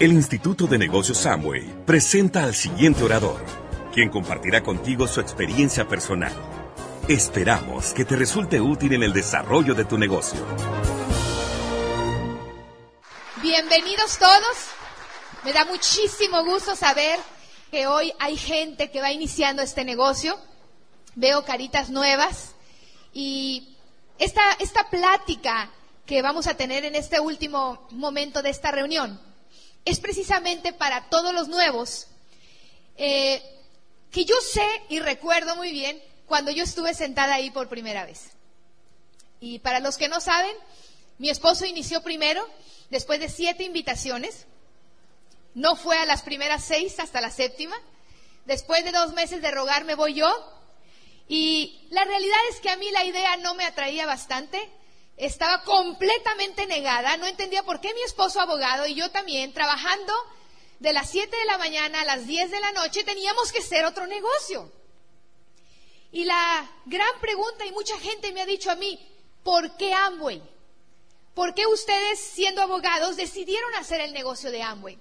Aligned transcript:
El 0.00 0.12
Instituto 0.12 0.66
de 0.66 0.78
Negocios 0.78 1.18
Samway 1.18 1.84
presenta 1.84 2.44
al 2.44 2.54
siguiente 2.54 3.04
orador, 3.04 3.44
quien 3.92 4.08
compartirá 4.08 4.62
contigo 4.62 5.06
su 5.06 5.20
experiencia 5.20 5.86
personal. 5.86 6.32
Esperamos 7.06 7.92
que 7.92 8.06
te 8.06 8.16
resulte 8.16 8.62
útil 8.62 8.94
en 8.94 9.02
el 9.02 9.12
desarrollo 9.12 9.74
de 9.74 9.84
tu 9.84 9.98
negocio. 9.98 10.40
Bienvenidos 13.42 14.16
todos. 14.16 14.56
Me 15.44 15.52
da 15.52 15.66
muchísimo 15.66 16.46
gusto 16.46 16.74
saber 16.74 17.20
que 17.70 17.86
hoy 17.86 18.10
hay 18.18 18.38
gente 18.38 18.90
que 18.90 19.02
va 19.02 19.12
iniciando 19.12 19.60
este 19.60 19.84
negocio. 19.84 20.34
Veo 21.14 21.44
caritas 21.44 21.90
nuevas 21.90 22.54
y 23.12 23.76
esta, 24.18 24.40
esta 24.60 24.88
plática 24.88 25.70
que 26.06 26.22
vamos 26.22 26.46
a 26.46 26.54
tener 26.54 26.86
en 26.86 26.94
este 26.94 27.20
último 27.20 27.86
momento 27.90 28.40
de 28.40 28.48
esta 28.48 28.70
reunión 28.70 29.28
es 29.84 30.00
precisamente 30.00 30.72
para 30.72 31.08
todos 31.08 31.32
los 31.34 31.48
nuevos, 31.48 32.06
eh, 32.96 33.42
que 34.10 34.24
yo 34.24 34.34
sé 34.40 34.66
y 34.88 35.00
recuerdo 35.00 35.56
muy 35.56 35.72
bien 35.72 36.00
cuando 36.26 36.50
yo 36.50 36.64
estuve 36.64 36.94
sentada 36.94 37.34
ahí 37.34 37.50
por 37.50 37.68
primera 37.68 38.04
vez. 38.04 38.30
Y 39.40 39.58
para 39.60 39.80
los 39.80 39.96
que 39.96 40.08
no 40.08 40.20
saben, 40.20 40.54
mi 41.18 41.30
esposo 41.30 41.64
inició 41.64 42.02
primero, 42.02 42.46
después 42.90 43.20
de 43.20 43.28
siete 43.28 43.64
invitaciones, 43.64 44.46
no 45.54 45.76
fue 45.76 45.98
a 45.98 46.06
las 46.06 46.22
primeras 46.22 46.64
seis 46.64 47.00
hasta 47.00 47.20
la 47.20 47.30
séptima, 47.30 47.76
después 48.44 48.84
de 48.84 48.92
dos 48.92 49.12
meses 49.12 49.42
de 49.42 49.50
rogar 49.50 49.84
me 49.84 49.94
voy 49.94 50.14
yo, 50.14 50.30
y 51.28 51.86
la 51.90 52.04
realidad 52.04 52.38
es 52.50 52.60
que 52.60 52.70
a 52.70 52.76
mí 52.76 52.90
la 52.90 53.04
idea 53.04 53.36
no 53.38 53.54
me 53.54 53.64
atraía 53.64 54.06
bastante, 54.06 54.58
estaba 55.20 55.62
completamente 55.64 56.66
negada, 56.66 57.16
no 57.18 57.26
entendía 57.26 57.62
por 57.62 57.80
qué 57.80 57.92
mi 57.92 58.02
esposo 58.02 58.40
abogado 58.40 58.86
y 58.86 58.94
yo 58.94 59.10
también, 59.10 59.52
trabajando 59.52 60.12
de 60.78 60.94
las 60.94 61.10
7 61.10 61.36
de 61.36 61.44
la 61.44 61.58
mañana 61.58 62.00
a 62.00 62.04
las 62.04 62.26
10 62.26 62.50
de 62.50 62.60
la 62.60 62.72
noche, 62.72 63.04
teníamos 63.04 63.52
que 63.52 63.58
hacer 63.58 63.84
otro 63.84 64.06
negocio. 64.06 64.72
Y 66.10 66.24
la 66.24 66.70
gran 66.86 67.20
pregunta, 67.20 67.66
y 67.66 67.72
mucha 67.72 67.98
gente 67.98 68.32
me 68.32 68.40
ha 68.40 68.46
dicho 68.46 68.70
a 68.70 68.76
mí, 68.76 68.98
¿por 69.44 69.76
qué 69.76 69.92
Amway? 69.92 70.42
¿Por 71.34 71.54
qué 71.54 71.66
ustedes, 71.66 72.18
siendo 72.18 72.62
abogados, 72.62 73.16
decidieron 73.16 73.74
hacer 73.74 74.00
el 74.00 74.14
negocio 74.14 74.50
de 74.50 74.62
Amway? 74.62 74.98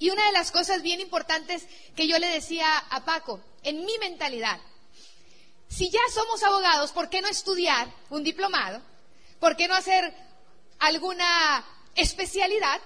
Y 0.00 0.10
una 0.10 0.26
de 0.26 0.32
las 0.32 0.50
cosas 0.50 0.82
bien 0.82 1.00
importantes 1.00 1.66
que 1.94 2.08
yo 2.08 2.18
le 2.18 2.26
decía 2.26 2.66
a 2.90 3.04
Paco, 3.04 3.40
en 3.62 3.84
mi 3.84 3.96
mentalidad, 3.98 4.60
si 5.68 5.88
ya 5.88 6.00
somos 6.12 6.42
abogados, 6.42 6.90
¿por 6.92 7.08
qué 7.08 7.20
no 7.20 7.28
estudiar 7.28 7.88
un 8.10 8.24
diplomado? 8.24 8.82
¿Por 9.44 9.58
qué 9.58 9.68
no 9.68 9.74
hacer 9.74 10.10
alguna 10.78 11.66
especialidad? 11.96 12.80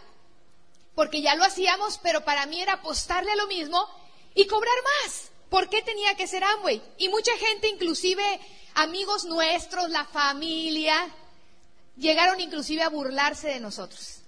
Porque 0.97 1.23
ya 1.23 1.37
lo 1.37 1.45
hacíamos, 1.45 2.00
pero 2.03 2.25
para 2.25 2.47
mí 2.47 2.61
era 2.61 2.73
apostarle 2.73 3.31
a 3.31 3.37
lo 3.37 3.47
mismo 3.47 3.89
y 4.34 4.45
cobrar 4.48 4.75
más. 4.83 5.31
¿Por 5.50 5.70
qué 5.70 5.83
tenía 5.83 6.17
que 6.17 6.27
ser 6.27 6.42
Amway? 6.42 6.83
Y 6.98 7.11
mucha 7.11 7.31
gente, 7.37 7.69
inclusive 7.69 8.41
amigos 8.75 9.25
nuestros, 9.27 9.89
la 9.91 10.05
familia, 10.06 11.09
llegaron 11.97 12.41
inclusive 12.41 12.83
a 12.83 12.89
burlarse 12.89 13.47
de 13.47 13.61
nosotros. 13.61 14.22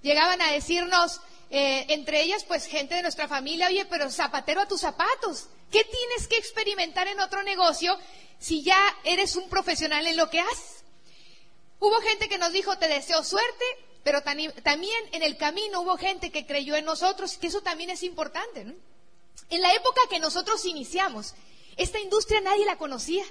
Llegaban 0.00 0.40
a 0.42 0.52
decirnos, 0.52 1.22
eh, 1.50 1.86
entre 1.88 2.22
ellas, 2.22 2.44
pues 2.44 2.66
gente 2.66 2.94
de 2.94 3.02
nuestra 3.02 3.26
familia, 3.26 3.66
oye, 3.66 3.84
pero 3.86 4.08
zapatero 4.12 4.60
a 4.60 4.68
tus 4.68 4.82
zapatos. 4.82 5.48
¿Qué 5.72 5.82
tienes 5.82 6.28
que 6.28 6.36
experimentar 6.36 7.08
en 7.08 7.18
otro 7.18 7.42
negocio 7.42 7.98
si 8.38 8.62
ya 8.62 8.78
eres 9.02 9.34
un 9.34 9.48
profesional 9.48 10.06
en 10.06 10.16
lo 10.16 10.30
que 10.30 10.38
haces? 10.38 10.83
Hubo 11.80 12.00
gente 12.00 12.28
que 12.28 12.38
nos 12.38 12.52
dijo, 12.52 12.78
te 12.78 12.88
deseo 12.88 13.22
suerte, 13.24 13.64
pero 14.04 14.22
también 14.22 14.52
en 15.12 15.22
el 15.22 15.36
camino 15.36 15.80
hubo 15.80 15.96
gente 15.96 16.30
que 16.30 16.46
creyó 16.46 16.76
en 16.76 16.84
nosotros, 16.84 17.36
que 17.38 17.46
eso 17.46 17.62
también 17.62 17.90
es 17.90 18.02
importante. 18.02 18.60
En 19.50 19.62
la 19.62 19.74
época 19.74 20.00
que 20.10 20.20
nosotros 20.20 20.64
iniciamos, 20.66 21.34
esta 21.76 21.98
industria 21.98 22.40
nadie 22.40 22.66
la 22.66 22.76
conocía. 22.76 23.24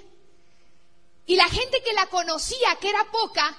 Y 1.26 1.36
la 1.36 1.48
gente 1.48 1.82
que 1.82 1.92
la 1.94 2.06
conocía, 2.06 2.76
que 2.80 2.90
era 2.90 3.10
poca, 3.10 3.56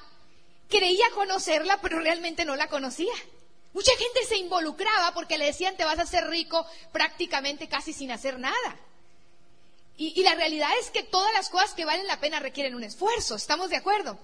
creía 0.70 1.06
conocerla, 1.14 1.82
pero 1.82 2.00
realmente 2.00 2.46
no 2.46 2.56
la 2.56 2.70
conocía. 2.70 3.14
Mucha 3.74 3.92
gente 3.98 4.26
se 4.26 4.38
involucraba 4.38 5.14
porque 5.14 5.38
le 5.38 5.46
decían 5.46 5.76
te 5.76 5.84
vas 5.84 6.00
a 6.00 6.04
hacer 6.04 6.28
rico 6.28 6.66
prácticamente 6.92 7.68
casi 7.68 7.92
sin 7.92 8.12
hacer 8.12 8.40
nada. 8.40 8.80
Y 9.98 10.22
la 10.24 10.36
realidad 10.36 10.70
es 10.82 10.92
que 10.92 11.04
todas 11.04 11.32
las 11.34 11.50
cosas 11.50 11.74
que 11.74 11.86
valen 11.86 12.06
la 12.08 12.20
pena 12.20 12.42
requieren 12.42 12.76
un 12.76 12.84
esfuerzo, 12.84 13.36
¿estamos 13.36 13.70
de 13.70 13.78
acuerdo? 13.78 14.20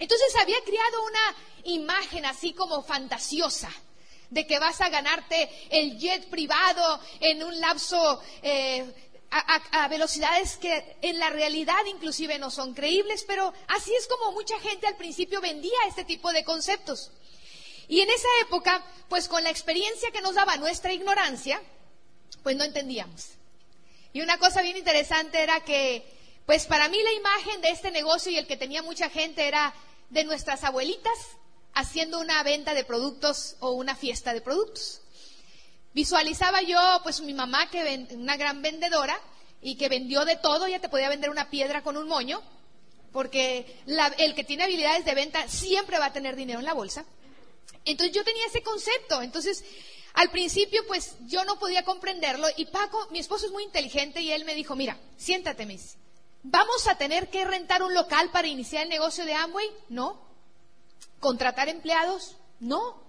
Entonces 0.00 0.34
había 0.36 0.60
creado 0.64 1.04
una 1.04 1.36
imagen 1.64 2.24
así 2.24 2.52
como 2.54 2.82
fantasiosa 2.82 3.70
de 4.30 4.46
que 4.46 4.58
vas 4.58 4.80
a 4.80 4.88
ganarte 4.88 5.50
el 5.70 5.98
jet 5.98 6.28
privado 6.30 7.00
en 7.20 7.42
un 7.42 7.60
lapso 7.60 8.20
eh, 8.42 8.84
a, 9.30 9.88
velocidades 9.88 10.56
que 10.56 10.96
en 11.02 11.18
la 11.18 11.30
realidad 11.30 11.84
inclusive 11.86 12.38
no 12.38 12.50
son 12.50 12.74
creíbles, 12.74 13.24
pero 13.26 13.52
así 13.68 13.94
es 13.94 14.08
como 14.08 14.32
mucha 14.32 14.58
gente 14.60 14.86
al 14.86 14.96
principio 14.96 15.40
vendía 15.40 15.78
este 15.86 16.04
tipo 16.04 16.32
de 16.32 16.44
conceptos. 16.44 17.12
Y 17.86 18.00
en 18.00 18.08
esa 18.08 18.28
época, 18.42 18.84
pues 19.08 19.28
con 19.28 19.44
la 19.44 19.50
experiencia 19.50 20.10
que 20.10 20.22
nos 20.22 20.34
daba 20.34 20.56
nuestra 20.56 20.92
ignorancia, 20.92 21.60
pues 22.42 22.56
no 22.56 22.64
entendíamos. 22.64 23.32
Y 24.12 24.22
una 24.22 24.38
cosa 24.38 24.62
bien 24.62 24.76
interesante 24.76 25.42
era 25.42 25.60
que, 25.60 26.04
pues 26.46 26.66
para 26.66 26.88
mí 26.88 27.00
la 27.02 27.12
imagen 27.12 27.60
de 27.60 27.70
este 27.70 27.90
negocio 27.90 28.32
y 28.32 28.38
el 28.38 28.46
que 28.46 28.56
tenía 28.56 28.82
mucha 28.82 29.10
gente 29.10 29.46
era 29.46 29.74
de 30.10 30.24
nuestras 30.24 30.64
abuelitas 30.64 31.12
haciendo 31.72 32.20
una 32.20 32.42
venta 32.42 32.74
de 32.74 32.84
productos 32.84 33.56
o 33.60 33.70
una 33.70 33.94
fiesta 33.94 34.34
de 34.34 34.40
productos. 34.40 35.00
Visualizaba 35.92 36.62
yo, 36.62 36.78
pues 37.02 37.20
mi 37.20 37.32
mamá, 37.32 37.70
que 37.70 38.06
una 38.12 38.36
gran 38.36 38.62
vendedora 38.62 39.18
y 39.60 39.76
que 39.76 39.88
vendió 39.88 40.24
de 40.24 40.36
todo, 40.36 40.68
ya 40.68 40.80
te 40.80 40.88
podía 40.88 41.08
vender 41.08 41.30
una 41.30 41.50
piedra 41.50 41.82
con 41.82 41.96
un 41.96 42.06
moño, 42.06 42.42
porque 43.12 43.82
el 44.18 44.34
que 44.34 44.44
tiene 44.44 44.64
habilidades 44.64 45.04
de 45.04 45.14
venta 45.14 45.48
siempre 45.48 45.98
va 45.98 46.06
a 46.06 46.12
tener 46.12 46.36
dinero 46.36 46.60
en 46.60 46.64
la 46.64 46.74
bolsa. 46.74 47.04
Entonces 47.84 48.14
yo 48.14 48.24
tenía 48.24 48.46
ese 48.46 48.62
concepto. 48.62 49.22
Entonces, 49.22 49.64
al 50.14 50.30
principio, 50.30 50.86
pues 50.86 51.16
yo 51.26 51.44
no 51.44 51.58
podía 51.58 51.84
comprenderlo. 51.84 52.46
Y 52.56 52.66
Paco, 52.66 53.08
mi 53.10 53.18
esposo 53.18 53.46
es 53.46 53.52
muy 53.52 53.64
inteligente 53.64 54.20
y 54.20 54.32
él 54.32 54.44
me 54.44 54.54
dijo, 54.54 54.76
mira, 54.76 54.98
siéntate, 55.16 55.66
Miss. 55.66 55.96
¿Vamos 56.42 56.88
a 56.88 56.94
tener 56.94 57.28
que 57.28 57.44
rentar 57.44 57.82
un 57.82 57.92
local 57.92 58.30
para 58.30 58.48
iniciar 58.48 58.84
el 58.84 58.88
negocio 58.88 59.24
de 59.24 59.34
Amway? 59.34 59.70
No. 59.88 60.20
¿Contratar 61.18 61.68
empleados? 61.68 62.36
No. 62.60 63.02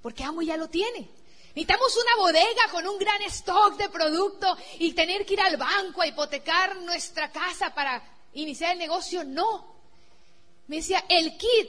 Porque 0.00 0.22
Amway 0.22 0.46
ya 0.46 0.56
lo 0.56 0.68
tiene. 0.68 1.10
Necesitamos 1.54 1.96
una 1.96 2.22
bodega 2.22 2.70
con 2.70 2.86
un 2.86 2.98
gran 2.98 3.20
stock 3.22 3.76
de 3.76 3.88
producto 3.88 4.56
y 4.78 4.92
tener 4.92 5.26
que 5.26 5.34
ir 5.34 5.40
al 5.40 5.56
banco 5.56 6.02
a 6.02 6.06
hipotecar 6.06 6.76
nuestra 6.82 7.32
casa 7.32 7.74
para 7.74 8.00
iniciar 8.34 8.72
el 8.72 8.78
negocio. 8.78 9.24
No. 9.24 9.74
Me 10.68 10.76
decía, 10.76 11.04
el 11.08 11.36
kit, 11.36 11.68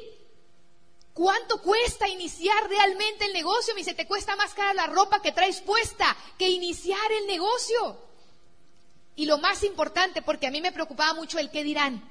¿cuánto 1.14 1.60
cuesta 1.62 2.08
iniciar 2.08 2.70
realmente 2.70 3.26
el 3.26 3.34
negocio? 3.34 3.74
Me 3.74 3.80
dice, 3.80 3.96
te 3.96 4.06
cuesta 4.06 4.36
más 4.36 4.54
cara 4.54 4.76
la 4.76 4.86
ropa 4.86 5.24
que 5.24 5.32
traes 5.32 5.62
puesta 5.62 6.16
que 6.38 6.50
iniciar 6.50 7.12
el 7.14 7.26
negocio. 7.26 8.09
Y 9.20 9.26
lo 9.26 9.38
más 9.38 9.64
importante, 9.64 10.22
porque 10.22 10.48
a 10.48 10.50
mí 10.50 10.62
me 10.62 10.72
preocupaba 10.72 11.14
mucho 11.14 11.40
el 11.40 11.52
qué 11.52 11.62
dirán. 11.62 12.02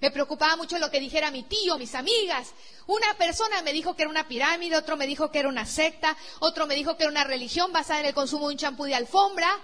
Me 0.00 0.10
preocupaba 0.10 0.56
mucho 0.56 0.80
lo 0.80 0.90
que 0.90 0.98
dijera 0.98 1.30
mi 1.30 1.44
tío, 1.44 1.78
mis 1.78 1.94
amigas. 1.94 2.48
Una 2.88 3.14
persona 3.14 3.62
me 3.62 3.72
dijo 3.72 3.94
que 3.94 4.02
era 4.02 4.10
una 4.10 4.26
pirámide, 4.26 4.76
otro 4.76 4.96
me 4.96 5.06
dijo 5.06 5.30
que 5.30 5.38
era 5.38 5.48
una 5.48 5.64
secta, 5.64 6.16
otro 6.40 6.66
me 6.66 6.74
dijo 6.74 6.96
que 6.96 7.04
era 7.04 7.12
una 7.12 7.22
religión 7.22 7.72
basada 7.72 8.00
en 8.00 8.06
el 8.06 8.14
consumo 8.14 8.48
de 8.48 8.54
un 8.54 8.58
champú 8.58 8.82
de 8.82 8.96
alfombra. 8.96 9.60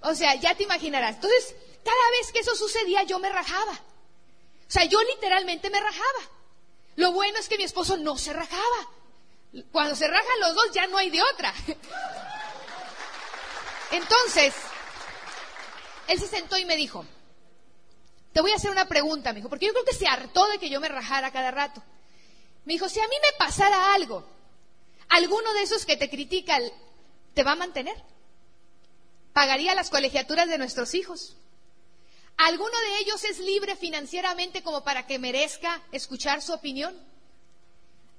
O 0.00 0.14
sea, 0.14 0.34
ya 0.36 0.54
te 0.54 0.62
imaginarás. 0.62 1.16
Entonces, 1.16 1.54
cada 1.84 2.10
vez 2.18 2.32
que 2.32 2.38
eso 2.38 2.56
sucedía, 2.56 3.02
yo 3.02 3.18
me 3.18 3.28
rajaba. 3.28 3.72
O 3.72 4.70
sea, 4.70 4.86
yo 4.86 5.02
literalmente 5.02 5.68
me 5.68 5.80
rajaba. 5.80 6.30
Lo 6.96 7.12
bueno 7.12 7.38
es 7.40 7.46
que 7.46 7.58
mi 7.58 7.64
esposo 7.64 7.98
no 7.98 8.16
se 8.16 8.32
rajaba. 8.32 8.88
Cuando 9.70 9.94
se 9.94 10.08
rajan 10.08 10.40
los 10.40 10.54
dos, 10.54 10.72
ya 10.72 10.86
no 10.86 10.96
hay 10.96 11.10
de 11.10 11.20
otra. 11.20 11.52
Entonces, 13.90 14.54
él 16.08 16.18
se 16.18 16.26
sentó 16.26 16.58
y 16.58 16.64
me 16.64 16.76
dijo, 16.76 17.04
te 18.32 18.40
voy 18.40 18.50
a 18.52 18.56
hacer 18.56 18.70
una 18.70 18.86
pregunta, 18.86 19.32
me 19.32 19.36
dijo, 19.36 19.48
porque 19.48 19.66
yo 19.66 19.72
creo 19.72 19.84
que 19.84 19.94
se 19.94 20.06
hartó 20.06 20.46
de 20.48 20.58
que 20.58 20.70
yo 20.70 20.80
me 20.80 20.88
rajara 20.88 21.32
cada 21.32 21.50
rato. 21.50 21.82
Me 22.64 22.74
dijo, 22.74 22.88
si 22.88 23.00
a 23.00 23.08
mí 23.08 23.14
me 23.22 23.38
pasara 23.38 23.94
algo, 23.94 24.24
¿alguno 25.08 25.52
de 25.54 25.62
esos 25.62 25.84
que 25.84 25.96
te 25.96 26.08
critican 26.08 26.62
te 27.34 27.42
va 27.42 27.52
a 27.52 27.56
mantener? 27.56 27.96
¿Pagaría 29.32 29.74
las 29.74 29.90
colegiaturas 29.90 30.48
de 30.48 30.58
nuestros 30.58 30.94
hijos? 30.94 31.36
¿Alguno 32.36 32.78
de 32.78 32.98
ellos 32.98 33.24
es 33.24 33.38
libre 33.38 33.76
financieramente 33.76 34.62
como 34.62 34.84
para 34.84 35.06
que 35.06 35.18
merezca 35.18 35.82
escuchar 35.92 36.42
su 36.42 36.52
opinión? 36.52 36.94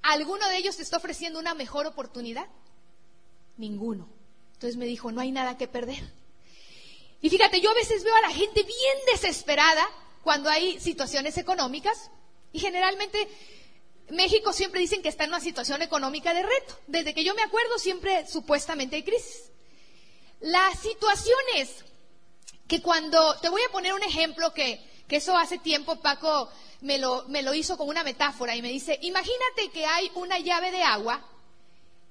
¿Alguno 0.02 0.48
de 0.48 0.58
ellos 0.58 0.76
te 0.76 0.82
está 0.82 0.98
ofreciendo 0.98 1.38
una 1.38 1.54
mejor 1.54 1.86
oportunidad? 1.86 2.46
Ninguno. 3.56 4.08
Entonces 4.54 4.76
me 4.76 4.86
dijo, 4.86 5.10
no 5.10 5.20
hay 5.20 5.32
nada 5.32 5.56
que 5.56 5.66
perder. 5.66 6.12
Y 7.24 7.30
fíjate, 7.30 7.62
yo 7.62 7.70
a 7.70 7.74
veces 7.74 8.04
veo 8.04 8.14
a 8.14 8.20
la 8.20 8.28
gente 8.28 8.62
bien 8.64 8.98
desesperada 9.10 9.82
cuando 10.22 10.50
hay 10.50 10.78
situaciones 10.78 11.38
económicas 11.38 12.10
y 12.52 12.58
generalmente 12.60 13.26
México 14.10 14.52
siempre 14.52 14.80
dicen 14.82 15.00
que 15.00 15.08
está 15.08 15.24
en 15.24 15.30
una 15.30 15.40
situación 15.40 15.80
económica 15.80 16.34
de 16.34 16.42
reto. 16.42 16.78
Desde 16.86 17.14
que 17.14 17.24
yo 17.24 17.34
me 17.34 17.42
acuerdo 17.42 17.78
siempre 17.78 18.26
supuestamente 18.26 18.96
hay 18.96 19.04
crisis. 19.04 19.50
La 20.40 20.70
situación 20.74 21.38
es 21.56 21.70
que 22.68 22.82
cuando, 22.82 23.38
te 23.40 23.48
voy 23.48 23.62
a 23.62 23.72
poner 23.72 23.94
un 23.94 24.02
ejemplo 24.02 24.52
que, 24.52 24.78
que 25.08 25.16
eso 25.16 25.34
hace 25.34 25.56
tiempo 25.56 26.02
Paco 26.02 26.50
me 26.82 26.98
lo, 26.98 27.24
me 27.28 27.40
lo 27.40 27.54
hizo 27.54 27.78
con 27.78 27.88
una 27.88 28.04
metáfora 28.04 28.54
y 28.54 28.60
me 28.60 28.68
dice, 28.68 28.98
imagínate 29.00 29.70
que 29.72 29.86
hay 29.86 30.10
una 30.14 30.38
llave 30.40 30.70
de 30.72 30.82
agua 30.82 31.26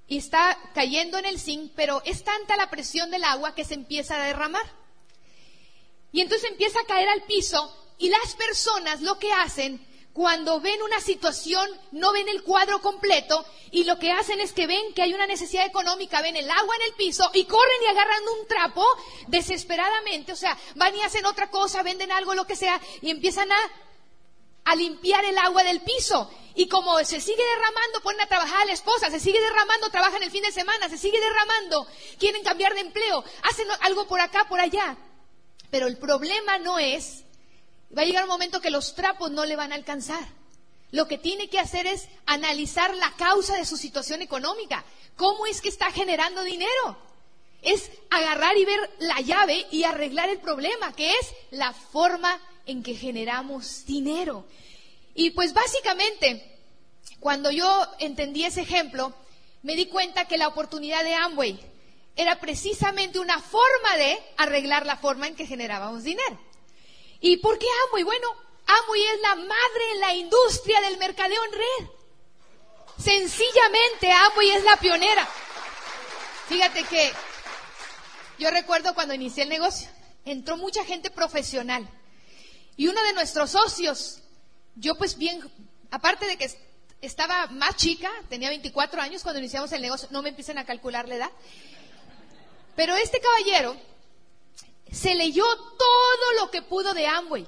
y 0.07 0.17
está 0.17 0.57
cayendo 0.73 1.19
en 1.19 1.27
el 1.27 1.39
zinc, 1.39 1.71
pero 1.75 2.01
es 2.03 2.23
tanta 2.23 2.57
la 2.57 2.71
presión 2.71 3.11
del 3.11 3.25
agua 3.25 3.53
que 3.53 3.63
se 3.63 3.75
empieza 3.75 4.15
a 4.15 4.25
derramar. 4.25 4.81
Y 6.13 6.21
entonces 6.21 6.49
empieza 6.49 6.79
a 6.79 6.85
caer 6.85 7.09
al 7.09 7.23
piso 7.23 7.75
y 7.97 8.07
las 8.07 8.35
personas 8.35 9.01
lo 9.01 9.19
que 9.19 9.33
hacen 9.33 9.85
cuando 10.13 10.61
ven 10.61 10.79
una 10.83 11.01
situación, 11.01 11.67
no 11.91 12.13
ven 12.13 12.29
el 12.29 12.43
cuadro 12.43 12.79
completo 12.81 13.43
y 13.71 13.83
lo 13.83 13.97
que 13.97 14.11
hacen 14.11 14.39
es 14.39 14.53
que 14.53 14.67
ven 14.67 14.93
que 14.93 15.01
hay 15.01 15.13
una 15.13 15.25
necesidad 15.25 15.65
económica, 15.65 16.21
ven 16.21 16.35
el 16.35 16.49
agua 16.49 16.75
en 16.75 16.81
el 16.83 16.93
piso 16.93 17.29
y 17.33 17.45
corren 17.45 17.83
y 17.83 17.87
agarran 17.87 18.21
un 18.39 18.47
trapo 18.47 18.85
desesperadamente, 19.27 20.31
o 20.31 20.35
sea, 20.35 20.55
van 20.75 20.95
y 20.95 21.01
hacen 21.01 21.25
otra 21.25 21.49
cosa, 21.49 21.81
venden 21.81 22.11
algo, 22.11 22.35
lo 22.35 22.45
que 22.45 22.55
sea, 22.55 22.79
y 23.01 23.09
empiezan 23.09 23.51
a, 23.51 23.57
a 24.65 24.75
limpiar 24.75 25.25
el 25.25 25.37
agua 25.39 25.63
del 25.63 25.81
piso. 25.81 26.29
Y 26.53 26.67
como 26.67 26.99
se 26.99 27.19
sigue 27.19 27.43
derramando, 27.43 28.01
ponen 28.01 28.21
a 28.21 28.27
trabajar 28.27 28.61
a 28.61 28.65
la 28.65 28.73
esposa, 28.73 29.09
se 29.09 29.19
sigue 29.19 29.41
derramando, 29.41 29.89
trabajan 29.89 30.21
el 30.21 30.29
fin 30.29 30.43
de 30.43 30.51
semana, 30.51 30.87
se 30.89 30.99
sigue 30.99 31.19
derramando, 31.19 31.87
quieren 32.19 32.43
cambiar 32.43 32.75
de 32.75 32.81
empleo, 32.81 33.23
hacen 33.41 33.67
algo 33.81 34.05
por 34.05 34.21
acá, 34.21 34.45
por 34.47 34.59
allá. 34.59 34.95
Pero 35.73 35.87
el 35.87 35.97
problema 35.97 36.59
no 36.59 36.77
es 36.77 37.23
Va 37.97 38.01
a 38.01 38.05
llegar 38.05 38.23
un 38.23 38.29
momento 38.29 38.59
que 38.59 38.71
los 38.71 38.95
trapos 38.95 39.29
no 39.29 39.45
le 39.45 39.55
van 39.55 39.71
a 39.71 39.75
alcanzar. 39.75 40.27
Lo 40.89 41.07
que 41.07 41.19
tiene 41.19 41.47
que 41.49 41.59
hacer 41.59 41.85
es 41.85 42.07
analizar 42.25 42.95
la 42.95 43.11
causa 43.17 43.55
de 43.55 43.65
su 43.65 43.77
situación 43.77 44.23
económica. 44.23 44.83
¿Cómo 45.15 45.45
es 45.45 45.61
que 45.61 45.69
está 45.69 45.91
generando 45.91 46.43
dinero? 46.43 46.97
Es 47.61 47.91
agarrar 48.09 48.57
y 48.57 48.65
ver 48.65 48.79
la 48.99 49.21
llave 49.21 49.67
y 49.69 49.83
arreglar 49.83 50.29
el 50.29 50.39
problema, 50.39 50.95
que 50.95 51.11
es 51.11 51.33
la 51.51 51.71
forma 51.71 52.41
en 52.65 52.81
que 52.81 52.95
generamos 52.95 53.85
dinero. 53.85 54.45
Y 55.13 55.31
pues 55.31 55.53
básicamente, 55.53 56.59
cuando 57.19 57.51
yo 57.51 57.87
entendí 57.99 58.43
ese 58.43 58.61
ejemplo, 58.61 59.13
me 59.61 59.75
di 59.75 59.85
cuenta 59.85 60.27
que 60.27 60.39
la 60.39 60.47
oportunidad 60.47 61.03
de 61.03 61.13
Amway 61.13 61.59
era 62.15 62.39
precisamente 62.39 63.19
una 63.19 63.39
forma 63.39 63.97
de 63.97 64.19
arreglar 64.37 64.85
la 64.85 64.97
forma 64.97 65.27
en 65.27 65.35
que 65.35 65.45
generábamos 65.45 66.03
dinero. 66.03 66.39
¿Y 67.19 67.37
por 67.37 67.57
qué 67.57 67.65
Amway? 67.87 68.03
Bueno, 68.03 68.27
Amway 68.65 69.03
es 69.03 69.21
la 69.21 69.35
madre 69.35 69.91
en 69.93 69.99
la 69.99 70.13
industria 70.15 70.81
del 70.81 70.97
mercadeo 70.97 71.43
en 71.45 71.51
red. 71.51 71.89
Sencillamente 72.97 74.11
Amway 74.11 74.51
es 74.51 74.63
la 74.63 74.77
pionera. 74.77 75.27
Fíjate 76.47 76.83
que 76.83 77.11
yo 78.37 78.51
recuerdo 78.51 78.93
cuando 78.93 79.13
inicié 79.13 79.43
el 79.43 79.49
negocio, 79.49 79.89
entró 80.25 80.57
mucha 80.57 80.83
gente 80.85 81.09
profesional. 81.09 81.89
Y 82.75 82.87
uno 82.87 83.01
de 83.03 83.13
nuestros 83.13 83.51
socios, 83.51 84.21
yo 84.75 84.95
pues 84.95 85.17
bien, 85.17 85.41
aparte 85.91 86.25
de 86.25 86.37
que 86.37 86.49
estaba 87.01 87.47
más 87.47 87.75
chica, 87.75 88.09
tenía 88.29 88.49
24 88.49 89.01
años 89.01 89.23
cuando 89.23 89.39
iniciamos 89.39 89.71
el 89.71 89.81
negocio, 89.81 90.07
no 90.11 90.21
me 90.21 90.29
empiecen 90.29 90.57
a 90.57 90.65
calcular 90.65 91.07
la 91.07 91.15
edad, 91.15 91.31
pero 92.75 92.95
este 92.95 93.19
caballero 93.19 93.75
se 94.91 95.15
leyó 95.15 95.45
todo 95.55 96.33
lo 96.39 96.51
que 96.51 96.61
pudo 96.61 96.93
de 96.93 97.07
Amway. 97.07 97.47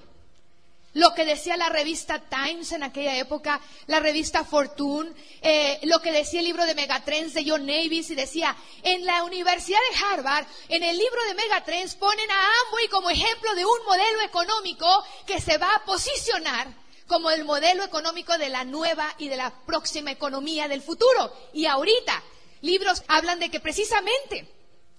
Lo 0.94 1.14
que 1.14 1.26
decía 1.26 1.58
la 1.58 1.68
revista 1.68 2.20
Times 2.20 2.72
en 2.72 2.82
aquella 2.82 3.18
época, 3.18 3.60
la 3.88 4.00
revista 4.00 4.46
Fortune, 4.46 5.12
eh, 5.42 5.78
lo 5.84 6.00
que 6.00 6.14
decía 6.14 6.40
el 6.40 6.46
libro 6.46 6.66
de 6.66 6.74
Megatrends 6.74 7.34
de 7.34 7.44
John 7.46 7.66
Navis 7.66 8.10
y 8.12 8.16
decía, 8.16 8.56
en 8.82 9.06
la 9.06 9.24
Universidad 9.24 9.80
de 9.92 10.06
Harvard, 10.06 10.48
en 10.70 10.84
el 10.84 10.98
libro 10.98 11.22
de 11.28 11.36
Megatrends 11.36 11.96
ponen 11.96 12.32
a 12.32 12.48
Amway 12.68 12.88
como 12.88 13.10
ejemplo 13.10 13.54
de 13.56 13.66
un 13.66 13.86
modelo 13.86 14.22
económico 14.22 14.88
que 15.28 15.42
se 15.42 15.58
va 15.58 15.70
a 15.76 15.84
posicionar 15.84 16.74
como 17.08 17.30
el 17.30 17.44
modelo 17.44 17.84
económico 17.84 18.38
de 18.38 18.48
la 18.48 18.64
nueva 18.64 19.14
y 19.18 19.28
de 19.28 19.36
la 19.36 19.54
próxima 19.66 20.12
economía 20.12 20.70
del 20.70 20.82
futuro. 20.82 21.34
Y 21.54 21.66
ahorita, 21.66 22.24
libros 22.62 23.04
hablan 23.10 23.40
de 23.40 23.50
que 23.50 23.60
precisamente 23.60 24.55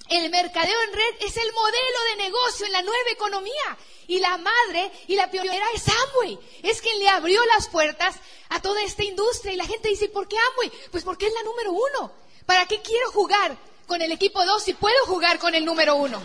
el 0.08 0.31
mercadeo 0.31 0.82
en 0.82 0.93
red 0.93 1.14
es 1.20 1.37
el 1.37 1.53
modelo 1.53 2.05
de 2.11 2.17
negocio 2.25 2.67
en 2.67 2.73
la 2.73 2.82
nueva 2.82 3.11
economía. 3.11 3.79
Y 4.08 4.20
la 4.20 4.37
madre 4.38 4.93
y 5.08 5.17
la 5.17 5.31
pionera 5.31 5.67
es 5.75 5.85
Amway. 5.88 6.38
Es 6.62 6.81
quien 6.81 6.99
le 6.99 7.08
abrió 7.08 7.44
las 7.47 7.69
puertas 7.69 8.17
a 8.49 8.62
toda 8.62 8.82
esta 8.82 9.03
industria. 9.03 9.53
Y 9.53 9.56
la 9.56 9.67
gente 9.67 9.88
dice, 9.88 10.08
¿por 10.08 10.29
qué 10.29 10.37
Amway? 10.53 10.70
Pues 10.91 11.03
porque 11.03 11.26
es 11.26 11.32
la 11.32 11.43
número 11.43 11.73
uno. 11.73 12.12
¿Para 12.47 12.67
qué 12.67 12.81
quiero 12.81 13.11
jugar 13.11 13.56
con 13.87 14.00
el 14.00 14.12
equipo 14.12 14.44
dos 14.44 14.62
si 14.62 14.75
puedo 14.75 15.06
jugar 15.06 15.38
con 15.38 15.55
el 15.55 15.64
número 15.64 15.97
uno? 15.97 16.23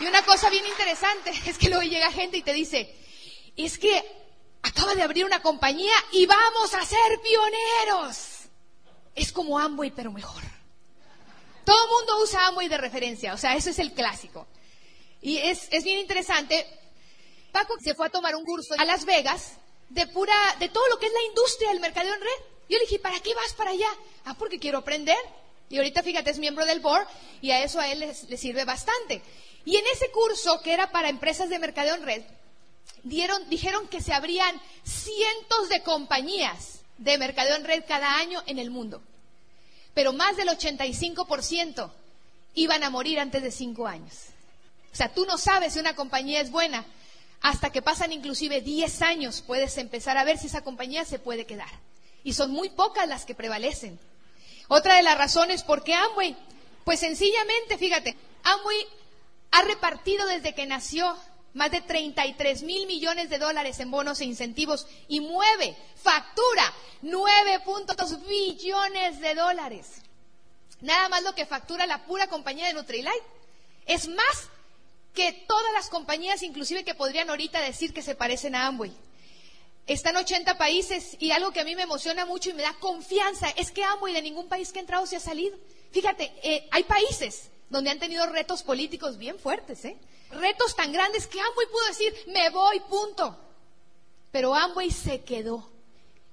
Y 0.00 0.06
una 0.06 0.24
cosa 0.24 0.50
bien 0.50 0.66
interesante 0.66 1.30
es 1.46 1.56
que 1.56 1.68
luego 1.68 1.82
llega 1.84 2.10
gente 2.12 2.36
y 2.36 2.42
te 2.42 2.52
dice, 2.52 2.94
es 3.56 3.78
que 3.78 4.04
acaba 4.62 4.94
de 4.94 5.02
abrir 5.02 5.24
una 5.24 5.40
compañía 5.40 5.94
y 6.10 6.26
vamos 6.26 6.74
a 6.74 6.84
ser 6.84 7.20
pioneros. 7.22 8.16
Es 9.14 9.32
como 9.32 9.58
Amway, 9.58 9.90
pero 9.90 10.12
mejor. 10.12 10.51
Todo 11.64 11.84
el 11.84 11.90
mundo 11.90 12.22
usa 12.22 12.46
Amway 12.48 12.68
de 12.68 12.78
referencia, 12.78 13.34
o 13.34 13.36
sea, 13.36 13.54
eso 13.54 13.70
es 13.70 13.78
el 13.78 13.92
clásico. 13.92 14.46
Y 15.20 15.38
es, 15.38 15.68
bien 15.84 15.98
interesante. 15.98 16.66
Paco 17.52 17.74
se 17.80 17.94
fue 17.94 18.06
a 18.06 18.10
tomar 18.10 18.34
un 18.34 18.44
curso 18.44 18.74
a 18.76 18.84
Las 18.84 19.04
Vegas 19.04 19.52
de 19.88 20.06
pura, 20.08 20.34
de 20.58 20.68
todo 20.68 20.86
lo 20.88 20.98
que 20.98 21.06
es 21.06 21.12
la 21.12 21.22
industria 21.28 21.70
del 21.70 21.80
mercadeo 21.80 22.14
en 22.14 22.20
red. 22.20 22.44
Yo 22.68 22.78
le 22.78 22.84
dije, 22.84 22.98
¿para 22.98 23.20
qué 23.20 23.34
vas 23.34 23.52
para 23.54 23.70
allá? 23.70 23.88
Ah, 24.24 24.34
porque 24.34 24.58
quiero 24.58 24.78
aprender. 24.78 25.18
Y 25.68 25.76
ahorita, 25.76 26.02
fíjate, 26.02 26.30
es 26.30 26.38
miembro 26.38 26.66
del 26.66 26.80
board 26.80 27.06
y 27.40 27.50
a 27.50 27.62
eso 27.62 27.78
a 27.78 27.88
él 27.88 28.00
le 28.00 28.36
sirve 28.36 28.64
bastante. 28.64 29.22
Y 29.64 29.76
en 29.76 29.84
ese 29.92 30.10
curso, 30.10 30.60
que 30.62 30.72
era 30.72 30.90
para 30.90 31.08
empresas 31.08 31.48
de 31.48 31.58
mercadeo 31.58 31.94
en 31.94 32.02
red, 32.02 32.22
dieron, 33.04 33.48
dijeron 33.48 33.86
que 33.88 34.00
se 34.00 34.12
abrían 34.12 34.60
cientos 34.82 35.68
de 35.68 35.82
compañías 35.82 36.80
de 36.98 37.18
mercadeo 37.18 37.56
en 37.56 37.64
red 37.64 37.84
cada 37.86 38.16
año 38.16 38.42
en 38.46 38.58
el 38.58 38.70
mundo 38.70 39.02
pero 39.94 40.12
más 40.12 40.36
del 40.36 40.48
85% 40.48 41.90
iban 42.54 42.82
a 42.82 42.90
morir 42.90 43.20
antes 43.20 43.42
de 43.42 43.50
cinco 43.50 43.86
años. 43.86 44.26
O 44.92 44.96
sea, 44.96 45.12
tú 45.12 45.24
no 45.26 45.38
sabes 45.38 45.72
si 45.72 45.78
una 45.78 45.94
compañía 45.94 46.40
es 46.40 46.50
buena 46.50 46.84
hasta 47.40 47.70
que 47.70 47.82
pasan 47.82 48.12
inclusive 48.12 48.60
10 48.60 49.02
años 49.02 49.42
puedes 49.44 49.76
empezar 49.78 50.16
a 50.16 50.24
ver 50.24 50.38
si 50.38 50.46
esa 50.46 50.62
compañía 50.62 51.04
se 51.04 51.18
puede 51.18 51.44
quedar. 51.44 51.70
Y 52.24 52.34
son 52.34 52.52
muy 52.52 52.70
pocas 52.70 53.08
las 53.08 53.24
que 53.24 53.34
prevalecen. 53.34 53.98
Otra 54.68 54.96
de 54.96 55.02
las 55.02 55.18
razones 55.18 55.64
por 55.64 55.82
qué 55.82 55.94
Amway, 55.94 56.36
pues 56.84 57.00
sencillamente, 57.00 57.78
fíjate, 57.78 58.16
Amway 58.44 58.86
ha 59.50 59.62
repartido 59.62 60.26
desde 60.26 60.54
que 60.54 60.66
nació 60.66 61.16
más 61.54 61.70
de 61.70 61.80
33 61.80 62.62
mil 62.62 62.86
millones 62.86 63.28
de 63.28 63.38
dólares 63.38 63.78
en 63.80 63.90
bonos 63.90 64.20
e 64.20 64.24
incentivos 64.24 64.86
y 65.08 65.20
mueve, 65.20 65.76
factura 65.96 66.72
9.2 67.02 68.26
billones 68.26 69.20
de 69.20 69.34
dólares. 69.34 70.02
Nada 70.80 71.08
más 71.08 71.22
lo 71.22 71.34
que 71.34 71.46
factura 71.46 71.86
la 71.86 72.04
pura 72.04 72.26
compañía 72.26 72.66
de 72.66 72.74
Nutrilite. 72.74 73.22
Es 73.86 74.08
más 74.08 74.48
que 75.14 75.32
todas 75.46 75.72
las 75.74 75.88
compañías, 75.88 76.42
inclusive 76.42 76.84
que 76.84 76.94
podrían 76.94 77.30
ahorita 77.30 77.60
decir 77.60 77.92
que 77.92 78.02
se 78.02 78.14
parecen 78.14 78.54
a 78.54 78.66
Amway. 78.66 78.92
Están 79.86 80.16
80 80.16 80.58
países 80.58 81.16
y 81.18 81.32
algo 81.32 81.52
que 81.52 81.60
a 81.60 81.64
mí 81.64 81.74
me 81.74 81.82
emociona 81.82 82.24
mucho 82.24 82.50
y 82.50 82.54
me 82.54 82.62
da 82.62 82.74
confianza 82.74 83.48
es 83.50 83.72
que 83.72 83.84
Amway 83.84 84.14
de 84.14 84.22
ningún 84.22 84.48
país 84.48 84.72
que 84.72 84.78
ha 84.78 84.82
entrado 84.82 85.06
se 85.06 85.16
ha 85.16 85.20
salido. 85.20 85.56
Fíjate, 85.90 86.32
eh, 86.42 86.68
hay 86.70 86.84
países 86.84 87.50
donde 87.68 87.90
han 87.90 87.98
tenido 87.98 88.26
retos 88.26 88.62
políticos 88.62 89.18
bien 89.18 89.38
fuertes, 89.38 89.84
¿eh? 89.84 89.96
Retos 90.32 90.74
tan 90.74 90.92
grandes 90.92 91.26
que 91.26 91.40
Amway 91.40 91.66
pudo 91.66 91.86
decir, 91.86 92.14
me 92.28 92.50
voy, 92.50 92.80
punto. 92.80 93.38
Pero 94.30 94.54
Amway 94.54 94.90
se 94.90 95.22
quedó. 95.22 95.70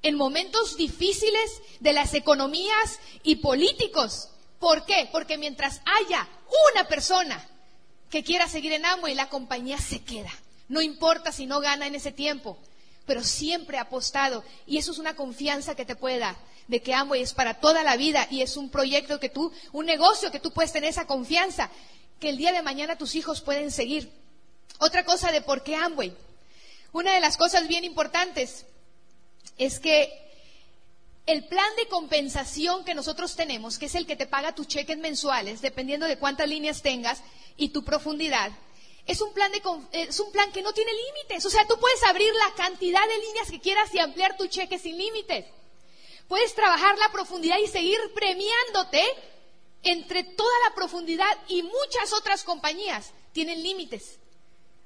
En 0.01 0.15
momentos 0.15 0.77
difíciles 0.77 1.61
de 1.79 1.93
las 1.93 2.13
economías 2.13 2.99
y 3.23 3.37
políticos. 3.37 4.29
¿Por 4.59 4.85
qué? 4.85 5.09
Porque 5.11 5.37
mientras 5.37 5.81
haya 5.85 6.27
una 6.73 6.87
persona 6.87 7.45
que 8.09 8.23
quiera 8.23 8.47
seguir 8.47 8.71
en 8.73 8.85
Amway, 8.85 9.13
la 9.15 9.29
compañía 9.29 9.77
se 9.77 10.03
queda. 10.03 10.31
No 10.67 10.81
importa 10.81 11.31
si 11.31 11.45
no 11.45 11.59
gana 11.59 11.87
en 11.87 11.95
ese 11.95 12.11
tiempo, 12.11 12.57
pero 13.05 13.23
siempre 13.23 13.77
ha 13.77 13.81
apostado. 13.81 14.43
Y 14.65 14.77
eso 14.77 14.91
es 14.91 14.99
una 14.99 15.15
confianza 15.15 15.75
que 15.75 15.85
te 15.85 15.95
puede 15.95 16.19
dar, 16.19 16.37
de 16.67 16.81
que 16.81 16.93
Amway 16.93 17.21
es 17.21 17.33
para 17.33 17.59
toda 17.59 17.83
la 17.83 17.97
vida 17.97 18.27
y 18.29 18.41
es 18.41 18.55
un 18.55 18.69
proyecto 18.69 19.19
que 19.19 19.29
tú, 19.29 19.51
un 19.73 19.85
negocio 19.85 20.31
que 20.31 20.39
tú 20.39 20.51
puedes 20.51 20.71
tener 20.71 20.89
esa 20.89 21.07
confianza 21.07 21.69
que 22.19 22.29
el 22.29 22.37
día 22.37 22.51
de 22.51 22.61
mañana 22.61 22.97
tus 22.97 23.15
hijos 23.15 23.41
pueden 23.41 23.71
seguir. 23.71 24.11
Otra 24.79 25.03
cosa 25.03 25.31
de 25.31 25.41
por 25.41 25.63
qué 25.63 25.75
Amway. 25.75 26.15
Una 26.91 27.13
de 27.13 27.19
las 27.19 27.37
cosas 27.37 27.67
bien 27.67 27.83
importantes 27.83 28.65
es 29.57 29.79
que 29.79 30.11
el 31.25 31.45
plan 31.45 31.75
de 31.77 31.87
compensación 31.87 32.83
que 32.83 32.95
nosotros 32.95 33.35
tenemos, 33.35 33.77
que 33.77 33.85
es 33.85 33.95
el 33.95 34.07
que 34.07 34.15
te 34.15 34.25
paga 34.25 34.55
tus 34.55 34.67
cheques 34.67 34.97
mensuales, 34.97 35.61
dependiendo 35.61 36.07
de 36.07 36.17
cuántas 36.17 36.47
líneas 36.47 36.81
tengas 36.81 37.21
y 37.55 37.69
tu 37.69 37.83
profundidad, 37.83 38.51
es 39.05 39.21
un 39.21 39.33
plan 39.33 39.51
de 39.51 39.61
que 39.61 40.61
no 40.61 40.73
tiene 40.73 40.91
límites. 40.93 41.45
O 41.45 41.49
sea, 41.49 41.67
tú 41.67 41.79
puedes 41.79 42.03
abrir 42.03 42.31
la 42.33 42.53
cantidad 42.55 43.07
de 43.07 43.17
líneas 43.17 43.51
que 43.51 43.59
quieras 43.59 43.93
y 43.93 43.99
ampliar 43.99 44.37
tu 44.37 44.47
cheque 44.47 44.79
sin 44.79 44.97
límites. 44.97 45.45
Puedes 46.27 46.53
trabajar 46.53 46.97
la 46.97 47.11
profundidad 47.11 47.57
y 47.57 47.67
seguir 47.67 47.99
premiándote 48.13 49.03
entre 49.83 50.23
toda 50.23 50.53
la 50.67 50.75
profundidad 50.75 51.37
y 51.47 51.63
muchas 51.63 52.13
otras 52.13 52.43
compañías 52.43 53.13
tienen 53.31 53.63
límites 53.63 54.19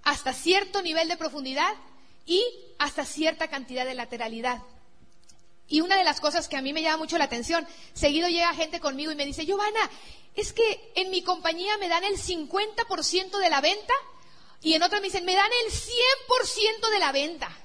hasta 0.03 0.33
cierto 0.33 0.81
nivel 0.81 1.07
de 1.07 1.17
profundidad 1.17 1.73
y 2.25 2.43
hasta 2.77 3.05
cierta 3.05 3.47
cantidad 3.47 3.85
de 3.85 3.95
lateralidad. 3.95 4.61
Y 5.67 5.81
una 5.81 5.97
de 5.97 6.03
las 6.03 6.19
cosas 6.19 6.47
que 6.47 6.57
a 6.57 6.61
mí 6.61 6.73
me 6.73 6.81
llama 6.81 6.97
mucho 6.97 7.17
la 7.17 7.23
atención, 7.23 7.65
seguido 7.93 8.27
llega 8.27 8.53
gente 8.53 8.79
conmigo 8.79 9.11
y 9.11 9.15
me 9.15 9.25
dice, 9.25 9.45
Giovanna, 9.45 9.89
es 10.35 10.51
que 10.53 10.91
en 10.95 11.09
mi 11.09 11.23
compañía 11.23 11.77
me 11.77 11.87
dan 11.87 12.03
el 12.03 12.17
50% 12.17 13.37
de 13.37 13.49
la 13.49 13.61
venta 13.61 13.93
y 14.61 14.73
en 14.73 14.83
otra 14.83 14.99
me 14.99 15.07
dicen, 15.07 15.25
me 15.25 15.35
dan 15.35 15.49
el 15.65 15.71
100% 15.71 16.89
de 16.89 16.99
la 16.99 17.11
venta. 17.11 17.57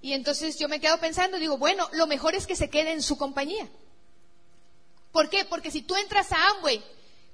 Y 0.00 0.12
entonces 0.12 0.58
yo 0.58 0.68
me 0.68 0.80
quedo 0.80 0.98
pensando, 0.98 1.38
digo, 1.38 1.56
bueno, 1.56 1.88
lo 1.92 2.06
mejor 2.06 2.34
es 2.34 2.46
que 2.46 2.56
se 2.56 2.68
quede 2.68 2.92
en 2.92 3.02
su 3.02 3.16
compañía. 3.16 3.68
¿Por 5.14 5.30
qué? 5.30 5.44
Porque 5.44 5.70
si 5.70 5.82
tú 5.82 5.94
entras 5.94 6.32
a 6.32 6.48
Amway, 6.48 6.82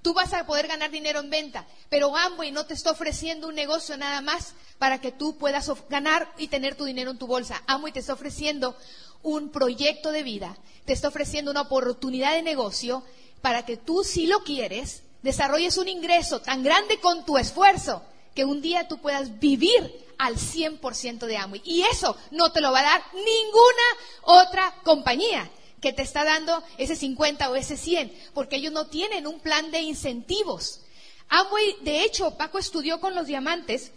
tú 0.02 0.12
vas 0.12 0.34
a 0.34 0.44
poder 0.44 0.68
ganar 0.68 0.90
dinero 0.90 1.18
en 1.18 1.30
venta, 1.30 1.66
pero 1.88 2.14
Amway 2.14 2.52
no 2.52 2.66
te 2.66 2.74
está 2.74 2.90
ofreciendo 2.90 3.48
un 3.48 3.54
negocio 3.54 3.96
nada 3.96 4.20
más 4.20 4.52
para 4.76 5.00
que 5.00 5.12
tú 5.12 5.38
puedas 5.38 5.72
ganar 5.88 6.30
y 6.36 6.48
tener 6.48 6.74
tu 6.74 6.84
dinero 6.84 7.10
en 7.10 7.16
tu 7.16 7.26
bolsa. 7.26 7.62
Amway 7.66 7.94
te 7.94 8.00
está 8.00 8.12
ofreciendo 8.12 8.76
un 9.22 9.48
proyecto 9.48 10.12
de 10.12 10.22
vida, 10.22 10.58
te 10.84 10.92
está 10.92 11.08
ofreciendo 11.08 11.50
una 11.50 11.62
oportunidad 11.62 12.34
de 12.34 12.42
negocio 12.42 13.02
para 13.40 13.64
que 13.64 13.78
tú, 13.78 14.04
si 14.04 14.26
lo 14.26 14.44
quieres, 14.44 15.02
desarrolles 15.22 15.78
un 15.78 15.88
ingreso 15.88 16.42
tan 16.42 16.62
grande 16.62 17.00
con 17.00 17.24
tu 17.24 17.38
esfuerzo 17.38 18.02
que 18.34 18.44
un 18.44 18.60
día 18.60 18.88
tú 18.88 18.98
puedas 18.98 19.40
vivir 19.40 20.06
al 20.18 20.36
100% 20.36 21.20
de 21.20 21.38
Amway. 21.38 21.62
Y 21.64 21.80
eso 21.84 22.14
no 22.30 22.52
te 22.52 22.60
lo 22.60 22.72
va 22.72 22.80
a 22.80 22.82
dar 22.82 23.02
ninguna 23.14 23.82
otra 24.24 24.74
compañía 24.84 25.50
que 25.80 25.92
te 25.92 26.02
está 26.02 26.24
dando 26.24 26.62
ese 26.78 26.96
50 26.96 27.50
o 27.50 27.56
ese 27.56 27.76
100, 27.76 28.12
porque 28.34 28.56
ellos 28.56 28.72
no 28.72 28.86
tienen 28.86 29.26
un 29.26 29.40
plan 29.40 29.70
de 29.70 29.80
incentivos. 29.80 30.82
Amway, 31.28 31.76
de 31.82 32.04
hecho, 32.04 32.36
Paco 32.36 32.58
estudió 32.58 33.00
con 33.00 33.14
los 33.14 33.26
diamantes 33.26 33.92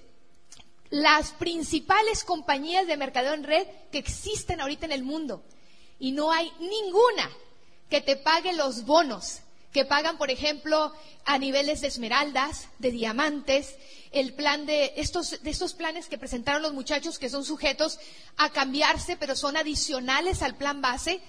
las 0.89 1.31
principales 1.31 2.23
compañías 2.23 2.85
de 2.85 2.97
mercadeo 2.97 3.33
en 3.33 3.43
red 3.43 3.67
que 3.91 3.97
existen 3.97 4.61
ahorita 4.61 4.85
en 4.85 4.91
el 4.91 5.03
mundo. 5.03 5.43
Y 5.97 6.11
no 6.11 6.31
hay 6.31 6.51
ninguna 6.59 7.29
que 7.89 8.01
te 8.01 8.15
pague 8.15 8.53
los 8.53 8.85
bonos 8.85 9.39
que 9.71 9.85
pagan, 9.85 10.19
por 10.19 10.29
ejemplo, 10.29 10.93
a 11.25 11.39
niveles 11.39 11.81
de 11.81 11.87
esmeraldas, 11.87 12.67
de 12.77 12.91
diamantes, 12.91 13.75
el 14.11 14.33
plan 14.35 14.67
de 14.67 14.93
estos, 14.97 15.41
de 15.41 15.49
estos 15.49 15.73
planes 15.73 16.07
que 16.07 16.19
presentaron 16.19 16.61
los 16.61 16.73
muchachos 16.73 17.17
que 17.17 17.29
son 17.29 17.43
sujetos 17.43 17.97
a 18.37 18.51
cambiarse, 18.51 19.17
pero 19.17 19.35
son 19.35 19.57
adicionales 19.57 20.43
al 20.43 20.55
plan 20.55 20.81
base 20.81 21.21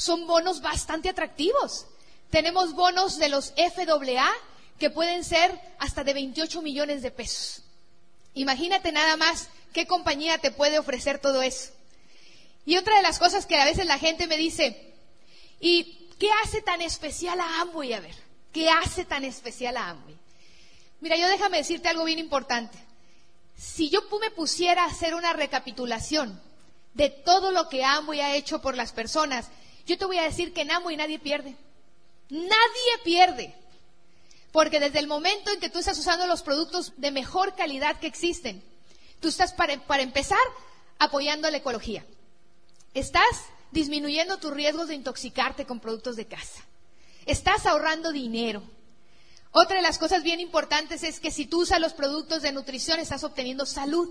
son 0.00 0.26
bonos 0.26 0.62
bastante 0.62 1.10
atractivos. 1.10 1.84
Tenemos 2.30 2.72
bonos 2.72 3.18
de 3.18 3.28
los 3.28 3.52
FAA 3.52 4.30
que 4.78 4.88
pueden 4.88 5.24
ser 5.24 5.60
hasta 5.78 6.04
de 6.04 6.14
28 6.14 6.62
millones 6.62 7.02
de 7.02 7.10
pesos. 7.10 7.62
Imagínate 8.32 8.92
nada 8.92 9.18
más 9.18 9.50
qué 9.74 9.86
compañía 9.86 10.38
te 10.38 10.52
puede 10.52 10.78
ofrecer 10.78 11.18
todo 11.18 11.42
eso. 11.42 11.72
Y 12.64 12.78
otra 12.78 12.96
de 12.96 13.02
las 13.02 13.18
cosas 13.18 13.44
que 13.44 13.60
a 13.60 13.66
veces 13.66 13.84
la 13.84 13.98
gente 13.98 14.26
me 14.26 14.38
dice, 14.38 14.94
¿y 15.60 16.08
qué 16.18 16.30
hace 16.44 16.62
tan 16.62 16.80
especial 16.80 17.38
a 17.38 17.60
Amway? 17.60 17.92
A 17.92 18.00
ver, 18.00 18.16
¿qué 18.54 18.70
hace 18.70 19.04
tan 19.04 19.24
especial 19.24 19.76
a 19.76 19.90
Amway? 19.90 20.16
Mira, 21.00 21.16
yo 21.18 21.28
déjame 21.28 21.58
decirte 21.58 21.88
algo 21.88 22.04
bien 22.04 22.18
importante. 22.18 22.78
Si 23.58 23.90
yo 23.90 24.00
me 24.18 24.30
pusiera 24.30 24.84
a 24.84 24.86
hacer 24.86 25.14
una 25.14 25.34
recapitulación 25.34 26.40
de 26.94 27.10
todo 27.10 27.52
lo 27.52 27.68
que 27.68 27.84
Amway 27.84 28.20
ha 28.20 28.34
hecho 28.34 28.62
por 28.62 28.78
las 28.78 28.92
personas, 28.92 29.50
yo 29.86 29.98
te 29.98 30.04
voy 30.04 30.18
a 30.18 30.24
decir 30.24 30.52
que 30.52 30.62
en 30.62 30.70
y 30.90 30.96
nadie 30.96 31.18
pierde. 31.18 31.56
Nadie 32.28 32.98
pierde. 33.04 33.54
Porque 34.52 34.80
desde 34.80 34.98
el 34.98 35.06
momento 35.06 35.50
en 35.50 35.60
que 35.60 35.70
tú 35.70 35.78
estás 35.78 35.98
usando 35.98 36.26
los 36.26 36.42
productos 36.42 36.92
de 36.96 37.10
mejor 37.10 37.54
calidad 37.54 37.98
que 38.00 38.06
existen, 38.06 38.62
tú 39.20 39.28
estás 39.28 39.52
para, 39.52 39.78
para 39.86 40.02
empezar 40.02 40.38
apoyando 40.98 41.50
la 41.50 41.58
ecología. 41.58 42.04
Estás 42.94 43.24
disminuyendo 43.70 44.38
tus 44.38 44.52
riesgos 44.52 44.88
de 44.88 44.94
intoxicarte 44.94 45.66
con 45.66 45.80
productos 45.80 46.16
de 46.16 46.26
casa. 46.26 46.62
Estás 47.26 47.66
ahorrando 47.66 48.12
dinero. 48.12 48.62
Otra 49.52 49.76
de 49.76 49.82
las 49.82 49.98
cosas 49.98 50.22
bien 50.22 50.40
importantes 50.40 51.02
es 51.02 51.20
que 51.20 51.30
si 51.30 51.46
tú 51.46 51.62
usas 51.62 51.80
los 51.80 51.92
productos 51.92 52.42
de 52.42 52.52
nutrición 52.52 53.00
estás 53.00 53.24
obteniendo 53.24 53.66
salud. 53.66 54.08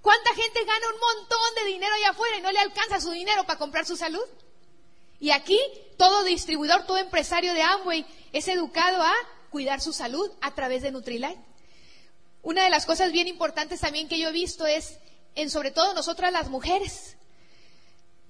¿Cuánta 0.00 0.34
gente 0.34 0.64
gana 0.64 0.86
un 0.94 1.00
montón 1.00 1.54
de 1.56 1.64
dinero 1.72 1.94
allá 1.94 2.10
afuera 2.10 2.36
y 2.36 2.42
no 2.42 2.50
le 2.50 2.58
alcanza 2.58 3.00
su 3.00 3.10
dinero 3.12 3.44
para 3.44 3.58
comprar 3.58 3.86
su 3.86 3.96
salud? 3.96 4.24
Y 5.22 5.30
aquí 5.30 5.60
todo 5.96 6.24
distribuidor, 6.24 6.84
todo 6.84 6.98
empresario 6.98 7.54
de 7.54 7.62
Amway 7.62 8.04
es 8.32 8.48
educado 8.48 9.00
a 9.00 9.14
cuidar 9.50 9.80
su 9.80 9.92
salud 9.92 10.28
a 10.40 10.52
través 10.52 10.82
de 10.82 10.90
Nutrilite. 10.90 11.38
Una 12.42 12.64
de 12.64 12.70
las 12.70 12.86
cosas 12.86 13.12
bien 13.12 13.28
importantes 13.28 13.78
también 13.78 14.08
que 14.08 14.18
yo 14.18 14.30
he 14.30 14.32
visto 14.32 14.66
es, 14.66 14.98
en 15.36 15.48
sobre 15.48 15.70
todo 15.70 15.94
nosotras 15.94 16.32
las 16.32 16.50
mujeres. 16.50 17.16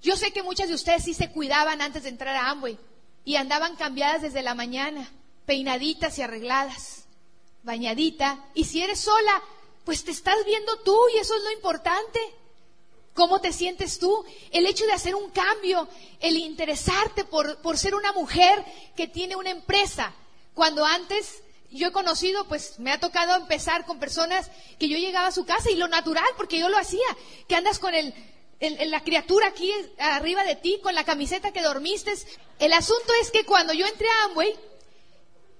Yo 0.02 0.16
sé 0.16 0.34
que 0.34 0.42
muchas 0.42 0.68
de 0.68 0.74
ustedes 0.74 1.04
sí 1.04 1.14
se 1.14 1.30
cuidaban 1.30 1.80
antes 1.80 2.02
de 2.02 2.10
entrar 2.10 2.36
a 2.36 2.50
Amway 2.50 2.78
y 3.24 3.36
andaban 3.36 3.74
cambiadas 3.76 4.20
desde 4.20 4.42
la 4.42 4.54
mañana, 4.54 5.10
peinaditas 5.46 6.18
y 6.18 6.22
arregladas, 6.22 7.06
bañadita. 7.62 8.44
Y 8.52 8.64
si 8.64 8.82
eres 8.82 9.00
sola, 9.00 9.42
pues 9.86 10.04
te 10.04 10.10
estás 10.10 10.44
viendo 10.44 10.78
tú 10.80 10.98
y 11.14 11.20
eso 11.20 11.34
es 11.34 11.42
lo 11.42 11.52
importante. 11.52 12.20
¿Cómo 13.14 13.40
te 13.40 13.52
sientes 13.52 13.98
tú? 13.98 14.24
El 14.50 14.66
hecho 14.66 14.86
de 14.86 14.92
hacer 14.92 15.14
un 15.14 15.30
cambio, 15.30 15.88
el 16.20 16.36
interesarte 16.36 17.24
por, 17.24 17.60
por, 17.60 17.76
ser 17.76 17.94
una 17.94 18.12
mujer 18.12 18.64
que 18.96 19.06
tiene 19.06 19.36
una 19.36 19.50
empresa. 19.50 20.14
Cuando 20.54 20.84
antes 20.84 21.42
yo 21.70 21.88
he 21.88 21.92
conocido, 21.92 22.46
pues 22.48 22.78
me 22.78 22.90
ha 22.90 23.00
tocado 23.00 23.36
empezar 23.36 23.84
con 23.84 23.98
personas 23.98 24.50
que 24.78 24.88
yo 24.88 24.96
llegaba 24.96 25.28
a 25.28 25.32
su 25.32 25.44
casa 25.44 25.70
y 25.70 25.76
lo 25.76 25.88
natural, 25.88 26.24
porque 26.36 26.58
yo 26.58 26.68
lo 26.68 26.78
hacía, 26.78 27.00
que 27.48 27.56
andas 27.56 27.78
con 27.78 27.94
el, 27.94 28.14
la 28.60 29.02
criatura 29.02 29.48
aquí 29.48 29.72
arriba 29.98 30.44
de 30.44 30.56
ti, 30.56 30.80
con 30.82 30.94
la 30.94 31.04
camiseta 31.04 31.52
que 31.52 31.62
dormiste. 31.62 32.12
El 32.58 32.72
asunto 32.72 33.12
es 33.20 33.30
que 33.30 33.44
cuando 33.44 33.72
yo 33.72 33.86
entré 33.86 34.08
a 34.08 34.24
Amway, 34.24 34.54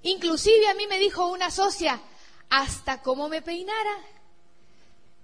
inclusive 0.02 0.68
a 0.68 0.74
mí 0.74 0.86
me 0.86 0.98
dijo 0.98 1.28
una 1.28 1.50
socia, 1.50 2.00
hasta 2.48 3.02
cómo 3.02 3.28
me 3.28 3.42
peinara, 3.42 3.98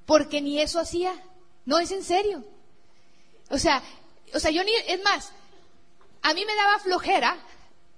porque 0.06 0.40
ni 0.40 0.60
eso 0.60 0.80
hacía. 0.80 1.14
No, 1.68 1.78
es 1.78 1.90
en 1.90 2.02
serio. 2.02 2.42
O 3.50 3.58
sea, 3.58 3.82
o 4.32 4.40
sea, 4.40 4.50
yo 4.50 4.64
ni, 4.64 4.72
es 4.86 5.02
más, 5.02 5.32
a 6.22 6.32
mí 6.32 6.42
me 6.46 6.54
daba 6.54 6.78
flojera, 6.78 7.36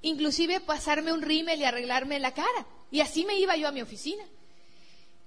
inclusive 0.03 0.59
pasarme 0.59 1.12
un 1.12 1.23
rímel 1.23 1.61
y 1.61 1.65
arreglarme 1.65 2.19
la 2.19 2.35
cara. 2.35 2.67
Y 2.91 3.00
así 3.00 3.25
me 3.25 3.39
iba 3.39 3.55
yo 3.55 3.69
a 3.69 3.71
mi 3.71 3.81
oficina. 3.81 4.25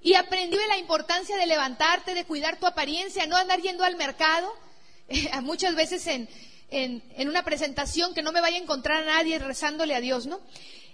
Y 0.02 0.16
aprendí 0.16 0.58
la 0.68 0.78
importancia 0.78 1.38
de 1.38 1.48
levantarte, 1.48 2.14
de 2.14 2.26
cuidar 2.26 2.60
tu 2.60 2.66
apariencia, 2.66 3.26
no 3.28 3.38
andar 3.38 3.62
yendo 3.62 3.86
al 3.86 3.96
mercado, 3.96 4.54
muchas 5.44 5.74
veces 5.76 6.06
en, 6.08 6.28
en, 6.70 7.02
en, 7.16 7.30
una 7.30 7.46
presentación 7.46 8.14
que 8.14 8.24
no 8.24 8.34
me 8.34 8.42
vaya 8.42 8.58
a 8.58 8.62
encontrar 8.62 9.04
a 9.04 9.06
nadie 9.06 9.40
rezándole 9.40 9.96
a 9.96 10.02
Dios, 10.02 10.26
¿no? 10.26 10.42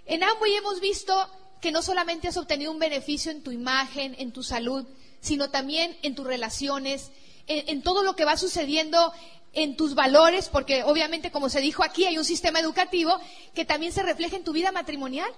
En 0.05 0.23
Amway 0.23 0.53
hemos 0.53 0.81
visto 0.81 1.15
que 1.61 1.71
no 1.71 1.81
solamente 1.81 2.27
has 2.27 2.37
obtenido 2.37 2.71
un 2.71 2.77
beneficio 2.77 3.31
en 3.31 3.41
tu 3.41 3.51
imagen, 3.51 4.15
en 4.19 4.33
tu 4.33 4.43
salud, 4.43 4.85
sino 5.19 5.49
también 5.49 5.97
en 6.03 6.13
tus 6.13 6.27
relaciones, 6.27 7.09
en, 7.49 7.81
todo 7.81 8.03
lo 8.03 8.15
que 8.15 8.25
va 8.25 8.37
sucediendo 8.37 9.11
en 9.53 9.75
tus 9.75 9.95
valores, 9.95 10.47
porque 10.47 10.83
obviamente, 10.83 11.31
como 11.31 11.49
se 11.49 11.59
dijo 11.59 11.83
aquí, 11.83 12.05
hay 12.05 12.17
un 12.17 12.23
sistema 12.23 12.59
educativo 12.59 13.19
que 13.55 13.65
también 13.65 13.91
se 13.91 14.03
refleja 14.03 14.35
en 14.35 14.43
tu 14.43 14.53
vida 14.53 14.71
matrimonial. 14.71 15.31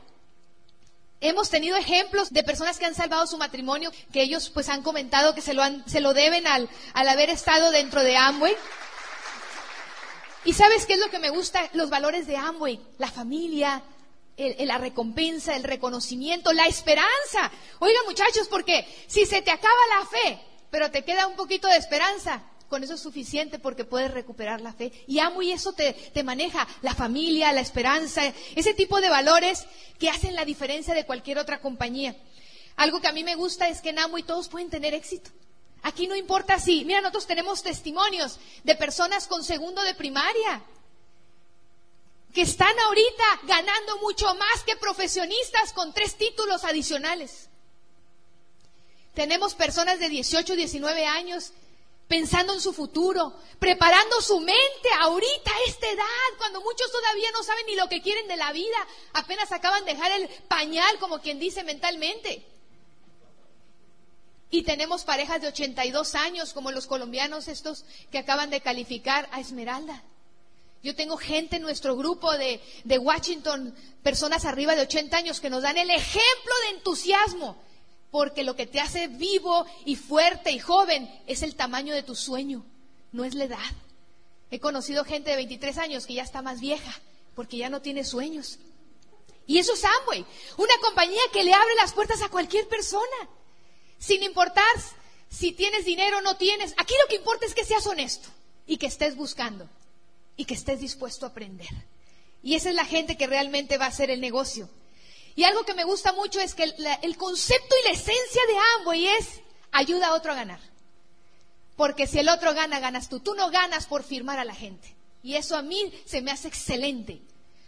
Hemos 1.21 1.49
tenido 1.49 1.77
ejemplos 1.77 2.31
de 2.31 2.43
personas 2.43 2.77
que 2.77 2.85
han 2.85 2.95
salvado 2.95 3.25
su 3.27 3.37
matrimonio, 3.37 3.91
que 4.11 4.21
ellos 4.21 4.49
pues 4.49 4.69
han 4.69 4.83
comentado 4.83 5.33
que 5.33 5.41
se 5.41 5.53
lo, 5.53 5.63
han, 5.63 5.87
se 5.87 6.01
lo 6.01 6.13
deben 6.13 6.45
al, 6.47 6.69
al 6.93 7.09
haber 7.09 7.29
estado 7.29 7.71
dentro 7.71 8.03
de 8.03 8.17
Amway. 8.17 8.55
¿Y 10.43 10.53
sabes 10.53 10.85
qué 10.85 10.93
es 10.93 10.99
lo 10.99 11.09
que 11.09 11.19
me 11.19 11.29
gusta? 11.29 11.69
Los 11.73 11.89
valores 11.89 12.27
de 12.27 12.35
Amway, 12.35 12.81
la 12.97 13.11
familia, 13.11 13.83
la 14.37 14.77
recompensa, 14.77 15.55
el 15.55 15.63
reconocimiento, 15.63 16.51
la 16.51 16.65
esperanza. 16.65 17.51
Oigan 17.79 18.05
muchachos, 18.05 18.47
porque 18.49 18.85
si 19.07 19.25
se 19.25 19.41
te 19.41 19.51
acaba 19.51 19.75
la 19.99 20.05
fe, 20.07 20.50
pero 20.71 20.89
te 20.89 21.03
queda 21.03 21.27
un 21.27 21.35
poquito 21.35 21.67
de 21.67 21.77
esperanza. 21.77 22.41
Con 22.69 22.83
eso 22.85 22.93
es 22.93 23.01
suficiente 23.01 23.59
porque 23.59 23.83
puedes 23.83 24.11
recuperar 24.11 24.61
la 24.61 24.71
fe. 24.71 24.93
Y 25.05 25.19
amo 25.19 25.41
y 25.41 25.51
eso 25.51 25.73
te, 25.73 25.91
te 25.91 26.23
maneja 26.23 26.65
la 26.81 26.95
familia, 26.95 27.51
la 27.51 27.59
esperanza, 27.59 28.21
ese 28.55 28.73
tipo 28.73 29.01
de 29.01 29.09
valores 29.09 29.67
que 29.99 30.09
hacen 30.09 30.35
la 30.35 30.45
diferencia 30.45 30.93
de 30.93 31.05
cualquier 31.05 31.37
otra 31.37 31.59
compañía. 31.59 32.15
Algo 32.77 33.01
que 33.01 33.09
a 33.09 33.11
mí 33.11 33.25
me 33.25 33.35
gusta 33.35 33.67
es 33.67 33.81
que 33.81 33.89
en 33.89 33.99
Amo 33.99 34.17
y 34.17 34.23
todos 34.23 34.47
pueden 34.47 34.69
tener 34.69 34.93
éxito. 34.93 35.29
Aquí 35.83 36.07
no 36.07 36.15
importa 36.15 36.59
si, 36.59 36.85
mira, 36.85 37.01
nosotros 37.01 37.27
tenemos 37.27 37.61
testimonios 37.61 38.39
de 38.63 38.75
personas 38.75 39.27
con 39.27 39.43
segundo 39.43 39.81
de 39.83 39.93
primaria 39.93 40.61
que 42.33 42.41
están 42.41 42.77
ahorita 42.79 43.23
ganando 43.43 43.97
mucho 43.99 44.33
más 44.35 44.63
que 44.65 44.77
profesionistas 44.77 45.73
con 45.73 45.93
tres 45.93 46.15
títulos 46.15 46.63
adicionales. 46.63 47.49
Tenemos 49.13 49.55
personas 49.55 49.99
de 49.99 50.09
18, 50.09 50.55
19 50.55 51.05
años 51.05 51.51
pensando 52.07 52.53
en 52.53 52.59
su 52.59 52.73
futuro, 52.73 53.33
preparando 53.57 54.19
su 54.21 54.39
mente 54.41 54.89
ahorita 54.99 55.49
a 55.49 55.69
esta 55.69 55.89
edad, 55.89 56.37
cuando 56.37 56.59
muchos 56.59 56.91
todavía 56.91 57.31
no 57.31 57.41
saben 57.41 57.65
ni 57.67 57.75
lo 57.75 57.87
que 57.87 58.01
quieren 58.01 58.27
de 58.27 58.35
la 58.35 58.51
vida, 58.51 58.87
apenas 59.13 59.51
acaban 59.53 59.85
de 59.85 59.93
dejar 59.93 60.11
el 60.11 60.27
pañal, 60.49 60.99
como 60.99 61.21
quien 61.21 61.39
dice 61.39 61.63
mentalmente. 61.63 62.45
Y 64.49 64.63
tenemos 64.63 65.05
parejas 65.05 65.41
de 65.41 65.47
82 65.47 66.15
años, 66.15 66.51
como 66.51 66.71
los 66.71 66.85
colombianos 66.85 67.47
estos 67.47 67.85
que 68.11 68.17
acaban 68.17 68.49
de 68.49 68.59
calificar 68.59 69.29
a 69.31 69.39
Esmeralda. 69.39 70.03
Yo 70.83 70.95
tengo 70.95 71.15
gente 71.15 71.57
en 71.57 71.61
nuestro 71.61 71.95
grupo 71.95 72.31
de, 72.37 72.59
de 72.83 72.97
Washington, 72.97 73.73
personas 74.03 74.43
arriba 74.43 74.75
de 74.75 74.81
80 74.81 75.15
años, 75.15 75.39
que 75.39 75.49
nos 75.49 75.63
dan 75.63 75.77
el 75.77 75.89
ejemplo 75.89 76.53
de 76.63 76.75
entusiasmo 76.75 77.70
porque 78.11 78.43
lo 78.43 78.55
que 78.55 78.67
te 78.67 78.79
hace 78.79 79.07
vivo 79.07 79.65
y 79.85 79.95
fuerte 79.95 80.51
y 80.51 80.59
joven 80.59 81.09
es 81.27 81.41
el 81.41 81.55
tamaño 81.55 81.93
de 81.95 82.03
tu 82.03 82.15
sueño, 82.15 82.63
no 83.11 83.23
es 83.23 83.33
la 83.33 83.45
edad. 83.45 83.71
He 84.51 84.59
conocido 84.59 85.05
gente 85.05 85.31
de 85.31 85.37
23 85.37 85.77
años 85.77 86.05
que 86.05 86.15
ya 86.15 86.23
está 86.23 86.41
más 86.41 86.59
vieja 86.59 86.93
porque 87.35 87.57
ya 87.57 87.69
no 87.69 87.81
tiene 87.81 88.03
sueños. 88.03 88.59
Y 89.47 89.57
eso 89.57 89.73
es 89.73 89.83
Amway, 89.83 90.25
una 90.57 90.73
compañía 90.81 91.21
que 91.31 91.43
le 91.43 91.53
abre 91.53 91.75
las 91.75 91.93
puertas 91.93 92.21
a 92.21 92.29
cualquier 92.29 92.67
persona, 92.67 93.29
sin 93.97 94.23
importar 94.23 94.65
si 95.29 95.53
tienes 95.53 95.85
dinero 95.85 96.17
o 96.17 96.21
no 96.21 96.35
tienes. 96.35 96.73
Aquí 96.77 96.93
lo 97.01 97.07
que 97.07 97.15
importa 97.15 97.45
es 97.45 97.55
que 97.55 97.65
seas 97.65 97.87
honesto 97.87 98.29
y 98.67 98.77
que 98.77 98.87
estés 98.87 99.15
buscando 99.15 99.69
y 100.35 100.45
que 100.45 100.53
estés 100.53 100.81
dispuesto 100.81 101.25
a 101.25 101.29
aprender. 101.29 101.69
Y 102.43 102.55
esa 102.55 102.69
es 102.69 102.75
la 102.75 102.85
gente 102.85 103.17
que 103.17 103.27
realmente 103.27 103.77
va 103.77 103.85
a 103.85 103.89
hacer 103.89 104.09
el 104.09 104.19
negocio. 104.19 104.69
Y 105.35 105.43
algo 105.43 105.63
que 105.63 105.73
me 105.73 105.83
gusta 105.83 106.13
mucho 106.13 106.39
es 106.39 106.55
que 106.55 106.63
el, 106.63 107.17
concepto 107.17 107.75
y 107.81 107.87
la 107.87 107.93
esencia 107.93 108.41
de 108.47 108.57
Amway 108.79 109.07
es 109.07 109.41
ayuda 109.71 110.07
a 110.07 110.13
otro 110.13 110.31
a 110.31 110.35
ganar. 110.35 110.59
Porque 111.75 112.07
si 112.07 112.19
el 112.19 112.29
otro 112.29 112.53
gana, 112.53 112.79
ganas 112.79 113.09
tú. 113.09 113.19
Tú 113.19 113.33
no 113.33 113.49
ganas 113.49 113.85
por 113.85 114.03
firmar 114.03 114.39
a 114.39 114.45
la 114.45 114.53
gente. 114.53 114.95
Y 115.23 115.35
eso 115.35 115.55
a 115.55 115.61
mí 115.61 115.93
se 116.05 116.21
me 116.21 116.31
hace 116.31 116.47
excelente. 116.47 117.21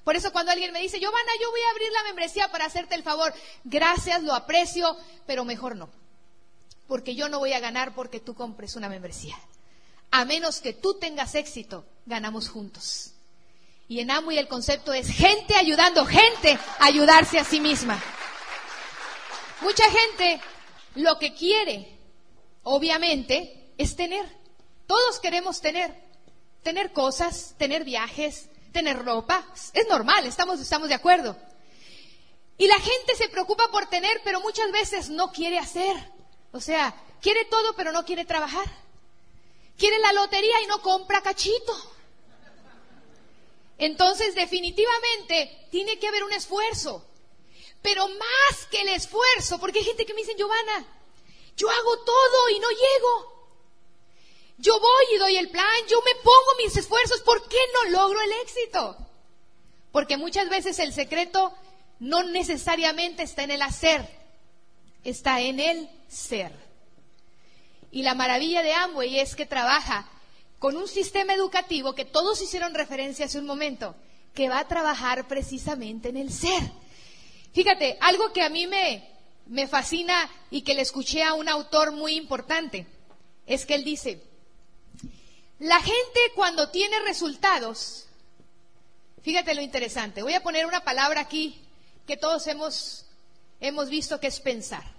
Por 0.03 0.15
eso 0.15 0.33
cuando 0.33 0.51
alguien 0.51 0.73
me 0.73 0.81
dice, 0.81 0.99
Giovanna, 0.99 1.31
yo 1.41 1.49
voy 1.49 1.61
a 1.61 1.69
abrir 1.71 1.91
la 1.91 2.03
membresía 2.03 2.51
para 2.51 2.65
hacerte 2.65 2.95
el 2.95 3.03
favor, 3.03 3.33
gracias, 3.63 4.21
lo 4.21 4.33
aprecio, 4.33 4.97
pero 5.25 5.45
mejor 5.45 5.77
no. 5.77 5.89
Porque 6.87 7.15
yo 7.15 7.29
no 7.29 7.39
voy 7.39 7.53
a 7.53 7.61
ganar 7.61 7.95
porque 7.95 8.19
tú 8.19 8.35
compres 8.35 8.75
una 8.75 8.89
membresía. 8.89 9.39
A 10.11 10.25
menos 10.25 10.59
que 10.59 10.73
tú 10.73 10.95
tengas 10.95 11.35
éxito, 11.35 11.85
ganamos 12.05 12.49
juntos. 12.49 13.12
Y 13.87 13.99
en 13.99 14.11
Amway 14.11 14.37
el 14.37 14.47
concepto 14.47 14.93
es 14.93 15.07
gente 15.07 15.55
ayudando, 15.55 16.05
gente 16.05 16.57
a 16.79 16.85
ayudarse 16.85 17.39
a 17.39 17.43
sí 17.43 17.59
misma. 17.59 18.01
Mucha 19.61 19.85
gente 19.89 20.41
lo 20.95 21.17
que 21.19 21.33
quiere, 21.33 21.97
obviamente, 22.63 23.71
es 23.77 23.95
tener. 23.95 24.25
Todos 24.87 25.19
queremos 25.19 25.61
tener. 25.61 26.03
Tener 26.63 26.93
cosas, 26.93 27.55
tener 27.57 27.83
viajes, 27.83 28.49
tener 28.71 29.03
ropa. 29.03 29.45
Es 29.73 29.87
normal, 29.89 30.25
estamos, 30.25 30.59
estamos 30.59 30.87
de 30.87 30.95
acuerdo. 30.95 31.37
Y 32.57 32.67
la 32.67 32.79
gente 32.79 33.15
se 33.15 33.29
preocupa 33.29 33.69
por 33.71 33.87
tener, 33.87 34.21
pero 34.23 34.39
muchas 34.39 34.71
veces 34.71 35.09
no 35.09 35.31
quiere 35.31 35.59
hacer. 35.59 35.95
O 36.51 36.61
sea, 36.61 36.95
quiere 37.21 37.45
todo, 37.45 37.75
pero 37.75 37.91
no 37.91 38.05
quiere 38.05 38.25
trabajar. 38.25 38.65
Quiere 39.77 39.97
la 39.99 40.13
lotería 40.13 40.61
y 40.61 40.67
no 40.67 40.81
compra 40.81 41.21
cachito. 41.21 41.92
Entonces, 43.77 44.35
definitivamente, 44.35 45.67
tiene 45.71 45.99
que 45.99 46.07
haber 46.07 46.23
un 46.23 46.33
esfuerzo. 46.33 47.05
Pero 47.81 48.07
más 48.07 48.65
que 48.71 48.81
el 48.81 48.89
esfuerzo, 48.89 49.59
porque 49.59 49.79
hay 49.79 49.85
gente 49.85 50.05
que 50.05 50.13
me 50.13 50.21
dice, 50.21 50.35
Giovanna, 50.37 50.85
yo 51.57 51.69
hago 51.69 51.97
todo 52.03 52.49
y 52.49 52.59
no 52.59 52.69
llego. 52.69 53.33
Yo 54.57 54.79
voy 54.79 55.05
y 55.13 55.17
doy 55.17 55.37
el 55.37 55.49
plan, 55.49 55.87
yo 55.89 56.01
me 56.01 56.15
pongo 56.15 56.63
mis 56.63 56.77
esfuerzos, 56.77 57.21
¿por 57.21 57.47
qué 57.47 57.57
no 57.73 57.89
logro 57.89 58.21
el 58.21 58.31
éxito? 58.43 58.97
Porque 59.91 60.17
muchas 60.17 60.49
veces 60.49 60.79
el 60.79 60.93
secreto 60.93 61.53
no 61.99 62.23
necesariamente 62.23 63.23
está 63.23 63.43
en 63.43 63.51
el 63.51 63.61
hacer, 63.61 64.07
está 65.03 65.41
en 65.41 65.59
el 65.59 65.89
ser. 66.07 66.51
Y 67.91 68.03
la 68.03 68.15
maravilla 68.15 68.63
de 68.63 68.73
Amway 68.73 69.19
es 69.19 69.35
que 69.35 69.45
trabaja 69.45 70.09
con 70.63 70.77
un 70.77 70.87
sistema 70.87 71.33
educativo 71.33 71.93
que 71.93 72.05
todos 72.05 72.41
hicieron 72.41 72.73
referencia 72.73 73.25
hace 73.25 73.37
un 73.37 73.45
momento, 73.45 73.97
que 74.33 74.47
va 74.47 74.59
a 74.59 74.67
trabajar 74.69 75.27
precisamente 75.27 76.07
en 76.07 76.15
el 76.15 76.31
ser. 76.31 76.63
Fíjate, 77.51 77.97
algo 77.99 78.31
que 78.31 78.43
a 78.43 78.47
mí 78.47 78.65
me, 78.65 79.05
me 79.47 79.67
fascina 79.67 80.15
y 80.51 80.61
que 80.61 80.73
le 80.73 80.81
escuché 80.81 81.21
a 81.21 81.33
un 81.33 81.49
autor 81.49 81.91
muy 81.91 82.15
importante, 82.15 82.87
es 83.45 83.65
que 83.65 83.75
él 83.75 83.83
dice, 83.83 84.23
la 85.59 85.81
gente 85.81 86.19
cuando 86.33 86.69
tiene 86.69 86.97
resultados, 87.01 88.05
fíjate 89.21 89.55
lo 89.55 89.61
interesante, 89.61 90.23
voy 90.23 90.33
a 90.33 90.43
poner 90.43 90.65
una 90.65 90.85
palabra 90.85 91.19
aquí 91.19 91.59
que 92.07 92.15
todos 92.15 92.47
hemos, 92.47 93.05
hemos 93.59 93.89
visto 93.89 94.17
que 94.21 94.27
es 94.27 94.39
pensar. 94.39 94.93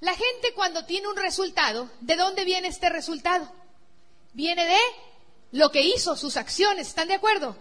La 0.00 0.14
gente 0.14 0.52
cuando 0.56 0.84
tiene 0.84 1.06
un 1.06 1.16
resultado, 1.16 1.88
¿de 2.00 2.16
dónde 2.16 2.44
viene 2.44 2.66
este 2.66 2.88
resultado? 2.88 3.48
Viene 4.34 4.66
de 4.66 4.78
lo 5.52 5.70
que 5.70 5.80
hizo, 5.80 6.16
sus 6.16 6.36
acciones, 6.36 6.88
¿están 6.88 7.08
de 7.08 7.14
acuerdo? 7.14 7.56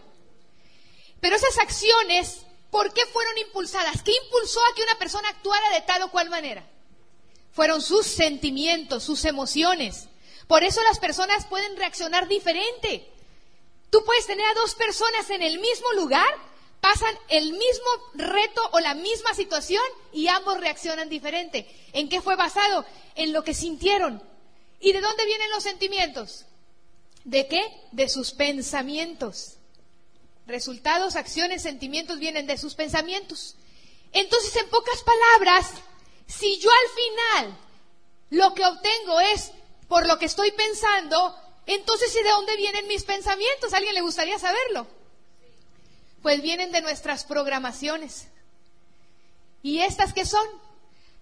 Pero 1.21 1.35
esas 1.35 1.57
acciones, 1.59 2.45
¿por 2.69 2.93
qué 2.93 3.05
fueron 3.05 3.37
impulsadas? 3.37 4.01
¿Qué 4.03 4.11
impulsó 4.25 4.59
a 4.59 4.75
que 4.75 4.83
una 4.83 4.97
persona 4.97 5.29
actuara 5.29 5.69
de 5.69 5.81
tal 5.81 6.01
o 6.01 6.11
cual 6.11 6.29
manera? 6.29 6.67
Fueron 7.53 7.81
sus 7.81 8.07
sentimientos, 8.07 9.03
sus 9.03 9.23
emociones. 9.25 10.09
Por 10.47 10.63
eso 10.63 10.81
las 10.83 10.99
personas 10.99 11.45
pueden 11.45 11.77
reaccionar 11.77 12.27
diferente. 12.27 13.07
Tú 13.89 14.03
puedes 14.03 14.25
tener 14.25 14.45
a 14.45 14.55
dos 14.55 14.73
personas 14.73 15.29
en 15.29 15.43
el 15.43 15.59
mismo 15.59 15.91
lugar, 15.93 16.27
pasan 16.81 17.15
el 17.29 17.53
mismo 17.53 17.89
reto 18.15 18.61
o 18.71 18.79
la 18.79 18.95
misma 18.95 19.35
situación 19.35 19.83
y 20.11 20.27
ambos 20.27 20.59
reaccionan 20.59 21.09
diferente. 21.09 21.69
¿En 21.93 22.09
qué 22.09 22.21
fue 22.21 22.35
basado? 22.35 22.85
En 23.15 23.31
lo 23.31 23.43
que 23.43 23.53
sintieron. 23.53 24.21
¿Y 24.79 24.91
de 24.91 24.99
dónde 24.99 25.25
vienen 25.25 25.51
los 25.51 25.63
sentimientos? 25.63 26.45
¿De 27.23 27.47
qué? 27.47 27.63
De 27.91 28.09
sus 28.09 28.31
pensamientos. 28.31 29.57
Resultados, 30.45 31.15
acciones, 31.15 31.61
sentimientos 31.61 32.19
vienen 32.19 32.47
de 32.47 32.57
sus 32.57 32.75
pensamientos. 32.75 33.55
Entonces, 34.11 34.55
en 34.57 34.69
pocas 34.69 35.01
palabras, 35.03 35.71
si 36.27 36.59
yo 36.59 36.69
al 36.69 37.45
final 37.45 37.57
lo 38.29 38.53
que 38.53 38.65
obtengo 38.65 39.19
es 39.21 39.51
por 39.87 40.07
lo 40.07 40.19
que 40.19 40.25
estoy 40.25 40.51
pensando, 40.51 41.35
entonces 41.65 42.15
¿y 42.15 42.23
de 42.23 42.29
dónde 42.29 42.57
vienen 42.57 42.87
mis 42.87 43.03
pensamientos? 43.03 43.73
¿A 43.73 43.77
alguien 43.77 43.93
le 43.93 44.01
gustaría 44.01 44.37
saberlo? 44.37 44.87
Pues 46.21 46.41
vienen 46.41 46.71
de 46.71 46.81
nuestras 46.81 47.25
programaciones. 47.25 48.27
¿Y 49.61 49.79
estas 49.79 50.13
qué 50.13 50.25
son? 50.25 50.45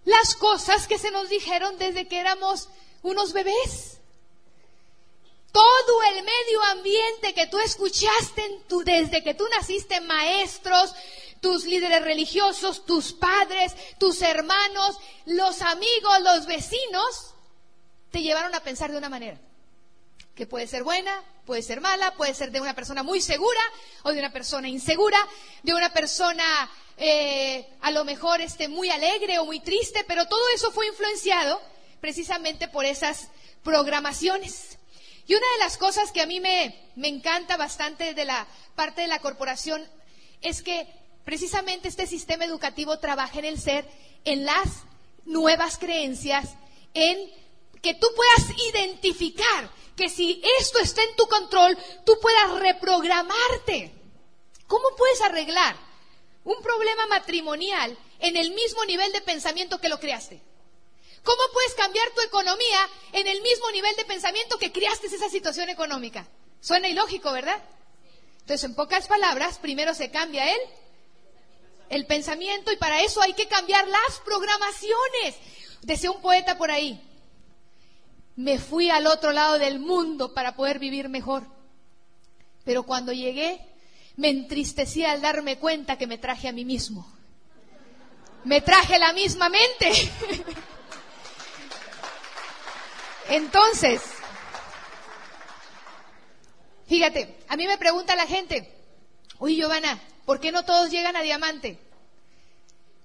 Las 0.04 0.36
cosas 0.36 0.88
que 0.88 0.98
se 0.98 1.12
nos 1.12 1.30
dijeron 1.30 1.78
desde 1.78 2.08
que 2.08 2.20
éramos 2.20 2.70
unos 3.04 3.34
bebés. 3.34 4.00
Todo 5.52 6.04
el 6.04 6.24
medio 6.24 6.64
ambiente 6.72 7.34
que 7.34 7.48
tú 7.48 7.60
escuchaste 7.60 8.46
en 8.46 8.64
tu, 8.68 8.84
desde 8.84 9.24
que 9.24 9.34
tú 9.34 9.44
naciste, 9.50 10.00
maestros, 10.02 10.94
tus 11.42 11.66
líderes 11.66 12.04
religiosos, 12.04 12.86
tus 12.86 13.14
padres, 13.14 13.74
tus 13.98 14.22
hermanos, 14.22 14.98
los 15.26 15.62
amigos, 15.62 16.22
los 16.22 16.46
vecinos, 16.46 17.34
te 18.12 18.22
llevaron 18.22 18.54
a 18.56 18.64
pensar 18.64 18.92
de 18.92 18.98
una 18.98 19.10
manera. 19.10 19.40
Que 20.36 20.46
puede 20.46 20.68
ser 20.68 20.84
buena, 20.84 21.24
puede 21.46 21.64
ser 21.64 21.82
mala, 21.82 22.14
puede 22.16 22.34
ser 22.34 22.52
de 22.52 22.62
una 22.62 22.74
persona 22.76 23.04
muy 23.04 23.20
segura 23.22 23.60
o 24.04 24.12
de 24.12 24.20
una 24.20 24.32
persona 24.32 24.70
insegura, 24.70 25.18
de 25.64 25.74
una 25.74 25.92
persona 25.92 26.72
eh, 26.98 27.68
a 27.82 27.92
lo 27.92 28.06
mejor 28.06 28.40
este, 28.42 28.68
muy 28.68 28.90
alegre 28.90 29.40
o 29.40 29.46
muy 29.46 29.60
triste, 29.60 30.06
pero 30.08 30.28
todo 30.28 30.42
eso 30.54 30.72
fue 30.72 30.88
influenciado 30.88 31.60
precisamente 32.00 32.68
por 32.68 32.86
esas 32.86 33.30
programaciones. 33.64 34.78
Y 35.28 35.36
una 35.36 35.46
de 35.54 35.60
las 35.60 35.78
cosas 35.78 36.12
que 36.12 36.22
a 36.22 36.26
mí 36.26 36.40
me, 36.40 36.92
encanta 36.96 37.58
bastante 37.58 38.14
de 38.14 38.26
la 38.26 38.48
parte 38.76 39.02
de 39.02 39.08
la 39.08 39.20
corporación 39.20 39.88
es 40.42 40.62
que 40.62 40.88
precisamente 41.24 41.88
este 41.88 42.08
sistema 42.08 42.46
educativo 42.46 43.00
trabaja 43.00 43.40
en 43.40 43.46
el 43.46 43.60
ser, 43.60 43.88
en 44.26 44.46
las 44.46 44.84
nuevas 45.26 45.78
creencias, 45.78 46.56
en 46.94 47.32
que 47.82 47.94
tú 47.96 48.08
puedas 48.16 48.58
identificar 48.74 49.72
que 49.96 50.10
si 50.10 50.42
esto 50.60 50.80
está 50.80 51.04
en 51.04 51.16
tu 51.16 51.28
control, 51.28 51.78
tú 52.06 52.18
puedas 52.22 52.60
reprogramarte. 52.60 53.92
¿Cómo 54.68 54.88
puedes 54.98 55.22
arreglar 55.22 55.76
un 56.44 56.62
problema 56.62 57.06
matrimonial 57.08 57.98
en 58.20 58.38
el 58.38 58.52
mismo 58.52 58.86
nivel 58.86 59.12
de 59.12 59.22
pensamiento 59.22 59.80
que 59.80 59.90
lo 59.90 60.00
creaste? 60.00 60.42
¿Cómo 61.24 61.42
puedes 61.54 61.76
cambiar 61.76 62.10
tu 62.16 62.22
economía 62.22 62.90
en 63.14 63.28
el 63.28 63.42
mismo 63.42 63.70
nivel 63.72 63.96
de 63.96 64.06
pensamiento 64.06 64.58
que 64.58 64.72
creaste 64.72 65.08
esa 65.08 65.30
situación 65.30 65.70
económica? 65.70 66.28
Suena 66.60 66.88
ilógico, 66.88 67.32
¿verdad? 67.32 67.62
Entonces, 68.40 68.64
en 68.64 68.76
pocas 68.76 69.08
palabras, 69.08 69.60
primero 69.60 69.94
se 69.94 70.10
cambia 70.10 70.52
el, 70.52 70.60
el 71.90 72.06
pensamiento 72.08 72.72
y 72.72 72.78
para 72.78 73.02
eso 73.02 73.22
hay 73.22 73.34
que 73.34 73.48
cambiar 73.48 73.88
las 73.88 74.20
programaciones. 74.26 75.36
Decía 75.82 76.12
un 76.12 76.22
poeta 76.22 76.58
por 76.58 76.72
ahí, 76.72 77.00
me 78.36 78.58
fui 78.58 78.90
al 78.90 79.08
otro 79.08 79.32
lado 79.32 79.60
del 79.60 79.80
mundo 79.80 80.34
para 80.34 80.56
poder 80.56 80.80
vivir 80.80 81.10
mejor. 81.10 81.44
Pero 82.64 82.84
cuando 82.84 83.12
llegué, 83.12 83.62
me 84.16 84.30
entristecí 84.30 85.04
al 85.04 85.22
darme 85.22 85.58
cuenta 85.58 85.98
que 85.98 86.08
me 86.08 86.18
traje 86.18 86.48
a 86.48 86.52
mí 86.52 86.66
mismo. 86.66 87.12
Me 88.44 88.62
traje 88.62 88.98
la 88.98 89.14
misma 89.14 89.50
mente. 89.50 89.92
Entonces, 93.32 94.02
fíjate, 96.86 97.38
a 97.48 97.56
mí 97.56 97.66
me 97.66 97.78
pregunta 97.78 98.14
la 98.18 98.28
gente, 98.28 98.70
oye 99.40 99.56
Giovanna, 99.56 100.04
¿por 100.26 100.42
qué 100.42 100.52
no 100.52 100.66
todos 100.66 100.92
llegan 100.92 101.16
a 101.16 101.22
diamante? 101.22 101.80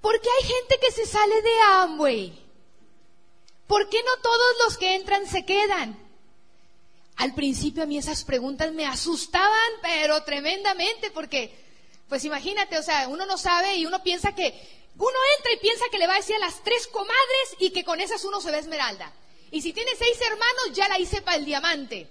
Porque 0.00 0.28
hay 0.28 0.48
gente 0.48 0.80
que 0.80 0.90
se 0.90 1.06
sale 1.06 1.42
de 1.42 1.60
Amway. 1.74 2.44
¿Por 3.68 3.88
qué 3.88 4.02
no 4.02 4.20
todos 4.20 4.56
los 4.64 4.78
que 4.78 4.96
entran 4.96 5.28
se 5.28 5.44
quedan? 5.44 5.96
Al 7.18 7.32
principio 7.36 7.84
a 7.84 7.86
mí 7.86 7.96
esas 7.96 8.24
preguntas 8.24 8.72
me 8.72 8.84
asustaban, 8.84 9.72
pero 9.80 10.24
tremendamente, 10.24 11.12
porque, 11.12 11.56
pues 12.08 12.24
imagínate, 12.24 12.76
o 12.78 12.82
sea, 12.82 13.06
uno 13.06 13.26
no 13.26 13.38
sabe 13.38 13.76
y 13.76 13.86
uno 13.86 14.02
piensa 14.02 14.34
que, 14.34 14.48
uno 14.98 15.18
entra 15.38 15.52
y 15.52 15.58
piensa 15.58 15.84
que 15.88 15.98
le 15.98 16.08
va 16.08 16.14
a 16.14 16.16
decir 16.16 16.34
a 16.34 16.40
las 16.40 16.64
tres 16.64 16.88
comadres 16.88 17.56
y 17.60 17.70
que 17.70 17.84
con 17.84 18.00
esas 18.00 18.24
uno 18.24 18.40
se 18.40 18.50
ve 18.50 18.58
esmeralda. 18.58 19.12
Y 19.50 19.62
si 19.62 19.72
tiene 19.72 19.90
seis 19.96 20.18
hermanos, 20.20 20.72
ya 20.72 20.88
la 20.88 20.98
hice 20.98 21.22
para 21.22 21.36
el 21.36 21.44
diamante. 21.44 22.08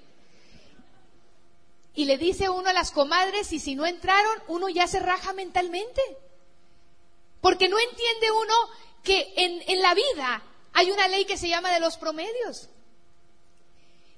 Y 1.94 2.06
le 2.06 2.18
dice 2.18 2.50
uno 2.50 2.70
a 2.70 2.74
las 2.74 2.92
comadres, 2.92 3.52
y 3.54 3.60
si 3.60 3.76
no 3.76 3.86
entraron, 3.86 4.44
uno 4.48 4.70
ya 4.70 4.88
se 4.88 5.00
raja 5.00 5.34
mentalmente. 5.34 6.02
Porque 7.42 7.70
no 7.70 7.78
entiende 7.80 8.32
uno 8.32 8.54
que 9.04 9.34
en, 9.38 9.64
en 9.68 9.82
la 9.82 9.94
vida 9.94 10.44
hay 10.74 10.92
una 10.92 11.08
ley 11.08 11.26
que 11.26 11.38
se 11.38 11.48
llama 11.48 11.72
de 11.72 11.80
los 11.80 11.98
promedios. 11.98 12.70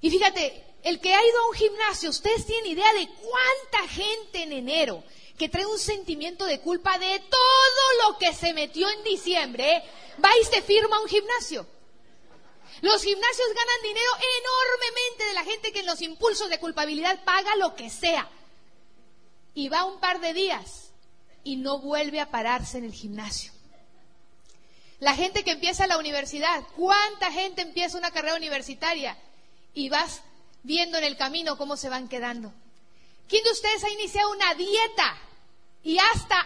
Y 0.00 0.10
fíjate, 0.10 0.64
el 0.82 1.00
que 1.00 1.14
ha 1.14 1.26
ido 1.26 1.38
a 1.38 1.48
un 1.48 1.54
gimnasio, 1.54 2.10
ustedes 2.10 2.46
tienen 2.46 2.72
idea 2.72 2.92
de 2.94 3.08
cuánta 3.08 3.88
gente 3.88 4.42
en 4.42 4.52
enero 4.52 5.04
que 5.38 5.48
trae 5.48 5.66
un 5.66 5.78
sentimiento 5.78 6.44
de 6.46 6.60
culpa 6.60 6.98
de 6.98 7.20
todo 7.20 8.10
lo 8.10 8.18
que 8.18 8.32
se 8.34 8.52
metió 8.52 8.88
en 8.88 9.04
diciembre, 9.04 9.84
va 10.22 10.30
y 10.40 10.44
se 10.44 10.62
firma 10.62 10.96
a 10.96 11.00
un 11.00 11.08
gimnasio. 11.08 11.66
Los 12.80 13.02
gimnasios 13.02 13.48
ganan 13.54 13.82
dinero 13.82 14.10
enormemente 14.40 15.24
de 15.24 15.32
la 15.34 15.44
gente 15.44 15.72
que 15.72 15.80
en 15.80 15.86
los 15.86 16.00
impulsos 16.00 16.48
de 16.48 16.60
culpabilidad 16.60 17.24
paga 17.24 17.56
lo 17.56 17.74
que 17.74 17.90
sea. 17.90 18.28
Y 19.54 19.68
va 19.68 19.84
un 19.84 19.98
par 19.98 20.20
de 20.20 20.32
días 20.32 20.90
y 21.42 21.56
no 21.56 21.78
vuelve 21.78 22.20
a 22.20 22.30
pararse 22.30 22.78
en 22.78 22.84
el 22.84 22.92
gimnasio. 22.92 23.52
La 25.00 25.14
gente 25.14 25.44
que 25.44 25.52
empieza 25.52 25.86
la 25.86 25.98
universidad, 25.98 26.64
¿cuánta 26.76 27.30
gente 27.30 27.62
empieza 27.62 27.98
una 27.98 28.10
carrera 28.10 28.36
universitaria? 28.36 29.16
Y 29.74 29.88
vas 29.88 30.22
viendo 30.62 30.98
en 30.98 31.04
el 31.04 31.16
camino 31.16 31.56
cómo 31.56 31.76
se 31.76 31.88
van 31.88 32.08
quedando. 32.08 32.52
¿Quién 33.28 33.44
de 33.44 33.50
ustedes 33.50 33.84
ha 33.84 33.90
iniciado 33.90 34.30
una 34.30 34.54
dieta 34.54 35.18
y 35.84 35.98
hasta 35.98 36.40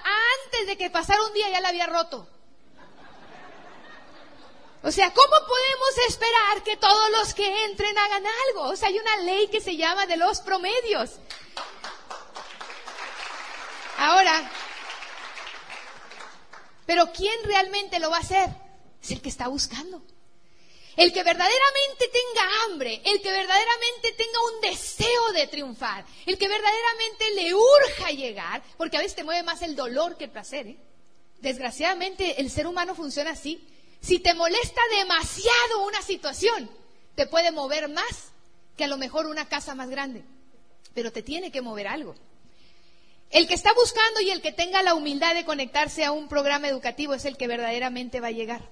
antes 0.45 0.67
de 0.67 0.77
que 0.77 0.91
pasara 0.91 1.23
un 1.25 1.33
día 1.33 1.51
ya 1.51 1.61
la 1.61 1.69
había 1.69 1.87
roto? 1.87 2.29
O 4.85 4.91
sea, 4.91 5.13
¿cómo 5.13 5.37
podemos 5.47 6.09
esperar 6.09 6.63
que 6.65 6.77
todos 6.77 7.11
los 7.11 7.35
que 7.35 7.65
entren 7.67 7.97
hagan 7.97 8.25
algo? 8.49 8.63
O 8.71 8.77
sea, 8.77 8.89
hay 8.89 8.99
una 8.99 9.17
ley 9.19 9.49
que 9.49 9.61
se 9.61 9.77
llama 9.77 10.07
de 10.07 10.17
los 10.17 10.41
promedios. 10.41 11.11
Ahora, 13.97 14.51
pero 16.85 17.13
¿quién 17.13 17.45
realmente 17.45 18.01
lo 18.01 18.11
va 18.11 18.17
a 18.17 18.21
hacer? 18.21 18.51
Es 19.01 19.13
el 19.13 19.23
que 19.23 19.29
está 19.29 19.47
buscando. 19.47 20.03
El 20.97 21.13
que 21.13 21.23
verdaderamente 21.23 22.09
tenga 22.09 22.65
hambre, 22.65 23.01
el 23.05 23.23
que 23.23 23.31
verdaderamente 23.31 24.13
tenga 24.13 24.45
un 24.53 24.61
deseo 24.61 25.33
de 25.33 25.47
triunfar, 25.47 26.05
el 26.27 26.37
que 26.37 26.49
verdaderamente 26.49 27.31
le 27.35 27.55
urja 27.55 28.11
llegar, 28.11 28.63
porque 28.77 28.99
a 28.99 29.01
veces 29.01 29.15
te 29.15 29.25
mueve 29.25 29.43
más 29.43 29.63
el 29.63 29.75
dolor 29.75 30.19
que 30.19 30.25
el 30.25 30.31
placer. 30.31 30.67
¿eh? 30.67 30.77
Desgraciadamente 31.41 32.41
el 32.41 32.51
ser 32.51 32.67
humano 32.67 32.95
funciona 32.95 33.31
así. 33.31 33.67
Si 34.03 34.19
te 34.19 34.35
molesta 34.35 34.81
demasiado 34.99 35.87
una 35.87 36.03
situación, 36.03 36.69
te 37.15 37.27
puede 37.27 37.53
mover 37.53 37.89
más 37.89 38.33
que 38.77 38.85
a 38.85 38.89
lo 38.89 38.99
mejor 38.99 39.27
una 39.27 39.49
casa 39.49 39.77
más 39.77 39.89
grande, 39.89 40.25
pero 40.93 41.13
te 41.13 41.23
tiene 41.23 41.53
que 41.53 41.63
mover 41.63 41.87
algo. 41.87 42.17
El 43.31 43.47
que 43.47 43.55
está 43.55 43.73
buscando 43.75 44.21
y 44.21 44.31
el 44.31 44.43
que 44.43 44.53
tenga 44.53 44.83
la 44.83 44.95
humildad 44.95 45.35
de 45.35 45.45
conectarse 45.45 46.05
a 46.05 46.11
un 46.11 46.29
programa 46.29 46.69
educativo 46.69 47.15
es 47.15 47.25
el 47.25 47.37
que 47.37 47.47
verdaderamente 47.47 48.21
va 48.21 48.27
a 48.27 48.33
llegar. 48.33 48.69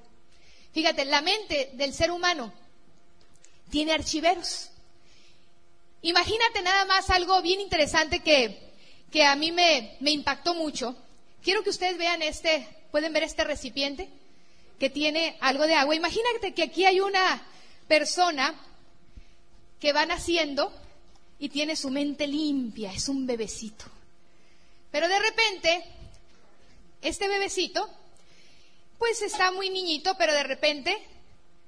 Fíjate, 0.73 1.05
la 1.05 1.23
mente 1.23 1.71
del 1.75 1.95
ser 1.95 2.11
humano 2.11 2.53
tiene 3.71 3.93
archiveros. 3.93 4.71
Imagínate 6.03 6.61
nada 6.63 6.85
más 6.87 7.09
algo 7.09 7.41
bien 7.41 7.61
interesante 7.61 8.19
que, 8.21 8.73
que 9.13 9.25
a 9.25 9.37
mí 9.37 9.53
me, 9.53 9.97
me 10.01 10.11
impactó 10.11 10.55
mucho. 10.55 10.97
Quiero 11.43 11.63
que 11.63 11.71
ustedes 11.71 11.97
vean 11.99 12.21
este, 12.21 12.67
pueden 12.91 13.13
ver 13.13 13.23
este 13.23 13.45
recipiente 13.45 14.09
que 14.81 14.89
tiene 14.89 15.37
algo 15.41 15.67
de 15.67 15.75
agua. 15.75 15.95
Imagínate 15.95 16.55
que 16.55 16.63
aquí 16.63 16.87
hay 16.87 17.01
una 17.01 17.43
persona 17.87 18.55
que 19.79 19.93
va 19.93 20.07
naciendo 20.07 20.73
y 21.39 21.51
tiene 21.51 21.77
su 21.77 21.91
mente 21.91 22.27
limpia, 22.27 22.91
es 22.91 23.09
un 23.09 23.27
bebecito. 23.27 23.85
Pero 24.91 25.07
de 25.07 25.19
repente, 25.19 25.85
este 27.03 27.29
bebecito, 27.29 27.89
pues 28.99 29.21
está 29.21 29.53
muy 29.53 29.69
niñito, 29.69 30.17
pero 30.17 30.33
de 30.33 30.45
repente 30.45 30.97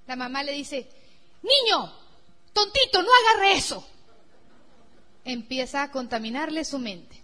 la 0.06 0.16
mamá 0.16 0.42
le 0.42 0.52
dice, 0.52 0.88
niño, 1.42 1.92
tontito, 2.54 3.02
no 3.02 3.10
agarre 3.26 3.52
eso. 3.52 3.86
Empieza 5.26 5.82
a 5.82 5.90
contaminarle 5.90 6.64
su 6.64 6.78
mente. 6.78 7.20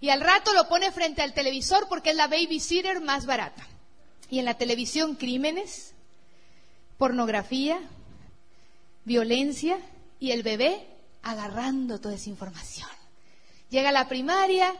Y 0.00 0.10
al 0.10 0.20
rato 0.20 0.52
lo 0.52 0.68
pone 0.68 0.90
frente 0.90 1.22
al 1.22 1.32
televisor 1.32 1.86
porque 1.88 2.10
es 2.10 2.16
la 2.16 2.26
babysitter 2.26 3.00
más 3.00 3.24
barata. 3.24 3.68
Y 4.30 4.38
en 4.38 4.44
la 4.44 4.54
televisión 4.54 5.16
crímenes, 5.16 5.92
pornografía, 6.98 7.80
violencia 9.04 9.78
y 10.18 10.30
el 10.30 10.42
bebé 10.42 10.86
agarrando 11.22 12.00
toda 12.00 12.14
esa 12.14 12.30
información. 12.30 12.88
Llega 13.70 13.90
a 13.90 13.92
la 13.92 14.08
primaria 14.08 14.74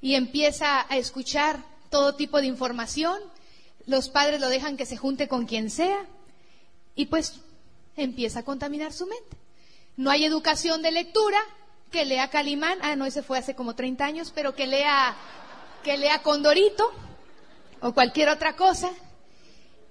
y 0.00 0.14
empieza 0.14 0.86
a 0.88 0.96
escuchar 0.96 1.64
todo 1.90 2.14
tipo 2.14 2.40
de 2.40 2.46
información. 2.46 3.18
Los 3.86 4.08
padres 4.08 4.40
lo 4.40 4.48
dejan 4.48 4.76
que 4.76 4.86
se 4.86 4.96
junte 4.96 5.28
con 5.28 5.46
quien 5.46 5.70
sea 5.70 6.06
y 6.94 7.06
pues 7.06 7.40
empieza 7.96 8.40
a 8.40 8.44
contaminar 8.44 8.92
su 8.92 9.06
mente. 9.06 9.36
No 9.96 10.10
hay 10.10 10.24
educación 10.24 10.82
de 10.82 10.90
lectura, 10.90 11.38
que 11.90 12.04
lea 12.04 12.28
Calimán, 12.28 12.78
ah, 12.82 12.96
no, 12.96 13.06
ese 13.06 13.22
fue 13.22 13.38
hace 13.38 13.54
como 13.54 13.74
30 13.76 14.04
años, 14.04 14.32
pero 14.34 14.54
que 14.54 14.66
lea, 14.66 15.16
que 15.84 15.96
lea 15.96 16.22
Condorito, 16.22 16.90
o 17.84 17.92
cualquier 17.92 18.30
otra 18.30 18.56
cosa, 18.56 18.90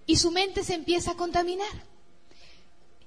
y 0.08 0.16
su 0.16 0.32
mente 0.32 0.64
se 0.64 0.74
empieza 0.74 1.12
a 1.12 1.16
contaminar. 1.16 1.70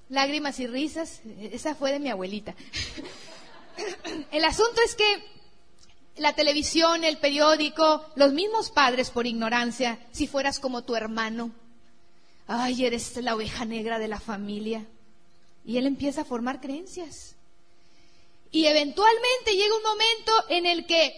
Lágrimas 0.08 0.60
y 0.60 0.68
risas, 0.68 1.22
esa 1.40 1.74
fue 1.74 1.90
de 1.90 1.98
mi 1.98 2.08
abuelita. 2.08 2.54
El 4.30 4.44
asunto 4.44 4.80
es 4.84 4.94
que 4.94 5.24
la 6.18 6.34
televisión, 6.34 7.02
el 7.02 7.18
periódico, 7.18 8.06
los 8.14 8.32
mismos 8.32 8.70
padres 8.70 9.10
por 9.10 9.26
ignorancia, 9.26 9.98
si 10.12 10.28
fueras 10.28 10.60
como 10.60 10.84
tu 10.84 10.94
hermano, 10.94 11.50
ay, 12.46 12.86
eres 12.86 13.16
la 13.16 13.34
oveja 13.34 13.64
negra 13.64 13.98
de 13.98 14.06
la 14.06 14.20
familia. 14.20 14.86
Y 15.64 15.78
él 15.78 15.88
empieza 15.88 16.20
a 16.20 16.24
formar 16.24 16.60
creencias. 16.60 17.34
Y 18.52 18.66
eventualmente 18.66 19.52
llega 19.52 19.76
un 19.76 19.82
momento 19.82 20.32
en 20.48 20.66
el 20.66 20.86
que 20.86 21.12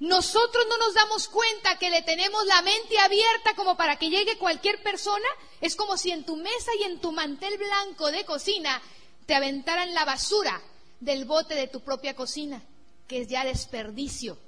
nosotros 0.00 0.64
no 0.66 0.78
nos 0.78 0.94
damos 0.94 1.28
cuenta 1.28 1.78
que 1.78 1.90
le 1.90 2.00
tenemos 2.00 2.46
la 2.46 2.62
mente 2.62 2.98
abierta 2.98 3.54
como 3.54 3.76
para 3.76 3.96
que 3.96 4.08
llegue 4.08 4.38
cualquier 4.38 4.82
persona. 4.82 5.26
Es 5.60 5.76
como 5.76 5.98
si 5.98 6.10
en 6.10 6.24
tu 6.24 6.36
mesa 6.36 6.70
y 6.80 6.84
en 6.84 7.00
tu 7.00 7.12
mantel 7.12 7.58
blanco 7.58 8.10
de 8.10 8.24
cocina 8.24 8.80
te 9.26 9.34
aventaran 9.34 9.92
la 9.92 10.06
basura 10.06 10.62
del 11.00 11.26
bote 11.26 11.54
de 11.54 11.68
tu 11.68 11.80
propia 11.80 12.16
cocina, 12.16 12.62
que 13.08 13.20
es 13.20 13.28
ya 13.28 13.44
desperdicio. 13.44 14.38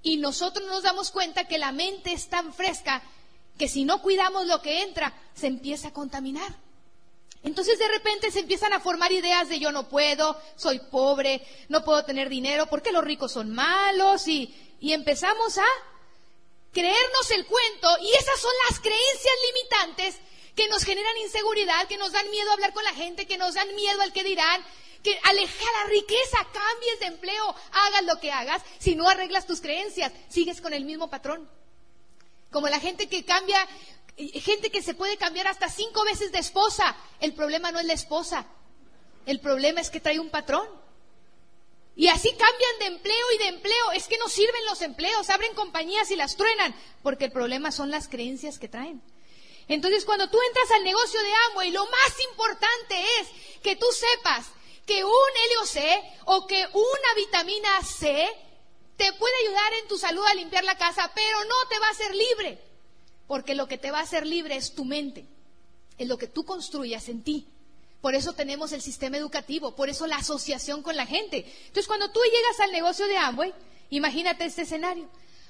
Y 0.00 0.18
nosotros 0.18 0.64
no 0.64 0.74
nos 0.74 0.84
damos 0.84 1.10
cuenta 1.10 1.48
que 1.48 1.58
la 1.58 1.72
mente 1.72 2.12
es 2.12 2.28
tan 2.28 2.54
fresca 2.54 3.02
que 3.58 3.68
si 3.68 3.84
no 3.84 4.00
cuidamos 4.00 4.46
lo 4.46 4.62
que 4.62 4.82
entra, 4.82 5.12
se 5.34 5.48
empieza 5.48 5.88
a 5.88 5.92
contaminar. 5.92 6.54
Entonces 7.42 7.78
de 7.80 7.88
repente 7.88 8.30
se 8.30 8.40
empiezan 8.40 8.72
a 8.72 8.80
formar 8.80 9.10
ideas 9.10 9.48
de 9.48 9.58
yo 9.58 9.72
no 9.72 9.88
puedo, 9.88 10.40
soy 10.56 10.78
pobre, 10.78 11.42
no 11.68 11.84
puedo 11.84 12.04
tener 12.04 12.28
dinero, 12.28 12.66
porque 12.66 12.92
los 12.92 13.04
ricos 13.04 13.32
son 13.32 13.50
malos 13.50 14.26
y, 14.28 14.54
y 14.80 14.92
empezamos 14.92 15.58
a 15.58 15.66
creernos 16.72 17.30
el 17.30 17.46
cuento 17.46 17.88
y 18.02 18.10
esas 18.12 18.40
son 18.40 18.52
las 18.68 18.80
creencias 18.80 19.34
limitantes 19.46 20.16
que 20.54 20.68
nos 20.68 20.84
generan 20.84 21.16
inseguridad, 21.18 21.86
que 21.88 21.98
nos 21.98 22.12
dan 22.12 22.30
miedo 22.30 22.50
a 22.50 22.54
hablar 22.54 22.72
con 22.72 22.84
la 22.84 22.94
gente, 22.94 23.26
que 23.26 23.38
nos 23.38 23.54
dan 23.54 23.74
miedo 23.74 24.00
al 24.02 24.12
que 24.12 24.24
dirán, 24.24 24.64
que 25.02 25.18
aleja 25.24 25.64
la 25.82 25.90
riqueza, 25.90 26.38
cambies 26.52 27.00
de 27.00 27.06
empleo, 27.06 27.54
hagas 27.72 28.04
lo 28.04 28.20
que 28.20 28.32
hagas, 28.32 28.62
si 28.78 28.96
no 28.96 29.08
arreglas 29.08 29.46
tus 29.46 29.60
creencias, 29.60 30.12
sigues 30.28 30.60
con 30.60 30.74
el 30.74 30.84
mismo 30.84 31.08
patrón. 31.08 31.48
Como 32.50 32.68
la 32.68 32.80
gente 32.80 33.08
que 33.08 33.24
cambia 33.24 33.68
gente 34.18 34.70
que 34.70 34.82
se 34.82 34.94
puede 34.94 35.16
cambiar 35.16 35.46
hasta 35.46 35.68
cinco 35.68 36.04
veces 36.04 36.32
de 36.32 36.38
esposa. 36.38 36.96
El 37.20 37.34
problema 37.34 37.70
no 37.70 37.78
es 37.78 37.86
la 37.86 37.92
esposa, 37.92 38.46
el 39.26 39.40
problema 39.40 39.80
es 39.80 39.90
que 39.90 40.00
trae 40.00 40.18
un 40.18 40.30
patrón. 40.30 40.66
Y 41.98 42.06
así 42.06 42.30
cambian 42.30 42.78
de 42.78 42.86
empleo 42.86 43.32
y 43.34 43.38
de 43.38 43.48
empleo. 43.48 43.92
Es 43.92 44.06
que 44.06 44.18
no 44.18 44.28
sirven 44.28 44.64
los 44.66 44.82
empleos, 44.82 45.30
abren 45.30 45.52
compañías 45.54 46.12
y 46.12 46.16
las 46.16 46.36
truenan, 46.36 46.72
porque 47.02 47.24
el 47.24 47.32
problema 47.32 47.72
son 47.72 47.90
las 47.90 48.06
creencias 48.06 48.60
que 48.60 48.68
traen. 48.68 49.02
Entonces, 49.66 50.04
cuando 50.04 50.30
tú 50.30 50.38
entras 50.46 50.70
al 50.76 50.84
negocio 50.84 51.20
de 51.20 51.32
Amway, 51.48 51.72
lo 51.72 51.84
más 51.84 52.20
importante 52.30 53.02
es 53.20 53.28
que 53.64 53.74
tú 53.74 53.86
sepas 53.90 54.46
que 54.86 55.04
un 55.04 55.10
helio 55.44 55.66
C 55.66 56.02
o 56.26 56.46
que 56.46 56.64
una 56.72 57.14
vitamina 57.16 57.82
C 57.82 58.28
te 58.96 59.12
puede 59.14 59.34
ayudar 59.44 59.74
en 59.82 59.88
tu 59.88 59.98
salud 59.98 60.24
a 60.24 60.34
limpiar 60.34 60.62
la 60.62 60.78
casa, 60.78 61.10
pero 61.12 61.44
no 61.46 61.68
te 61.68 61.80
va 61.80 61.88
a 61.88 61.90
hacer 61.90 62.14
libre, 62.14 62.62
porque 63.26 63.56
lo 63.56 63.66
que 63.66 63.76
te 63.76 63.90
va 63.90 63.98
a 63.98 64.02
hacer 64.02 64.24
libre 64.24 64.54
es 64.54 64.72
tu 64.72 64.84
mente, 64.84 65.26
es 65.98 66.06
lo 66.06 66.16
que 66.16 66.28
tú 66.28 66.44
construyas 66.44 67.08
en 67.08 67.24
ti. 67.24 67.48
Por 68.00 68.14
eso 68.14 68.32
tenemos 68.32 68.72
el 68.72 68.80
sistema 68.80 69.16
educativo, 69.16 69.74
por 69.74 69.88
eso 69.88 70.06
la 70.06 70.16
asociación 70.16 70.82
con 70.82 70.96
la 70.96 71.06
gente. 71.06 71.44
Entonces, 71.66 71.86
cuando 71.86 72.10
tú 72.10 72.20
llegas 72.24 72.60
al 72.60 72.72
negocio 72.72 73.06
de 73.06 73.16
Amway, 73.16 73.52
imagínate 73.90 74.44
este 74.44 74.62
escenario. 74.62 75.08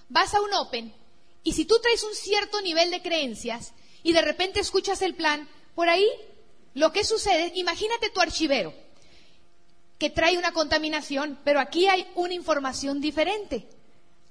Vas 0.08 0.34
a 0.34 0.40
un 0.40 0.52
Open 0.54 0.94
y 1.42 1.52
si 1.52 1.64
tú 1.64 1.78
traes 1.80 2.02
un 2.02 2.14
cierto 2.14 2.60
nivel 2.62 2.90
de 2.90 3.02
creencias 3.02 3.72
y 4.02 4.12
de 4.12 4.22
repente 4.22 4.60
escuchas 4.60 5.02
el 5.02 5.14
plan, 5.14 5.48
por 5.74 5.88
ahí 5.88 6.08
lo 6.74 6.92
que 6.92 7.04
sucede, 7.04 7.52
imagínate 7.54 8.10
tu 8.10 8.20
archivero 8.20 8.72
que 9.98 10.10
trae 10.10 10.38
una 10.38 10.52
contaminación, 10.52 11.38
pero 11.44 11.60
aquí 11.60 11.88
hay 11.88 12.06
una 12.14 12.32
información 12.32 13.00
diferente. 13.00 13.66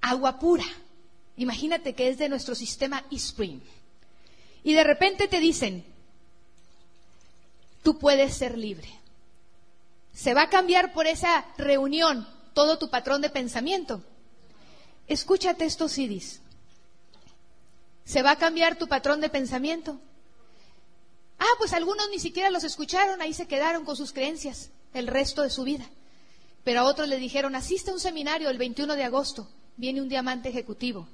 Agua 0.01 0.39
pura. 0.39 0.65
Imagínate 1.36 1.93
que 1.93 2.08
es 2.08 2.17
de 2.17 2.30
nuestro 2.30 2.56
sistema 2.56 3.06
eSpring. 3.12 3.62
Y 4.63 4.73
de 4.73 4.84
repente 4.84 5.27
te 5.27 5.39
dicen, 5.39 5.86
tú 7.83 7.97
puedes 7.97 8.35
ser 8.35 8.57
libre. 8.57 8.89
Se 10.13 10.33
va 10.33 10.43
a 10.43 10.49
cambiar 10.49 10.93
por 10.93 11.07
esa 11.07 11.45
reunión 11.57 12.27
todo 12.53 12.77
tu 12.77 12.89
patrón 12.89 13.21
de 13.21 13.29
pensamiento. 13.29 14.01
Escúchate 15.07 15.65
estos 15.65 15.91
CDs. 15.91 16.41
¿Se 18.03 18.23
va 18.23 18.31
a 18.31 18.37
cambiar 18.37 18.77
tu 18.77 18.87
patrón 18.87 19.21
de 19.21 19.29
pensamiento? 19.29 19.99
Ah, 21.39 21.45
pues 21.59 21.73
algunos 21.73 22.09
ni 22.09 22.19
siquiera 22.19 22.49
los 22.49 22.63
escucharon, 22.63 23.21
ahí 23.21 23.33
se 23.33 23.47
quedaron 23.47 23.85
con 23.85 23.95
sus 23.95 24.11
creencias 24.11 24.71
el 24.93 25.07
resto 25.07 25.43
de 25.43 25.49
su 25.49 25.63
vida. 25.63 25.85
Pero 26.63 26.81
a 26.81 26.83
otros 26.85 27.07
le 27.07 27.17
dijeron, 27.17 27.55
asiste 27.55 27.91
a 27.91 27.93
un 27.93 27.99
seminario 27.99 28.49
el 28.49 28.57
21 28.57 28.95
de 28.95 29.03
agosto, 29.03 29.47
viene 29.77 30.01
un 30.01 30.09
diamante 30.09 30.49
ejecutivo. 30.49 31.07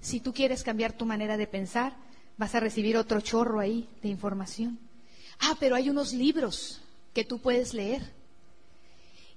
Si 0.00 0.20
tú 0.20 0.32
quieres 0.32 0.62
cambiar 0.62 0.92
tu 0.92 1.06
manera 1.06 1.36
de 1.36 1.46
pensar, 1.46 1.96
vas 2.36 2.54
a 2.54 2.60
recibir 2.60 2.96
otro 2.96 3.20
chorro 3.20 3.58
ahí 3.58 3.88
de 4.02 4.08
información. 4.08 4.78
Ah, 5.40 5.56
pero 5.58 5.76
hay 5.76 5.90
unos 5.90 6.12
libros 6.12 6.80
que 7.12 7.24
tú 7.24 7.40
puedes 7.40 7.74
leer. 7.74 8.02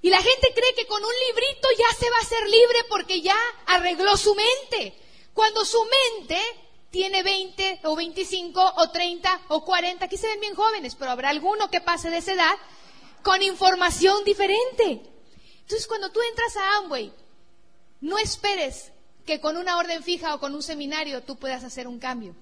Y 0.01 0.09
la 0.09 0.21
gente 0.21 0.53
cree 0.53 0.75
que 0.75 0.87
con 0.87 1.03
un 1.03 1.11
librito 1.27 1.67
ya 1.77 1.97
se 1.97 2.09
va 2.09 2.17
a 2.21 2.25
ser 2.25 2.47
libre 2.47 2.79
porque 2.89 3.21
ya 3.21 3.35
arregló 3.65 4.15
su 4.15 4.35
mente. 4.35 4.93
Cuando 5.33 5.65
su 5.65 5.83
mente 5.83 6.39
tiene 6.91 7.23
20 7.23 7.81
o 7.83 7.95
25 7.95 8.73
o 8.77 8.89
30 8.89 9.41
o 9.49 9.65
40, 9.65 10.05
aquí 10.05 10.17
se 10.17 10.27
ven 10.27 10.39
bien 10.39 10.55
jóvenes, 10.55 10.95
pero 10.95 11.11
habrá 11.11 11.29
alguno 11.29 11.69
que 11.69 11.81
pase 11.81 12.09
de 12.09 12.17
esa 12.17 12.33
edad 12.33 12.55
con 13.23 13.41
información 13.41 14.23
diferente. 14.23 15.01
Entonces, 15.61 15.87
cuando 15.87 16.11
tú 16.11 16.21
entras 16.29 16.55
a 16.55 16.77
Amway, 16.77 17.11
no 17.99 18.17
esperes 18.17 18.91
que 19.25 19.41
con 19.41 19.57
una 19.57 19.77
orden 19.77 20.01
fija 20.03 20.33
o 20.33 20.39
con 20.39 20.55
un 20.55 20.63
seminario 20.63 21.21
tú 21.21 21.35
puedas 21.37 21.63
hacer 21.63 21.87
un 21.87 21.99
cambio. 21.99 22.35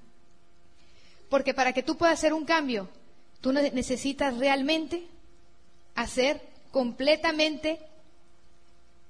Porque 1.30 1.54
para 1.54 1.74
que 1.74 1.82
tú 1.82 1.98
puedas 1.98 2.20
hacer 2.20 2.34
un 2.34 2.46
cambio, 2.46 2.88
tú 3.46 3.54
necesitas 3.54 4.36
realmente 4.40 5.06
hacer 5.94 6.42
completamente 6.72 7.80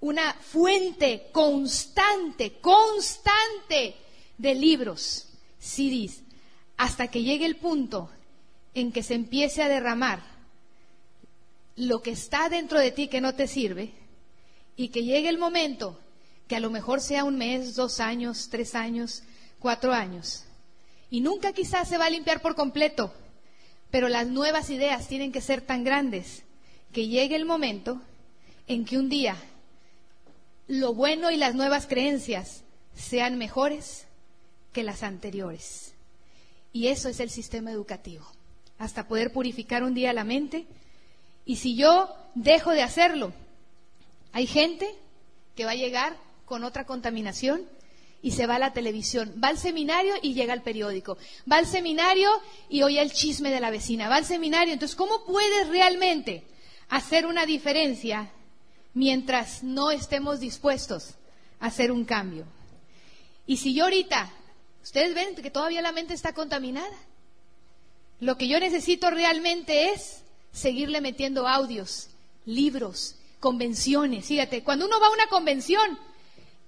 una 0.01 0.33
fuente 0.33 1.29
constante, 1.31 2.59
constante 2.59 3.95
de 4.37 4.55
libros, 4.55 5.29
CDs, 5.57 6.21
hasta 6.75 7.07
que 7.07 7.23
llegue 7.23 7.45
el 7.45 7.55
punto 7.55 8.09
en 8.73 8.91
que 8.91 9.03
se 9.03 9.13
empiece 9.13 9.63
a 9.63 9.69
derramar 9.69 10.21
lo 11.77 12.01
que 12.01 12.11
está 12.11 12.49
dentro 12.49 12.77
de 12.77 12.91
ti 12.91 13.07
que 13.07 13.21
no 13.21 13.35
te 13.35 13.47
sirve 13.47 13.93
y 14.75 14.89
que 14.89 15.05
llegue 15.05 15.29
el 15.29 15.37
momento 15.37 15.97
que 16.49 16.57
a 16.57 16.59
lo 16.59 16.69
mejor 16.69 16.99
sea 16.99 17.23
un 17.23 17.37
mes, 17.37 17.75
dos 17.75 18.01
años, 18.01 18.49
tres 18.51 18.75
años, 18.75 19.23
cuatro 19.59 19.93
años. 19.93 20.43
Y 21.09 21.21
nunca 21.21 21.53
quizás 21.53 21.87
se 21.87 21.97
va 21.97 22.07
a 22.07 22.09
limpiar 22.09 22.41
por 22.41 22.55
completo, 22.55 23.13
pero 23.95 24.09
las 24.09 24.27
nuevas 24.27 24.69
ideas 24.71 25.07
tienen 25.07 25.31
que 25.31 25.39
ser 25.39 25.61
tan 25.61 25.85
grandes 25.85 26.43
que 26.91 27.07
llegue 27.07 27.37
el 27.37 27.45
momento 27.45 28.01
en 28.67 28.83
que 28.83 28.97
un 28.97 29.07
día 29.07 29.37
lo 30.67 30.93
bueno 30.93 31.31
y 31.31 31.37
las 31.37 31.55
nuevas 31.55 31.87
creencias 31.87 32.63
sean 32.93 33.37
mejores 33.37 34.05
que 34.73 34.83
las 34.83 35.01
anteriores. 35.01 35.93
Y 36.73 36.89
eso 36.89 37.07
es 37.07 37.21
el 37.21 37.29
sistema 37.29 37.71
educativo. 37.71 38.25
Hasta 38.79 39.07
poder 39.07 39.31
purificar 39.31 39.81
un 39.81 39.93
día 39.93 40.11
la 40.11 40.25
mente 40.25 40.65
y 41.45 41.55
si 41.55 41.77
yo 41.77 42.13
dejo 42.33 42.71
de 42.71 42.83
hacerlo, 42.83 43.31
hay 44.33 44.45
gente 44.45 44.93
que 45.55 45.63
va 45.63 45.71
a 45.71 45.75
llegar 45.75 46.17
con 46.43 46.65
otra 46.65 46.85
contaminación 46.85 47.61
y 48.25 48.31
se 48.31 48.47
va 48.47 48.55
a 48.55 48.59
la 48.59 48.73
televisión, 48.73 49.39
va 49.41 49.49
al 49.49 49.59
seminario 49.59 50.15
y 50.19 50.33
llega 50.33 50.51
al 50.51 50.63
periódico, 50.63 51.15
va 51.49 51.57
al 51.57 51.67
seminario 51.67 52.27
y 52.69 52.81
oye 52.81 52.99
el 52.99 53.13
chisme 53.13 53.51
de 53.51 53.59
la 53.59 53.69
vecina, 53.69 54.09
va 54.09 54.15
al 54.15 54.25
seminario. 54.25 54.73
Entonces, 54.73 54.95
¿cómo 54.95 55.23
puedes 55.25 55.67
realmente 55.67 56.43
hacer 56.89 57.27
una 57.27 57.45
diferencia 57.45 58.31
mientras 58.95 59.61
no 59.61 59.91
estemos 59.91 60.39
dispuestos 60.39 61.11
a 61.59 61.67
hacer 61.67 61.91
un 61.91 62.03
cambio? 62.03 62.47
Y 63.45 63.57
si 63.57 63.75
yo 63.75 63.83
ahorita, 63.83 64.33
ustedes 64.81 65.13
ven 65.13 65.35
que 65.35 65.51
todavía 65.51 65.83
la 65.83 65.91
mente 65.91 66.15
está 66.15 66.33
contaminada, 66.33 66.97
lo 68.21 68.39
que 68.39 68.47
yo 68.47 68.59
necesito 68.59 69.11
realmente 69.11 69.91
es 69.91 70.23
seguirle 70.51 70.99
metiendo 70.99 71.47
audios, 71.47 72.07
libros, 72.47 73.17
convenciones. 73.39 74.25
Fíjate, 74.25 74.63
cuando 74.63 74.87
uno 74.87 74.99
va 74.99 75.05
a 75.05 75.11
una 75.13 75.27
convención, 75.27 75.99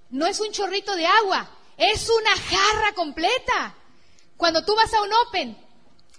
no 0.10 0.26
es 0.28 0.40
un 0.40 0.52
chorrito 0.52 0.96
de 0.96 1.06
agua, 1.06 1.50
es 1.78 2.10
una 2.10 2.36
jarra 2.36 2.94
completa. 2.94 3.76
Cuando 4.36 4.64
tú 4.64 4.76
vas 4.76 4.94
a 4.94 5.02
un 5.02 5.10
Open, 5.28 5.58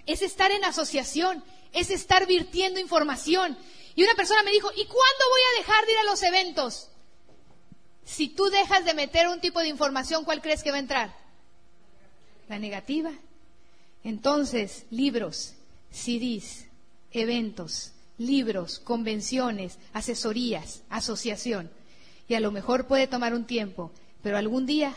es 0.07 0.23
estar 0.23 0.51
en 0.51 0.65
asociación, 0.65 1.45
es 1.73 1.91
estar 1.91 2.27
virtiendo 2.27 2.81
información. 2.81 3.57
Y 3.95 4.03
una 4.03 4.15
persona 4.15 4.43
me 4.43 4.53
dijo, 4.53 4.71
¿y 4.73 4.85
cuándo 4.87 5.25
voy 5.31 5.41
a 5.41 5.59
dejar 5.59 5.87
de 5.87 5.93
ir 5.93 5.99
a 5.99 6.05
los 6.05 6.23
eventos? 6.23 6.89
Si 8.05 8.29
tú 8.29 8.45
dejas 8.47 8.85
de 8.85 8.95
meter 8.95 9.29
un 9.29 9.41
tipo 9.41 9.61
de 9.61 9.69
información, 9.69 10.25
¿cuál 10.25 10.41
crees 10.41 10.63
que 10.63 10.71
va 10.71 10.77
a 10.77 10.81
entrar? 10.81 11.15
La 12.49 12.59
negativa. 12.59 13.11
Entonces, 14.05 14.87
libros, 14.91 15.55
CDs, 15.91 16.67
eventos, 17.13 17.93
libros, 18.17 18.79
convenciones, 18.79 19.79
asesorías, 19.93 20.83
asociación. 20.89 21.71
Y 22.29 22.35
a 22.35 22.41
lo 22.41 22.53
mejor 22.53 22.87
puede 22.87 23.07
tomar 23.07 23.35
un 23.35 23.47
tiempo, 23.47 23.91
pero 24.23 24.37
algún 24.37 24.67
día, 24.67 24.95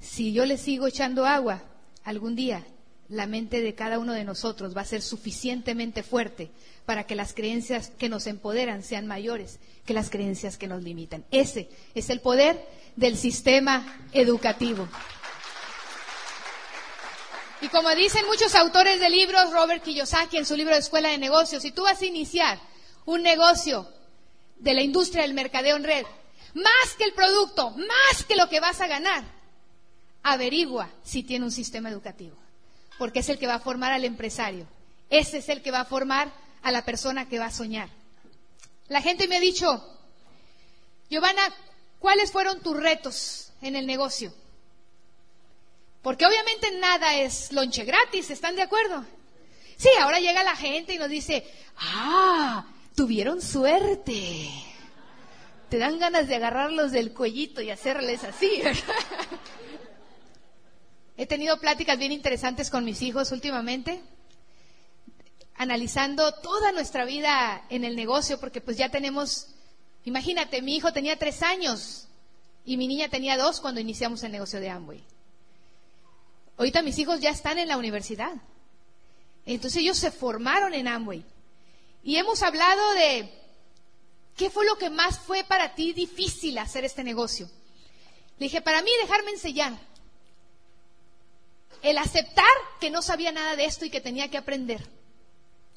si 0.00 0.32
yo 0.32 0.44
le 0.44 0.58
sigo 0.58 0.86
echando 0.88 1.24
agua, 1.24 1.62
algún 2.02 2.34
día 2.34 2.66
la 3.08 3.26
mente 3.26 3.60
de 3.60 3.74
cada 3.74 3.98
uno 3.98 4.12
de 4.12 4.24
nosotros 4.24 4.76
va 4.76 4.80
a 4.80 4.86
ser 4.86 5.02
suficientemente 5.02 6.02
fuerte 6.02 6.50
para 6.86 7.04
que 7.04 7.14
las 7.14 7.32
creencias 7.32 7.90
que 7.90 8.08
nos 8.08 8.26
empoderan 8.26 8.82
sean 8.82 9.06
mayores 9.06 9.58
que 9.86 9.94
las 9.94 10.10
creencias 10.10 10.56
que 10.56 10.66
nos 10.66 10.82
limitan. 10.82 11.24
Ese 11.30 11.68
es 11.94 12.10
el 12.10 12.20
poder 12.20 12.66
del 12.96 13.16
sistema 13.16 14.00
educativo. 14.12 14.88
Y 17.60 17.68
como 17.68 17.90
dicen 17.94 18.26
muchos 18.26 18.54
autores 18.54 19.00
de 19.00 19.10
libros, 19.10 19.52
Robert 19.52 19.82
Kiyosaki 19.82 20.36
en 20.36 20.46
su 20.46 20.56
libro 20.56 20.74
de 20.74 20.80
Escuela 20.80 21.10
de 21.10 21.18
Negocios, 21.18 21.62
si 21.62 21.72
tú 21.72 21.82
vas 21.82 22.00
a 22.00 22.06
iniciar 22.06 22.58
un 23.06 23.22
negocio 23.22 23.88
de 24.58 24.74
la 24.74 24.82
industria 24.82 25.22
del 25.22 25.34
mercadeo 25.34 25.76
en 25.76 25.84
red, 25.84 26.06
más 26.54 26.94
que 26.96 27.04
el 27.04 27.12
producto, 27.12 27.70
más 27.70 28.24
que 28.26 28.36
lo 28.36 28.48
que 28.48 28.60
vas 28.60 28.80
a 28.80 28.86
ganar, 28.86 29.24
averigua 30.22 30.88
si 31.02 31.22
tiene 31.22 31.44
un 31.44 31.50
sistema 31.50 31.90
educativo, 31.90 32.36
porque 32.98 33.20
es 33.20 33.28
el 33.28 33.38
que 33.38 33.46
va 33.46 33.56
a 33.56 33.60
formar 33.60 33.92
al 33.92 34.04
empresario, 34.04 34.66
ese 35.10 35.38
es 35.38 35.48
el 35.48 35.62
que 35.62 35.70
va 35.70 35.80
a 35.80 35.84
formar 35.84 36.32
a 36.62 36.70
la 36.70 36.84
persona 36.84 37.28
que 37.28 37.38
va 37.38 37.46
a 37.46 37.50
soñar. 37.50 37.90
La 38.88 39.02
gente 39.02 39.28
me 39.28 39.36
ha 39.36 39.40
dicho, 39.40 39.82
Giovanna, 41.10 41.42
¿cuáles 41.98 42.32
fueron 42.32 42.60
tus 42.60 42.76
retos 42.76 43.52
en 43.60 43.76
el 43.76 43.86
negocio? 43.86 44.32
Porque 46.02 46.26
obviamente 46.26 46.70
nada 46.78 47.16
es 47.16 47.52
lonche 47.52 47.84
gratis, 47.84 48.30
¿están 48.30 48.56
de 48.56 48.62
acuerdo? 48.62 49.04
Sí, 49.76 49.88
ahora 50.00 50.20
llega 50.20 50.44
la 50.44 50.56
gente 50.56 50.94
y 50.94 50.98
nos 50.98 51.08
dice, 51.08 51.44
ah, 51.78 52.66
tuvieron 52.94 53.40
suerte. 53.40 54.50
Te 55.68 55.78
dan 55.78 55.98
ganas 55.98 56.28
de 56.28 56.36
agarrarlos 56.36 56.92
del 56.92 57.12
cuellito 57.12 57.60
y 57.62 57.70
hacerles 57.70 58.24
así. 58.24 58.62
He 61.16 61.26
tenido 61.26 61.58
pláticas 61.60 61.98
bien 61.98 62.12
interesantes 62.12 62.70
con 62.70 62.84
mis 62.84 63.00
hijos 63.02 63.30
últimamente, 63.32 64.00
analizando 65.54 66.32
toda 66.34 66.72
nuestra 66.72 67.04
vida 67.04 67.64
en 67.70 67.84
el 67.84 67.94
negocio, 67.94 68.40
porque 68.40 68.60
pues 68.60 68.76
ya 68.76 68.88
tenemos, 68.88 69.48
imagínate, 70.04 70.60
mi 70.60 70.76
hijo 70.76 70.92
tenía 70.92 71.16
tres 71.16 71.42
años 71.42 72.08
y 72.64 72.76
mi 72.76 72.88
niña 72.88 73.08
tenía 73.08 73.36
dos 73.36 73.60
cuando 73.60 73.80
iniciamos 73.80 74.24
el 74.24 74.32
negocio 74.32 74.58
de 74.58 74.70
Amway. 74.70 75.04
Ahorita 76.56 76.82
mis 76.82 76.98
hijos 76.98 77.20
ya 77.20 77.30
están 77.30 77.58
en 77.58 77.68
la 77.68 77.76
universidad. 77.76 78.32
Entonces 79.46 79.82
ellos 79.82 79.98
se 79.98 80.10
formaron 80.10 80.74
en 80.74 80.88
Amway. 80.88 81.24
Y 82.02 82.16
hemos 82.16 82.42
hablado 82.42 82.92
de 82.94 83.43
qué 84.36 84.50
fue 84.50 84.64
lo 84.66 84.76
que 84.76 84.90
más 84.90 85.18
fue 85.18 85.44
para 85.44 85.74
ti 85.74 85.92
difícil 85.92 86.58
hacer 86.58 86.84
este 86.84 87.04
negocio. 87.04 87.48
Le 88.38 88.46
dije, 88.46 88.60
para 88.60 88.82
mí 88.82 88.90
dejarme 89.00 89.30
enseñar. 89.30 89.72
El 91.82 91.98
aceptar 91.98 92.44
que 92.80 92.90
no 92.90 93.02
sabía 93.02 93.30
nada 93.30 93.56
de 93.56 93.66
esto 93.66 93.84
y 93.84 93.90
que 93.90 94.00
tenía 94.00 94.30
que 94.30 94.38
aprender. 94.38 94.88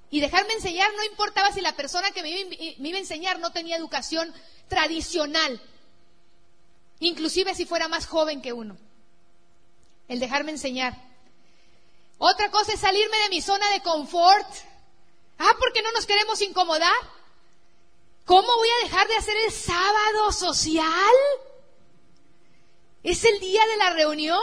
Y 0.10 0.22
dejarme 0.22 0.54
enseñar 0.54 0.89
no 0.96 1.04
importaba 1.04 1.52
si 1.52 1.62
la 1.62 1.76
persona 1.76 2.12
que 2.12 2.24
me 2.24 2.30
iba, 2.30 2.98
a 2.98 3.00
enseñar 3.00 3.39
no 3.39 3.52
tenía 3.52 3.76
educación 3.76 4.34
tradicional, 4.70 5.62
inclusive 7.00 7.54
si 7.56 7.65
fuera 7.65 7.89
más 7.89 8.06
joven 8.06 8.41
que 8.41 8.54
uno. 8.54 8.78
El 10.08 10.20
dejarme 10.22 10.52
enseñar. 10.52 10.96
Otra 12.17 12.50
cosa 12.50 12.74
es 12.74 12.80
salirme 12.80 13.17
de 13.17 13.30
mi 13.30 13.41
zona 13.41 13.70
de 13.72 13.82
confort. 13.82 14.48
Ah, 15.38 15.56
porque 15.60 15.82
no 15.82 15.91
nos 15.91 16.06
queremos 16.06 16.41
incomodar. 16.41 16.96
¿Cómo 18.28 18.58
voy 18.58 18.68
a 18.68 18.84
dejar 18.84 19.08
de 19.08 19.16
hacer 19.16 19.38
el 19.38 19.52
sábado 19.54 20.34
social? 20.34 21.16
Es 23.02 23.24
el 23.24 23.40
día 23.40 23.66
de 23.66 23.78
la 23.78 23.94
reunión. 23.94 24.38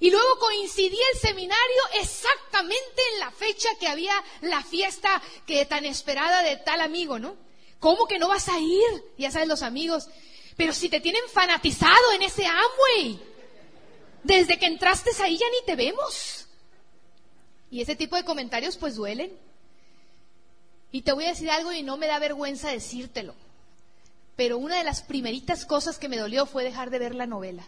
Y 0.00 0.10
luego 0.10 0.40
coincidía 0.40 1.04
el 1.12 1.20
seminario 1.20 1.82
exactamente 2.00 3.02
en 3.12 3.20
la 3.20 3.30
fecha 3.30 3.68
que 3.78 3.86
había 3.86 4.12
la 4.40 4.64
fiesta 4.64 5.22
que 5.46 5.64
tan 5.64 5.84
esperada 5.84 6.42
de 6.42 6.56
tal 6.56 6.80
amigo, 6.80 7.20
¿no? 7.20 7.36
¿Cómo 7.78 8.08
que 8.08 8.18
no 8.18 8.26
vas 8.26 8.48
a 8.48 8.58
ir? 8.58 9.04
Ya 9.16 9.30
sabes 9.30 9.46
los 9.46 9.62
amigos. 9.62 10.08
Pero 10.56 10.72
si 10.72 10.88
te 10.88 10.98
tienen 10.98 11.22
fanatizado 11.32 12.12
en 12.16 12.22
ese 12.22 12.44
Amway, 12.46 13.22
desde 14.24 14.58
que 14.58 14.66
entraste 14.66 15.12
ahí 15.22 15.38
ya 15.38 15.46
ni 15.50 15.66
te 15.66 15.76
vemos. 15.76 16.48
Y 17.70 17.80
ese 17.80 17.94
tipo 17.94 18.16
de 18.16 18.24
comentarios 18.24 18.76
pues 18.76 18.96
duelen. 18.96 19.38
Y 20.92 21.02
te 21.02 21.12
voy 21.12 21.24
a 21.24 21.30
decir 21.30 21.50
algo 21.50 21.72
y 21.72 21.82
no 21.82 21.96
me 21.96 22.06
da 22.06 22.18
vergüenza 22.18 22.70
decírtelo. 22.70 23.34
Pero 24.36 24.58
una 24.58 24.76
de 24.76 24.84
las 24.84 25.02
primeritas 25.02 25.64
cosas 25.64 25.98
que 25.98 26.08
me 26.08 26.18
dolió 26.18 26.44
fue 26.44 26.64
dejar 26.64 26.90
de 26.90 26.98
ver 26.98 27.14
la 27.14 27.26
novela. 27.26 27.64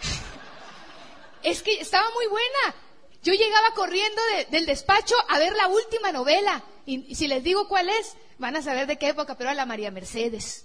es 1.42 1.62
que 1.62 1.80
estaba 1.80 2.08
muy 2.14 2.26
buena. 2.28 2.76
Yo 3.24 3.32
llegaba 3.32 3.74
corriendo 3.74 4.20
del 4.50 4.66
despacho 4.66 5.14
a 5.28 5.38
ver 5.38 5.54
la 5.54 5.66
última 5.66 6.12
novela. 6.12 6.62
Y, 6.86 7.14
si 7.14 7.26
les 7.26 7.42
digo 7.42 7.68
cuál 7.68 7.88
es, 7.88 8.14
van 8.38 8.56
a 8.56 8.62
saber 8.62 8.86
de 8.86 8.98
qué 8.98 9.08
época, 9.08 9.36
pero 9.36 9.50
era 9.50 9.56
la 9.56 9.66
María 9.66 9.90
Mercedes. 9.90 10.64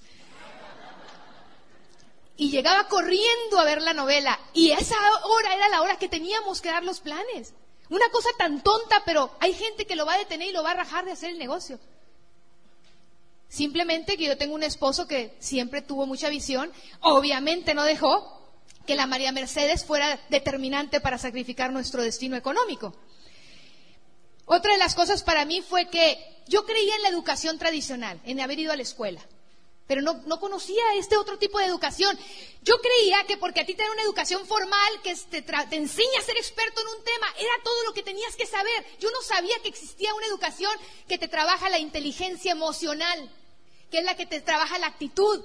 Y 2.36 2.52
llegaba 2.52 2.88
corriendo 2.88 3.60
a 3.60 3.64
ver 3.64 3.82
la 3.82 3.94
novela. 3.94 4.40
Y 4.54 4.72
esa 4.72 4.96
hora 5.24 5.56
era 5.56 5.70
la 5.70 5.82
hora 5.82 5.98
que 5.98 6.08
teníamos 6.08 6.62
que 6.62 6.70
dar 6.70 6.84
los 6.84 7.00
planes. 7.00 7.54
Una 7.90 8.10
cosa 8.10 8.30
tan 8.38 8.62
tonta, 8.62 9.04
pero 9.06 9.32
hay 9.40 9.54
gente 9.54 9.86
que 9.86 9.96
lo 9.96 10.06
va 10.06 10.16
a 10.16 10.18
detener 10.18 10.50
y 10.50 10.54
lo 10.54 10.64
va 10.64 10.72
a 10.72 10.76
rajar 10.76 11.06
de 11.06 11.12
hacer 11.12 11.30
el 11.30 11.40
negocio. 11.40 11.80
Simplemente 13.50 14.18
que 14.18 14.26
yo 14.26 14.38
tengo 14.38 14.56
un 14.56 14.64
esposo 14.64 15.08
que 15.08 15.36
siempre 15.40 15.82
tuvo 15.82 16.06
mucha 16.06 16.30
visión, 16.30 16.72
obviamente 17.00 17.74
no 17.74 17.84
dejó 17.84 18.38
que 18.86 18.96
la 18.96 19.08
María 19.08 19.32
Mercedes 19.32 19.86
fuera 19.86 20.20
determinante 20.30 21.00
para 21.00 21.18
sacrificar 21.18 21.72
nuestro 21.72 22.04
destino 22.04 22.36
económico. 22.36 22.94
Otra 24.46 24.74
de 24.74 24.78
las 24.78 24.96
cosas 24.96 25.24
para 25.24 25.46
mí 25.46 25.62
fue 25.62 25.90
que 25.90 26.18
yo 26.48 26.66
creía 26.66 26.96
en 26.96 27.04
la 27.04 27.10
educación 27.10 27.58
tradicional, 27.58 28.20
en 28.26 28.40
haber 28.40 28.60
ido 28.60 28.72
a 28.72 28.78
la 28.78 28.84
escuela, 28.84 29.22
pero 29.88 30.02
no, 30.02 30.40
conocía 30.40 30.84
este 30.96 31.16
otro 31.16 31.38
tipo 31.38 31.60
de 31.60 31.66
educación. 31.66 32.18
Yo 32.62 32.76
creía 32.80 33.24
que 33.26 33.38
porque 33.38 33.62
a 33.62 33.66
ti 33.66 33.74
te 33.74 33.84
da 33.84 33.92
una 33.92 34.04
educación 34.04 34.46
formal 34.46 35.02
que 35.02 35.16
te, 35.16 35.42
te 35.42 35.76
enseña 35.76 36.20
a 36.20 36.24
ser 36.24 36.38
experto 36.38 36.82
en 36.82 36.88
un 36.88 37.04
tema, 37.04 37.28
era 37.38 37.64
todo 37.64 37.84
lo 37.86 37.94
que 37.94 38.04
tenías 38.04 38.36
que 38.36 38.46
saber. 38.46 38.86
Yo 39.00 39.10
no 39.12 39.22
sabía 39.22 39.58
que 39.64 39.70
existía 39.70 40.14
una 40.14 40.28
educación 40.28 40.72
que 41.08 41.18
te 41.18 41.30
trabaja 41.30 41.70
la 41.70 41.80
inteligencia 41.80 42.52
emocional, 42.52 43.32
que 43.90 44.00
es 44.00 44.04
la 44.04 44.18
que 44.18 44.26
te 44.26 44.42
trabaja 44.42 44.78
la 44.78 44.88
actitud, 44.88 45.42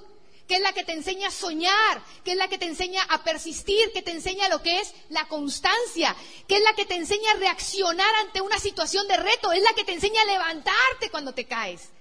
que 0.48 0.56
es 0.56 0.60
la 0.60 0.72
que 0.72 0.82
te 0.82 0.92
enseña 0.92 1.28
a 1.28 1.30
soñar, 1.30 2.02
que 2.24 2.32
es 2.32 2.36
la 2.36 2.48
que 2.48 2.58
te 2.58 2.66
enseña 2.66 3.02
a 3.04 3.22
persistir, 3.22 3.92
que 3.92 4.02
te 4.02 4.10
enseña 4.10 4.48
lo 4.48 4.60
que 4.60 4.80
es 4.80 4.92
la 5.08 5.28
constancia, 5.28 6.16
que 6.48 6.56
es 6.56 6.62
la 6.62 6.74
que 6.74 6.84
te 6.84 6.96
enseña 6.96 7.30
a 7.30 7.36
reaccionar 7.36 8.12
ante 8.16 8.40
una 8.40 8.58
situación 8.58 9.06
de 9.06 9.18
reto, 9.18 9.52
es 9.52 9.62
la 9.62 9.72
que 9.74 9.84
te 9.84 9.92
enseña 9.92 10.20
a 10.20 10.26
levantarte 10.26 11.10
cuando 11.12 11.32
te 11.32 11.46
caes. 11.46 11.91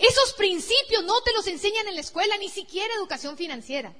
Esos 0.00 0.32
principios 0.32 1.04
no 1.04 1.20
te 1.20 1.32
los 1.34 1.46
enseñan 1.46 1.86
en 1.86 1.94
la 1.94 2.00
escuela, 2.00 2.36
ni 2.38 2.48
siquiera 2.48 2.94
educación 2.94 3.36
financiera. 3.36 3.92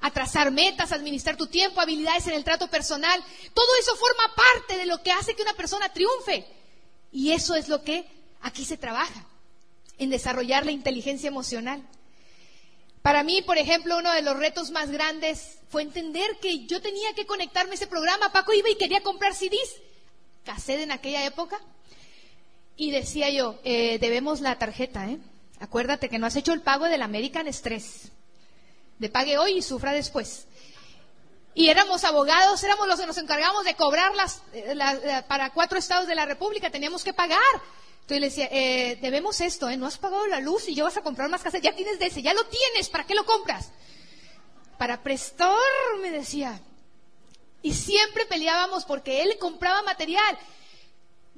A 0.00 0.10
trazar 0.10 0.50
metas, 0.50 0.90
administrar 0.90 1.36
tu 1.36 1.46
tiempo, 1.46 1.80
habilidades 1.80 2.26
en 2.26 2.34
el 2.34 2.44
trato 2.44 2.68
personal, 2.68 3.22
todo 3.52 3.66
eso 3.78 3.94
forma 3.96 4.34
parte 4.34 4.78
de 4.78 4.86
lo 4.86 5.02
que 5.02 5.12
hace 5.12 5.34
que 5.34 5.42
una 5.42 5.52
persona 5.52 5.92
triunfe. 5.92 6.46
Y 7.12 7.32
eso 7.32 7.54
es 7.54 7.68
lo 7.68 7.84
que 7.84 8.06
aquí 8.40 8.64
se 8.64 8.78
trabaja, 8.78 9.26
en 9.98 10.08
desarrollar 10.08 10.64
la 10.64 10.72
inteligencia 10.72 11.28
emocional. 11.28 11.86
Para 13.02 13.22
mí, 13.22 13.42
por 13.42 13.58
ejemplo, 13.58 13.98
uno 13.98 14.12
de 14.12 14.22
los 14.22 14.38
retos 14.38 14.70
más 14.70 14.90
grandes 14.90 15.58
fue 15.68 15.82
entender 15.82 16.38
que 16.40 16.64
yo 16.64 16.80
tenía 16.80 17.12
que 17.14 17.26
conectarme 17.26 17.72
a 17.72 17.74
ese 17.74 17.86
programa. 17.86 18.32
Paco 18.32 18.54
iba 18.54 18.70
y 18.70 18.76
quería 18.76 19.02
comprar 19.02 19.34
CDs, 19.34 19.76
cassette 20.44 20.80
en 20.80 20.92
aquella 20.92 21.26
época. 21.26 21.60
Y 22.76 22.90
decía 22.90 23.30
yo, 23.30 23.58
eh, 23.64 23.98
debemos 23.98 24.40
la 24.40 24.58
tarjeta, 24.58 25.08
¿eh? 25.08 25.18
Acuérdate 25.60 26.08
que 26.08 26.18
no 26.18 26.26
has 26.26 26.36
hecho 26.36 26.52
el 26.52 26.62
pago 26.62 26.86
del 26.86 27.02
American 27.02 27.46
Express. 27.46 28.10
De 28.98 29.08
pague 29.08 29.38
hoy 29.38 29.58
y 29.58 29.62
sufra 29.62 29.92
después. 29.92 30.46
Y 31.54 31.68
éramos 31.68 32.04
abogados, 32.04 32.64
éramos 32.64 32.88
los 32.88 32.98
que 32.98 33.06
nos 33.06 33.18
encargamos 33.18 33.64
de 33.64 33.74
cobrar 33.74 34.14
las, 34.14 34.42
eh, 34.54 35.22
para 35.28 35.50
cuatro 35.50 35.78
estados 35.78 36.06
de 36.06 36.14
la 36.14 36.24
República, 36.24 36.70
teníamos 36.70 37.04
que 37.04 37.12
pagar. 37.12 37.38
Entonces 38.00 38.20
le 38.20 38.26
decía, 38.26 38.48
eh, 38.50 38.98
debemos 39.00 39.40
esto, 39.40 39.68
¿eh? 39.68 39.76
No 39.76 39.86
has 39.86 39.98
pagado 39.98 40.26
la 40.26 40.40
luz 40.40 40.68
y 40.68 40.74
yo 40.74 40.84
vas 40.84 40.96
a 40.96 41.02
comprar 41.02 41.28
más 41.28 41.42
casas, 41.42 41.60
ya 41.60 41.74
tienes 41.74 41.98
de 41.98 42.06
ese, 42.06 42.22
ya 42.22 42.32
lo 42.32 42.44
tienes, 42.46 42.88
¿para 42.88 43.04
qué 43.04 43.14
lo 43.14 43.24
compras? 43.24 43.70
Para 44.78 45.02
prestar, 45.02 45.56
me 46.00 46.10
decía. 46.10 46.60
Y 47.62 47.74
siempre 47.74 48.26
peleábamos 48.26 48.84
porque 48.84 49.22
él 49.22 49.36
compraba 49.38 49.82
material. 49.82 50.38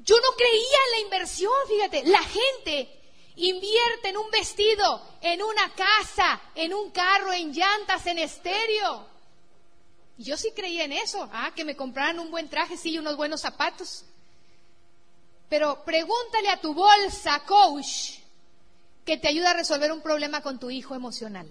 Yo 0.04 0.16
no 0.16 0.36
creía 0.36 0.78
en 0.86 0.90
la 0.92 1.00
inversión, 1.00 1.52
fíjate, 1.66 2.04
la 2.04 2.22
gente 2.22 2.88
invierte 3.36 4.10
en 4.10 4.18
un 4.18 4.30
vestido, 4.30 5.02
en 5.22 5.42
una 5.42 5.72
casa, 5.74 6.40
en 6.54 6.74
un 6.74 6.90
carro, 6.90 7.32
en 7.32 7.52
llantas, 7.52 8.06
en 8.06 8.18
estéreo. 8.18 9.06
Yo 10.18 10.36
sí 10.36 10.52
creía 10.54 10.84
en 10.84 10.92
eso, 10.92 11.28
ah, 11.32 11.52
que 11.56 11.64
me 11.64 11.74
compraran 11.74 12.20
un 12.20 12.30
buen 12.30 12.48
traje, 12.48 12.76
sí, 12.76 12.90
y 12.90 12.98
unos 12.98 13.16
buenos 13.16 13.40
zapatos. 13.40 14.04
Pero 15.48 15.84
pregúntale 15.84 16.50
a 16.50 16.60
tu 16.60 16.74
bolsa, 16.74 17.42
coach, 17.46 18.18
que 19.04 19.16
te 19.16 19.28
ayuda 19.28 19.50
a 19.50 19.54
resolver 19.54 19.90
un 19.90 20.02
problema 20.02 20.42
con 20.42 20.58
tu 20.58 20.70
hijo 20.70 20.94
emocional. 20.94 21.50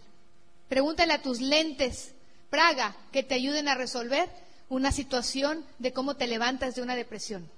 Pregúntale 0.69 1.13
a 1.13 1.21
tus 1.21 1.41
lentes, 1.41 2.13
Praga, 2.49 2.95
que 3.11 3.23
te 3.23 3.33
ayuden 3.33 3.67
a 3.67 3.75
resolver 3.75 4.29
una 4.69 4.91
situación 4.91 5.65
de 5.79 5.91
cómo 5.91 6.15
te 6.15 6.27
levantas 6.27 6.75
de 6.75 6.83
una 6.83 6.95
depresión. 6.95 7.49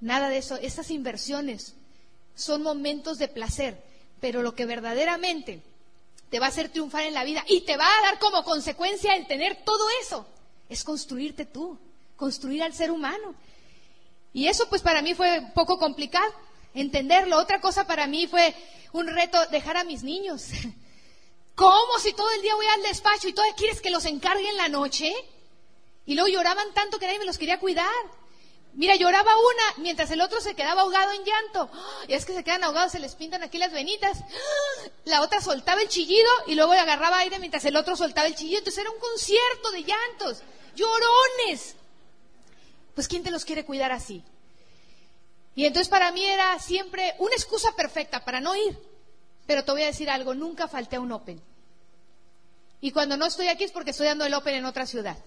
Nada 0.00 0.28
de 0.28 0.38
eso. 0.38 0.56
Esas 0.56 0.90
inversiones 0.90 1.74
son 2.34 2.62
momentos 2.62 3.18
de 3.18 3.28
placer, 3.28 3.82
pero 4.20 4.42
lo 4.42 4.54
que 4.54 4.66
verdaderamente 4.66 5.62
te 6.30 6.38
va 6.38 6.46
a 6.46 6.48
hacer 6.50 6.68
triunfar 6.68 7.04
en 7.04 7.14
la 7.14 7.24
vida 7.24 7.44
y 7.48 7.62
te 7.62 7.76
va 7.76 7.86
a 7.86 8.02
dar 8.02 8.18
como 8.18 8.44
consecuencia 8.44 9.14
el 9.14 9.26
tener 9.26 9.64
todo 9.64 9.86
eso 10.02 10.26
es 10.68 10.82
construirte 10.84 11.44
tú, 11.44 11.78
construir 12.16 12.62
al 12.62 12.74
ser 12.74 12.90
humano. 12.90 13.34
Y 14.32 14.48
eso 14.48 14.68
pues 14.68 14.82
para 14.82 15.02
mí 15.02 15.14
fue 15.14 15.38
un 15.38 15.52
poco 15.52 15.78
complicado 15.78 16.32
entenderlo. 16.74 17.38
Otra 17.38 17.60
cosa 17.60 17.86
para 17.86 18.06
mí 18.06 18.26
fue 18.26 18.54
un 18.92 19.06
reto 19.06 19.38
dejar 19.46 19.76
a 19.76 19.84
mis 19.84 20.02
niños. 20.02 20.48
¿Cómo 21.54 21.98
si 21.98 22.12
todo 22.12 22.30
el 22.30 22.42
día 22.42 22.54
voy 22.54 22.66
al 22.66 22.82
despacho 22.82 23.28
y 23.28 23.32
todavía 23.32 23.56
quieres 23.56 23.80
que 23.80 23.90
los 23.90 24.04
encargue 24.04 24.48
en 24.48 24.58
la 24.58 24.68
noche? 24.68 25.10
Y 26.04 26.14
luego 26.14 26.28
lloraban 26.28 26.74
tanto 26.74 26.98
que 26.98 27.06
nadie 27.06 27.18
me 27.18 27.24
los 27.24 27.38
quería 27.38 27.58
cuidar. 27.58 27.86
Mira, 28.76 28.94
lloraba 28.94 29.32
una 29.36 29.82
mientras 29.82 30.10
el 30.10 30.20
otro 30.20 30.40
se 30.40 30.54
quedaba 30.54 30.82
ahogado 30.82 31.12
en 31.12 31.24
llanto. 31.24 31.70
Y 32.06 32.14
es 32.14 32.24
que 32.24 32.34
se 32.34 32.44
quedan 32.44 32.62
ahogados, 32.62 32.92
se 32.92 33.00
les 33.00 33.14
pintan 33.14 33.42
aquí 33.42 33.58
las 33.58 33.72
venitas. 33.72 34.18
La 35.04 35.22
otra 35.22 35.40
soltaba 35.40 35.82
el 35.82 35.88
chillido 35.88 36.28
y 36.46 36.54
luego 36.54 36.74
le 36.74 36.80
agarraba 36.80 37.18
aire 37.18 37.38
mientras 37.38 37.64
el 37.64 37.76
otro 37.76 37.96
soltaba 37.96 38.28
el 38.28 38.34
chillido. 38.34 38.58
Entonces 38.58 38.82
era 38.82 38.90
un 38.90 39.00
concierto 39.00 39.70
de 39.72 39.82
llantos, 39.82 40.42
llorones 40.74 41.74
pues 42.96 43.08
¿quién 43.08 43.22
te 43.22 43.30
los 43.30 43.44
quiere 43.44 43.66
cuidar 43.66 43.92
así? 43.92 44.24
Y 45.54 45.66
entonces 45.66 45.88
para 45.88 46.10
mí 46.12 46.24
era 46.24 46.58
siempre 46.58 47.14
una 47.18 47.34
excusa 47.34 47.76
perfecta 47.76 48.24
para 48.24 48.40
no 48.40 48.56
ir. 48.56 48.76
Pero 49.46 49.64
te 49.64 49.70
voy 49.70 49.82
a 49.82 49.86
decir 49.86 50.08
algo, 50.08 50.34
nunca 50.34 50.66
falté 50.66 50.96
a 50.96 51.00
un 51.00 51.12
Open. 51.12 51.40
Y 52.80 52.90
cuando 52.92 53.18
no 53.18 53.26
estoy 53.26 53.48
aquí 53.48 53.64
es 53.64 53.70
porque 53.70 53.90
estoy 53.90 54.06
dando 54.06 54.24
el 54.24 54.32
Open 54.32 54.54
en 54.54 54.64
otra 54.64 54.86
ciudad. 54.86 55.18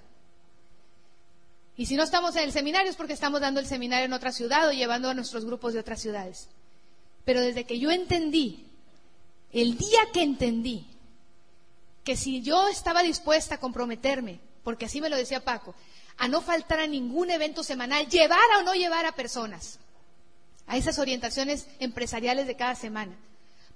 Y 1.79 1.85
si 1.85 1.95
no 1.95 2.03
estamos 2.03 2.35
en 2.35 2.43
el 2.43 2.51
seminario 2.51 2.91
es 2.91 2.97
porque 2.97 3.13
estamos 3.13 3.39
dando 3.39 3.61
el 3.61 3.65
seminario 3.65 4.03
en 4.03 4.11
otra 4.11 4.33
ciudad 4.33 4.67
o 4.67 4.73
llevando 4.73 5.09
a 5.09 5.13
nuestros 5.13 5.45
grupos 5.45 5.71
de 5.71 5.79
otras 5.79 6.01
ciudades. 6.01 6.49
Pero 7.23 7.39
desde 7.39 7.63
que 7.63 7.79
yo 7.79 7.89
entendí, 7.89 8.65
el 9.53 9.77
día 9.77 10.01
que 10.11 10.21
entendí 10.21 10.85
que 12.03 12.17
si 12.17 12.41
yo 12.41 12.67
estaba 12.67 13.01
dispuesta 13.01 13.55
a 13.55 13.59
comprometerme, 13.61 14.41
porque 14.65 14.87
así 14.87 14.99
me 14.99 15.09
lo 15.09 15.15
decía 15.15 15.45
Paco, 15.45 15.73
a 16.17 16.27
no 16.27 16.41
faltar 16.41 16.81
a 16.81 16.87
ningún 16.87 17.31
evento 17.31 17.63
semanal, 17.63 18.09
llevar 18.09 18.57
o 18.59 18.63
no 18.63 18.73
llevar 18.73 19.05
a 19.05 19.13
personas 19.13 19.79
a 20.67 20.75
esas 20.75 20.99
orientaciones 20.99 21.65
empresariales 21.79 22.45
de 22.45 22.57
cada 22.57 22.75
semana. 22.75 23.15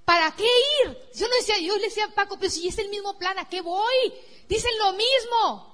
¿Para 0.04 0.30
qué 0.36 0.44
ir? 0.44 0.98
Yo 1.16 1.26
no 1.30 1.36
decía, 1.38 1.58
yo 1.60 1.78
le 1.78 1.86
decía 1.86 2.04
a 2.04 2.14
Paco, 2.14 2.38
pero 2.38 2.52
si 2.52 2.68
es 2.68 2.78
el 2.80 2.90
mismo 2.90 3.18
plan, 3.18 3.40
¿a 3.40 3.48
qué 3.48 3.62
voy? 3.62 4.14
Dicen 4.50 4.72
lo 4.80 4.92
mismo. 4.92 5.73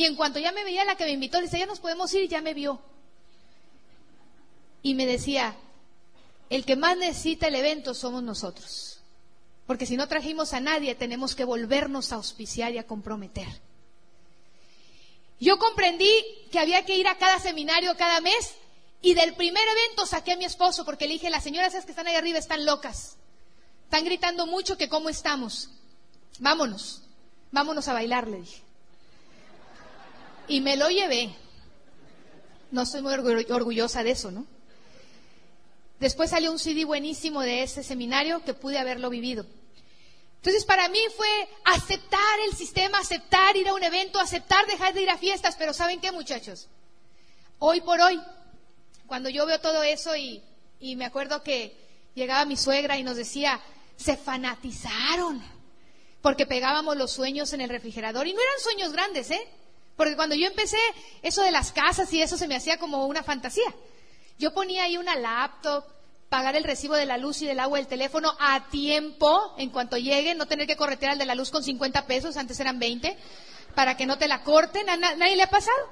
Y 0.00 0.06
en 0.06 0.16
cuanto 0.16 0.38
ya 0.38 0.50
me 0.50 0.64
veía 0.64 0.82
la 0.86 0.96
que 0.96 1.04
me 1.04 1.10
invitó, 1.10 1.36
le 1.36 1.44
decía, 1.44 1.58
ya 1.58 1.66
nos 1.66 1.78
podemos 1.78 2.14
ir 2.14 2.26
ya 2.26 2.40
me 2.40 2.54
vio. 2.54 2.80
Y 4.82 4.94
me 4.94 5.04
decía, 5.04 5.54
el 6.48 6.64
que 6.64 6.74
más 6.74 6.96
necesita 6.96 7.48
el 7.48 7.54
evento 7.54 7.92
somos 7.92 8.22
nosotros. 8.22 9.02
Porque 9.66 9.84
si 9.84 9.98
no 9.98 10.08
trajimos 10.08 10.54
a 10.54 10.60
nadie, 10.60 10.94
tenemos 10.94 11.34
que 11.34 11.44
volvernos 11.44 12.12
a 12.12 12.14
auspiciar 12.14 12.72
y 12.72 12.78
a 12.78 12.86
comprometer. 12.86 13.46
Yo 15.38 15.58
comprendí 15.58 16.10
que 16.50 16.60
había 16.60 16.86
que 16.86 16.96
ir 16.96 17.06
a 17.06 17.18
cada 17.18 17.38
seminario 17.38 17.94
cada 17.98 18.22
mes 18.22 18.54
y 19.02 19.12
del 19.12 19.34
primer 19.34 19.64
evento 19.68 20.06
saqué 20.06 20.32
a 20.32 20.36
mi 20.38 20.46
esposo 20.46 20.86
porque 20.86 21.08
le 21.08 21.12
dije, 21.12 21.28
las 21.28 21.44
señoras 21.44 21.74
esas 21.74 21.84
que 21.84 21.92
están 21.92 22.06
ahí 22.06 22.16
arriba 22.16 22.38
están 22.38 22.64
locas. 22.64 23.18
Están 23.84 24.06
gritando 24.06 24.46
mucho 24.46 24.78
que 24.78 24.88
cómo 24.88 25.10
estamos. 25.10 25.68
Vámonos, 26.38 27.02
vámonos 27.52 27.86
a 27.86 27.92
bailar, 27.92 28.28
le 28.28 28.38
dije. 28.38 28.69
Y 30.50 30.60
me 30.60 30.76
lo 30.76 30.88
llevé. 30.90 31.30
No 32.72 32.82
estoy 32.82 33.02
muy 33.02 33.14
orgullosa 33.14 34.02
de 34.02 34.10
eso, 34.10 34.32
¿no? 34.32 34.46
Después 36.00 36.30
salió 36.30 36.50
un 36.50 36.58
CD 36.58 36.84
buenísimo 36.84 37.42
de 37.42 37.62
ese 37.62 37.84
seminario 37.84 38.42
que 38.44 38.52
pude 38.52 38.76
haberlo 38.76 39.10
vivido. 39.10 39.46
Entonces 40.36 40.64
para 40.64 40.88
mí 40.88 40.98
fue 41.16 41.28
aceptar 41.64 42.40
el 42.48 42.56
sistema, 42.56 42.98
aceptar 42.98 43.56
ir 43.56 43.68
a 43.68 43.74
un 43.74 43.84
evento, 43.84 44.18
aceptar 44.18 44.66
dejar 44.66 44.92
de 44.92 45.02
ir 45.02 45.10
a 45.10 45.18
fiestas, 45.18 45.54
pero 45.56 45.72
¿saben 45.72 46.00
qué 46.00 46.10
muchachos? 46.10 46.66
Hoy 47.60 47.80
por 47.82 48.00
hoy, 48.00 48.20
cuando 49.06 49.28
yo 49.28 49.46
veo 49.46 49.60
todo 49.60 49.84
eso 49.84 50.16
y, 50.16 50.42
y 50.80 50.96
me 50.96 51.04
acuerdo 51.04 51.44
que 51.44 51.76
llegaba 52.16 52.44
mi 52.44 52.56
suegra 52.56 52.98
y 52.98 53.04
nos 53.04 53.16
decía, 53.16 53.60
se 53.96 54.16
fanatizaron, 54.16 55.40
porque 56.22 56.46
pegábamos 56.46 56.96
los 56.96 57.12
sueños 57.12 57.52
en 57.52 57.60
el 57.60 57.68
refrigerador 57.68 58.26
y 58.26 58.32
no 58.32 58.40
eran 58.40 58.60
sueños 58.60 58.92
grandes, 58.92 59.30
¿eh? 59.30 59.59
Porque 60.00 60.16
cuando 60.16 60.34
yo 60.34 60.46
empecé, 60.46 60.78
eso 61.20 61.42
de 61.42 61.50
las 61.50 61.72
casas 61.72 62.10
y 62.14 62.22
eso 62.22 62.38
se 62.38 62.48
me 62.48 62.56
hacía 62.56 62.78
como 62.78 63.04
una 63.04 63.22
fantasía. 63.22 63.70
Yo 64.38 64.54
ponía 64.54 64.84
ahí 64.84 64.96
una 64.96 65.14
laptop, 65.14 65.84
pagar 66.30 66.56
el 66.56 66.64
recibo 66.64 66.94
de 66.94 67.04
la 67.04 67.18
luz 67.18 67.42
y 67.42 67.46
del 67.46 67.60
agua 67.60 67.76
del 67.76 67.86
teléfono 67.86 68.34
a 68.40 68.70
tiempo, 68.70 69.54
en 69.58 69.68
cuanto 69.68 69.98
llegue, 69.98 70.34
no 70.34 70.46
tener 70.46 70.66
que 70.66 70.76
corretear 70.76 71.12
al 71.12 71.18
de 71.18 71.26
la 71.26 71.34
luz 71.34 71.50
con 71.50 71.62
50 71.62 72.06
pesos, 72.06 72.38
antes 72.38 72.58
eran 72.60 72.78
20, 72.78 73.14
para 73.74 73.98
que 73.98 74.06
no 74.06 74.16
te 74.16 74.26
la 74.26 74.42
corten, 74.42 74.86
nadie 74.86 75.36
le 75.36 75.42
ha 75.42 75.50
pasado. 75.50 75.90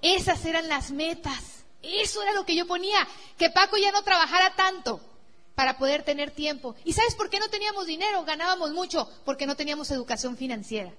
Esas 0.00 0.42
eran 0.46 0.66
las 0.70 0.90
metas, 0.90 1.66
eso 1.82 2.22
era 2.22 2.32
lo 2.32 2.46
que 2.46 2.56
yo 2.56 2.66
ponía, 2.66 3.06
que 3.36 3.50
Paco 3.50 3.76
ya 3.76 3.92
no 3.92 4.02
trabajara 4.04 4.54
tanto 4.56 5.02
para 5.54 5.76
poder 5.76 6.02
tener 6.02 6.30
tiempo. 6.30 6.74
¿Y 6.86 6.94
sabes 6.94 7.14
por 7.14 7.28
qué 7.28 7.40
no 7.40 7.50
teníamos 7.50 7.84
dinero? 7.84 8.24
Ganábamos 8.24 8.72
mucho, 8.72 9.06
porque 9.26 9.44
no 9.44 9.54
teníamos 9.54 9.90
educación 9.90 10.38
financiera. 10.38 10.94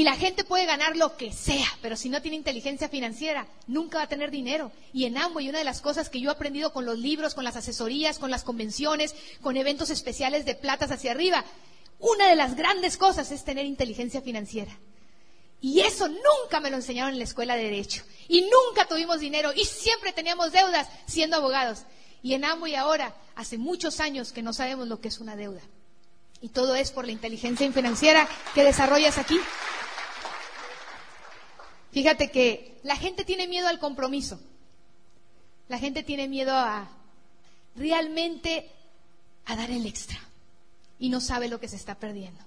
Y 0.00 0.04
la 0.04 0.16
gente 0.16 0.44
puede 0.44 0.64
ganar 0.64 0.96
lo 0.96 1.18
que 1.18 1.30
sea, 1.30 1.66
pero 1.82 1.94
si 1.94 2.08
no 2.08 2.22
tiene 2.22 2.38
inteligencia 2.38 2.88
financiera, 2.88 3.46
nunca 3.66 3.98
va 3.98 4.04
a 4.04 4.08
tener 4.08 4.30
dinero. 4.30 4.72
Y 4.94 5.04
en 5.04 5.18
y 5.38 5.48
una 5.50 5.58
de 5.58 5.64
las 5.64 5.82
cosas 5.82 6.08
que 6.08 6.22
yo 6.22 6.30
he 6.30 6.32
aprendido 6.32 6.72
con 6.72 6.86
los 6.86 6.98
libros, 6.98 7.34
con 7.34 7.44
las 7.44 7.56
asesorías, 7.56 8.18
con 8.18 8.30
las 8.30 8.42
convenciones, 8.42 9.14
con 9.42 9.58
eventos 9.58 9.90
especiales 9.90 10.46
de 10.46 10.54
platas 10.54 10.90
hacia 10.90 11.10
arriba, 11.10 11.44
una 11.98 12.30
de 12.30 12.34
las 12.34 12.56
grandes 12.56 12.96
cosas 12.96 13.30
es 13.30 13.44
tener 13.44 13.66
inteligencia 13.66 14.22
financiera. 14.22 14.72
Y 15.60 15.80
eso 15.80 16.08
nunca 16.08 16.60
me 16.60 16.70
lo 16.70 16.76
enseñaron 16.76 17.12
en 17.12 17.18
la 17.18 17.24
escuela 17.24 17.54
de 17.54 17.64
Derecho. 17.64 18.02
Y 18.26 18.40
nunca 18.40 18.88
tuvimos 18.88 19.20
dinero 19.20 19.52
y 19.54 19.66
siempre 19.66 20.14
teníamos 20.14 20.50
deudas 20.50 20.88
siendo 21.04 21.36
abogados. 21.36 21.80
Y 22.22 22.32
en 22.32 22.46
y 22.66 22.74
ahora, 22.74 23.14
hace 23.36 23.58
muchos 23.58 24.00
años 24.00 24.32
que 24.32 24.40
no 24.40 24.54
sabemos 24.54 24.88
lo 24.88 24.98
que 24.98 25.08
es 25.08 25.20
una 25.20 25.36
deuda. 25.36 25.60
Y 26.40 26.48
todo 26.48 26.74
es 26.74 26.90
por 26.90 27.04
la 27.04 27.12
inteligencia 27.12 27.70
financiera 27.70 28.26
que 28.54 28.64
desarrollas 28.64 29.18
aquí. 29.18 29.38
Fíjate 31.92 32.30
que 32.30 32.78
la 32.82 32.96
gente 32.96 33.24
tiene 33.24 33.48
miedo 33.48 33.68
al 33.68 33.78
compromiso. 33.78 34.40
La 35.68 35.78
gente 35.78 36.02
tiene 36.02 36.28
miedo 36.28 36.54
a 36.54 36.88
realmente 37.76 38.70
a 39.46 39.56
dar 39.56 39.70
el 39.70 39.86
extra 39.86 40.18
y 40.98 41.08
no 41.08 41.20
sabe 41.20 41.48
lo 41.48 41.60
que 41.60 41.68
se 41.68 41.76
está 41.76 41.94
perdiendo. 41.94 42.40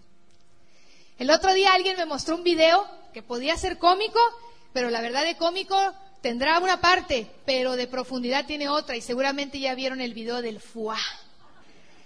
El 1.18 1.30
otro 1.30 1.54
día 1.54 1.74
alguien 1.74 1.98
me 1.98 2.06
mostró 2.06 2.36
un 2.36 2.44
video 2.44 2.86
que 3.14 3.24
podía 3.24 3.58
ser 3.58 3.78
cómico, 3.78 4.20
pero 4.74 4.90
la 4.90 5.02
verdad 5.02 5.24
de 5.24 5.38
cómico 5.38 5.78
tendrá 6.22 6.60
una 6.60 6.82
parte, 6.82 7.28
pero 7.46 7.76
de 7.76 7.88
profundidad 7.88 8.46
tiene 8.46 8.70
otra 8.70 8.96
y 8.96 9.02
seguramente 9.02 9.60
ya 9.60 9.76
vieron 9.76 10.02
el 10.02 10.14
video 10.14 10.42
del 10.42 10.60
fuá. 10.60 11.00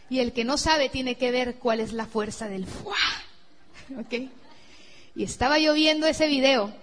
Y 0.10 0.20
el 0.20 0.34
que 0.34 0.44
no 0.44 0.58
sabe 0.58 0.90
tiene 0.90 1.16
que 1.16 1.32
ver 1.32 1.56
cuál 1.56 1.80
es 1.80 1.94
la 1.94 2.06
fuerza 2.06 2.48
del 2.48 2.66
fuá. 2.66 2.98
¿Ok? 4.00 4.30
Y 5.16 5.24
estaba 5.24 5.60
yo 5.60 5.74
viendo 5.74 6.08
ese 6.08 6.28
video 6.28 6.74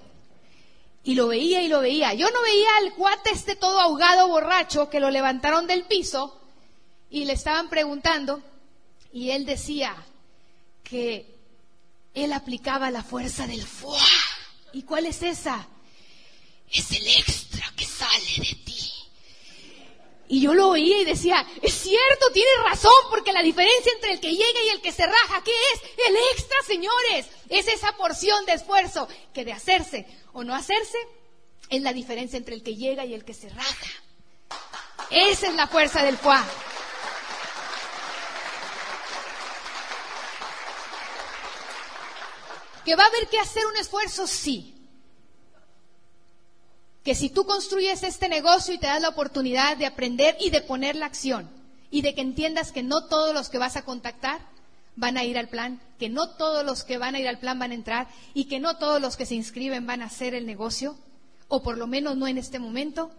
y 1.05 1.15
lo 1.15 1.29
veía 1.29 1.63
y 1.63 1.69
lo 1.69 1.81
veía. 1.81 2.15
Yo 2.15 2.29
no 2.31 2.43
veía 2.43 2.69
al 2.79 2.95
cuate 2.95 3.31
este 3.31 3.57
todo 3.57 3.79
ahogado, 3.79 4.29
borracho, 4.29 4.89
que 4.89 5.01
lo 5.01 5.11
levantaron 5.11 5.67
del 5.67 5.85
piso 5.85 6.41
y 7.11 7.27
le 7.27 7.35
estaban 7.35 7.69
preguntando 7.69 8.43
y 9.13 9.31
él 9.31 9.45
decía 9.45 9.95
que 10.83 11.37
él 12.15 12.33
aplicaba 12.33 12.91
la 12.91 13.03
fuerza 13.03 13.47
del 13.47 13.63
fuá. 13.63 14.01
¿Y 14.73 14.83
cuál 14.83 15.07
es 15.07 15.23
esa? 15.23 15.69
Es 16.73 16.91
el 16.91 17.07
extra 17.07 17.71
que 17.77 17.85
sale 17.85 18.39
de 18.39 18.59
ti. 18.65 18.91
Y 20.27 20.41
yo 20.41 20.55
lo 20.55 20.71
oía 20.71 21.03
y 21.03 21.05
decía, 21.05 21.47
es 21.61 21.75
cierto, 21.75 22.31
tienes 22.33 22.55
razón, 22.65 22.93
porque 23.11 23.33
la 23.33 23.43
diferencia 23.43 23.93
entre 23.93 24.13
el 24.13 24.21
que 24.21 24.31
llega 24.31 24.65
y 24.67 24.71
el 24.71 24.81
que 24.81 24.91
se 24.91 25.07
raja, 25.07 25.43
¿qué 25.45 25.53
es? 25.75 25.83
El 26.09 26.17
extra, 26.33 26.57
señores. 26.67 27.27
Es 27.51 27.69
esa 27.69 27.93
porción 27.97 28.45
de 28.47 28.55
esfuerzo 28.55 29.07
que 29.35 29.45
de 29.45 29.53
hacerse 29.53 30.07
o 30.35 30.45
no 30.45 30.55
hacerse 30.55 30.99
es 31.71 31.83
la 31.83 31.93
diferencia 31.93 32.37
entre 32.37 32.55
el 32.55 32.63
que 32.63 32.77
llega 32.77 33.07
y 33.07 33.15
el 33.15 33.25
que 33.25 33.33
se 33.33 33.49
raja. 33.49 33.87
Esa 35.11 35.49
es 35.49 35.55
la 35.55 35.67
fuerza 35.67 36.03
del 36.03 36.19
fuá. 36.19 36.45
¿Que 42.85 42.97
va 42.97 43.05
a 43.05 43.07
haber 43.07 43.29
que 43.29 43.39
hacer 43.39 43.65
un 43.65 43.77
esfuerzo? 43.79 44.27
Sí 44.27 44.75
que 47.05 47.15
si 47.15 47.29
tú 47.29 47.45
construyes 47.45 48.03
este 48.03 48.29
negocio 48.29 48.75
y 48.75 48.79
te 48.79 48.87
das 48.87 49.03
la 49.03 49.11
oportunidad 49.11 49.77
de 49.77 49.85
aprender 49.85 50.37
y 50.41 50.49
de 50.49 50.63
poner 50.63 50.97
la 50.97 51.07
acción 51.07 51.51
y 51.91 52.01
de 52.01 52.15
que 52.15 52.23
entiendas 52.23 52.73
que 52.73 52.83
no 52.83 53.05
todos 53.05 53.35
los 53.35 53.51
que 53.51 53.59
vas 53.59 53.77
a 53.77 53.85
contactar 53.85 54.41
van 54.97 55.17
a 55.17 55.25
ir 55.25 55.39
al 55.39 55.49
plan, 55.49 55.81
que 55.99 56.09
no 56.09 56.31
todos 56.37 56.65
los 56.65 56.85
que 56.85 56.99
van 56.99 57.15
a 57.15 57.21
ir 57.21 57.29
al 57.29 57.39
plan 57.39 57.59
van 57.59 57.73
a 57.73 57.75
entrar 57.75 58.09
y 58.33 58.45
que 58.45 58.61
no 58.61 58.77
todos 58.77 59.01
los 59.01 59.17
que 59.17 59.27
se 59.27 59.35
inscriben 59.35 59.87
van 59.87 60.03
a 60.03 60.07
hacer 60.07 60.35
el 60.35 60.47
negocio, 60.47 60.97
o 61.49 61.63
por 61.63 61.79
lo 61.79 61.87
menos 61.87 62.17
no 62.17 62.27
en 62.27 62.39
este 62.39 62.59
momento, 62.59 63.11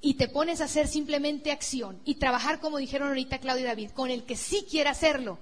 y 0.00 0.14
te 0.14 0.28
pones 0.28 0.60
a 0.60 0.64
hacer 0.64 0.86
simplemente 0.86 1.50
acción 1.50 2.00
y 2.04 2.16
trabajar 2.16 2.60
como 2.60 2.78
dijeron 2.78 3.08
ahorita 3.08 3.38
Claudia 3.38 3.62
y 3.62 3.66
David, 3.66 3.90
con 3.90 4.10
el 4.10 4.24
que 4.24 4.36
sí 4.36 4.64
quiera 4.70 4.90
hacerlo, 4.90 5.38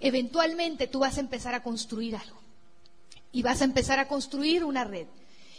eventualmente 0.00 0.86
tú 0.86 0.98
vas 1.00 1.16
a 1.16 1.20
empezar 1.20 1.54
a 1.54 1.62
construir 1.62 2.16
algo 2.16 2.40
y 3.32 3.42
vas 3.42 3.62
a 3.62 3.64
empezar 3.64 3.98
a 3.98 4.08
construir 4.08 4.64
una 4.64 4.84
red 4.84 5.06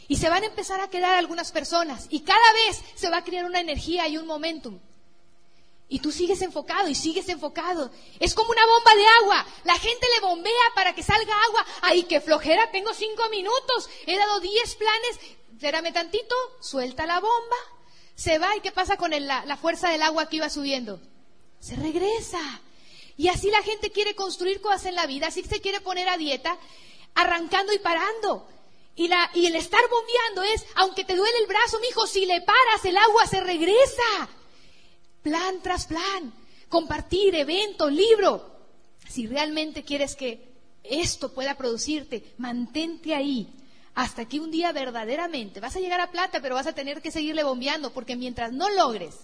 y 0.07 0.17
se 0.17 0.29
van 0.29 0.43
a 0.43 0.47
empezar 0.47 0.79
a 0.81 0.89
quedar 0.89 1.15
algunas 1.15 1.51
personas. 1.51 2.07
Y 2.09 2.21
cada 2.21 2.53
vez 2.53 2.81
se 2.95 3.09
va 3.09 3.17
a 3.17 3.23
crear 3.23 3.45
una 3.45 3.59
energía 3.59 4.07
y 4.07 4.17
un 4.17 4.25
momentum. 4.25 4.79
Y 5.89 5.99
tú 5.99 6.11
sigues 6.11 6.41
enfocado 6.41 6.89
y 6.89 6.95
sigues 6.95 7.29
enfocado. 7.29 7.91
Es 8.19 8.33
como 8.33 8.51
una 8.51 8.65
bomba 8.65 8.95
de 8.95 9.07
agua. 9.21 9.45
La 9.63 9.79
gente 9.79 10.05
le 10.13 10.27
bombea 10.27 10.53
para 10.75 10.93
que 10.93 11.01
salga 11.01 11.33
agua. 11.47 11.65
Ay, 11.81 12.03
qué 12.03 12.19
flojera, 12.19 12.71
tengo 12.71 12.93
cinco 12.93 13.29
minutos. 13.29 13.89
He 14.05 14.17
dado 14.17 14.39
diez 14.41 14.75
planes. 14.75 15.19
Espérame 15.53 15.93
tantito, 15.93 16.35
suelta 16.61 17.05
la 17.05 17.19
bomba. 17.19 17.55
Se 18.15 18.38
va 18.38 18.55
y 18.55 18.61
¿qué 18.61 18.71
pasa 18.71 18.97
con 18.97 19.11
la, 19.11 19.45
la 19.45 19.57
fuerza 19.57 19.89
del 19.89 20.01
agua 20.01 20.27
que 20.27 20.38
iba 20.38 20.49
subiendo? 20.49 20.99
Se 21.59 21.75
regresa. 21.75 22.61
Y 23.15 23.29
así 23.29 23.49
la 23.49 23.63
gente 23.63 23.91
quiere 23.91 24.15
construir 24.15 24.61
cosas 24.61 24.85
en 24.85 24.95
la 24.95 25.07
vida, 25.07 25.27
así 25.27 25.43
se 25.43 25.61
quiere 25.61 25.81
poner 25.81 26.07
a 26.07 26.17
dieta, 26.17 26.57
arrancando 27.15 27.73
y 27.73 27.79
parando. 27.79 28.47
Y, 28.95 29.07
la, 29.07 29.29
y 29.33 29.45
el 29.45 29.55
estar 29.55 29.81
bombeando 29.89 30.43
es, 30.43 30.65
aunque 30.75 31.03
te 31.03 31.15
duele 31.15 31.38
el 31.39 31.47
brazo, 31.47 31.79
mijo, 31.79 32.05
si 32.07 32.25
le 32.25 32.41
paras, 32.41 32.83
el 32.83 32.97
agua 32.97 33.25
se 33.27 33.39
regresa. 33.39 34.29
Plan 35.22 35.61
tras 35.61 35.86
plan. 35.86 36.34
Compartir, 36.70 37.36
evento, 37.36 37.89
libro. 37.89 38.55
si 39.07 39.26
realmente 39.26 39.84
quieres 39.84 40.15
que 40.15 40.47
esto 40.84 41.34
pueda 41.34 41.55
producirte, 41.55 42.34
mantente 42.38 43.15
ahí 43.15 43.53
hasta 43.97 44.26
que 44.26 44.39
un 44.39 44.51
día 44.51 44.72
verdaderamente 44.72 45.59
vas 45.59 45.76
a 45.76 45.80
llegar 45.80 45.99
a 45.99 46.11
plata, 46.11 46.39
pero 46.39 46.53
vas 46.53 46.68
a 46.68 46.74
tener 46.74 47.01
que 47.01 47.09
seguirle 47.09 47.43
bombeando, 47.43 47.91
porque 47.93 48.15
mientras 48.15 48.53
no 48.53 48.70
logres 48.70 49.15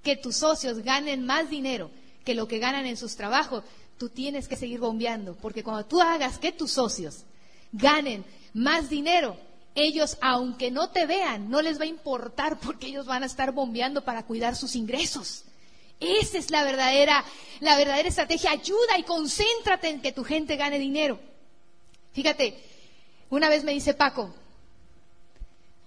que 0.00 0.16
tus 0.16 0.36
socios 0.36 0.78
ganen 0.78 1.26
más 1.26 1.50
dinero 1.50 1.90
que 2.24 2.36
lo 2.36 2.46
que 2.46 2.60
ganan 2.60 2.86
en 2.86 2.96
sus 2.96 3.16
trabajos, 3.16 3.64
tú 3.98 4.10
tienes 4.10 4.46
que 4.46 4.54
seguir 4.54 4.78
bombeando, 4.78 5.34
porque 5.34 5.64
cuando 5.64 5.86
tú 5.86 6.00
hagas 6.00 6.38
que 6.38 6.52
tus 6.52 6.70
socios 6.70 7.24
ganen 7.72 8.24
más 8.54 8.88
dinero, 8.88 9.36
ellos, 9.74 10.18
aunque 10.20 10.70
no 10.70 10.90
te 10.90 11.06
vean, 11.06 11.50
no 11.50 11.62
les 11.62 11.78
va 11.78 11.84
a 11.84 11.86
importar 11.86 12.58
porque 12.58 12.88
ellos 12.88 13.06
van 13.06 13.22
a 13.22 13.26
estar 13.26 13.52
bombeando 13.52 14.04
para 14.04 14.24
cuidar 14.24 14.56
sus 14.56 14.76
ingresos. 14.76 15.44
Esa 15.98 16.38
es 16.38 16.50
la 16.50 16.64
verdadera, 16.64 17.24
la 17.60 17.76
verdadera 17.76 18.08
estrategia. 18.08 18.50
Ayuda 18.50 18.98
y 18.98 19.04
concéntrate 19.04 19.88
en 19.88 20.02
que 20.02 20.12
tu 20.12 20.24
gente 20.24 20.56
gane 20.56 20.78
dinero. 20.78 21.18
Fíjate, 22.12 22.58
una 23.30 23.48
vez 23.48 23.64
me 23.64 23.72
dice 23.72 23.94
Paco, 23.94 24.34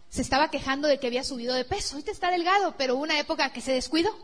se 0.10 0.22
estaba 0.22 0.50
quejando 0.50 0.88
de 0.88 0.98
que 0.98 1.08
había 1.08 1.24
subido 1.24 1.54
de 1.54 1.66
peso. 1.66 1.96
Ahorita 1.96 2.12
está 2.12 2.32
delgado, 2.32 2.76
pero 2.78 2.96
una 2.96 3.20
época 3.20 3.52
que 3.52 3.62
se 3.62 3.74
descuidó. 3.74 4.18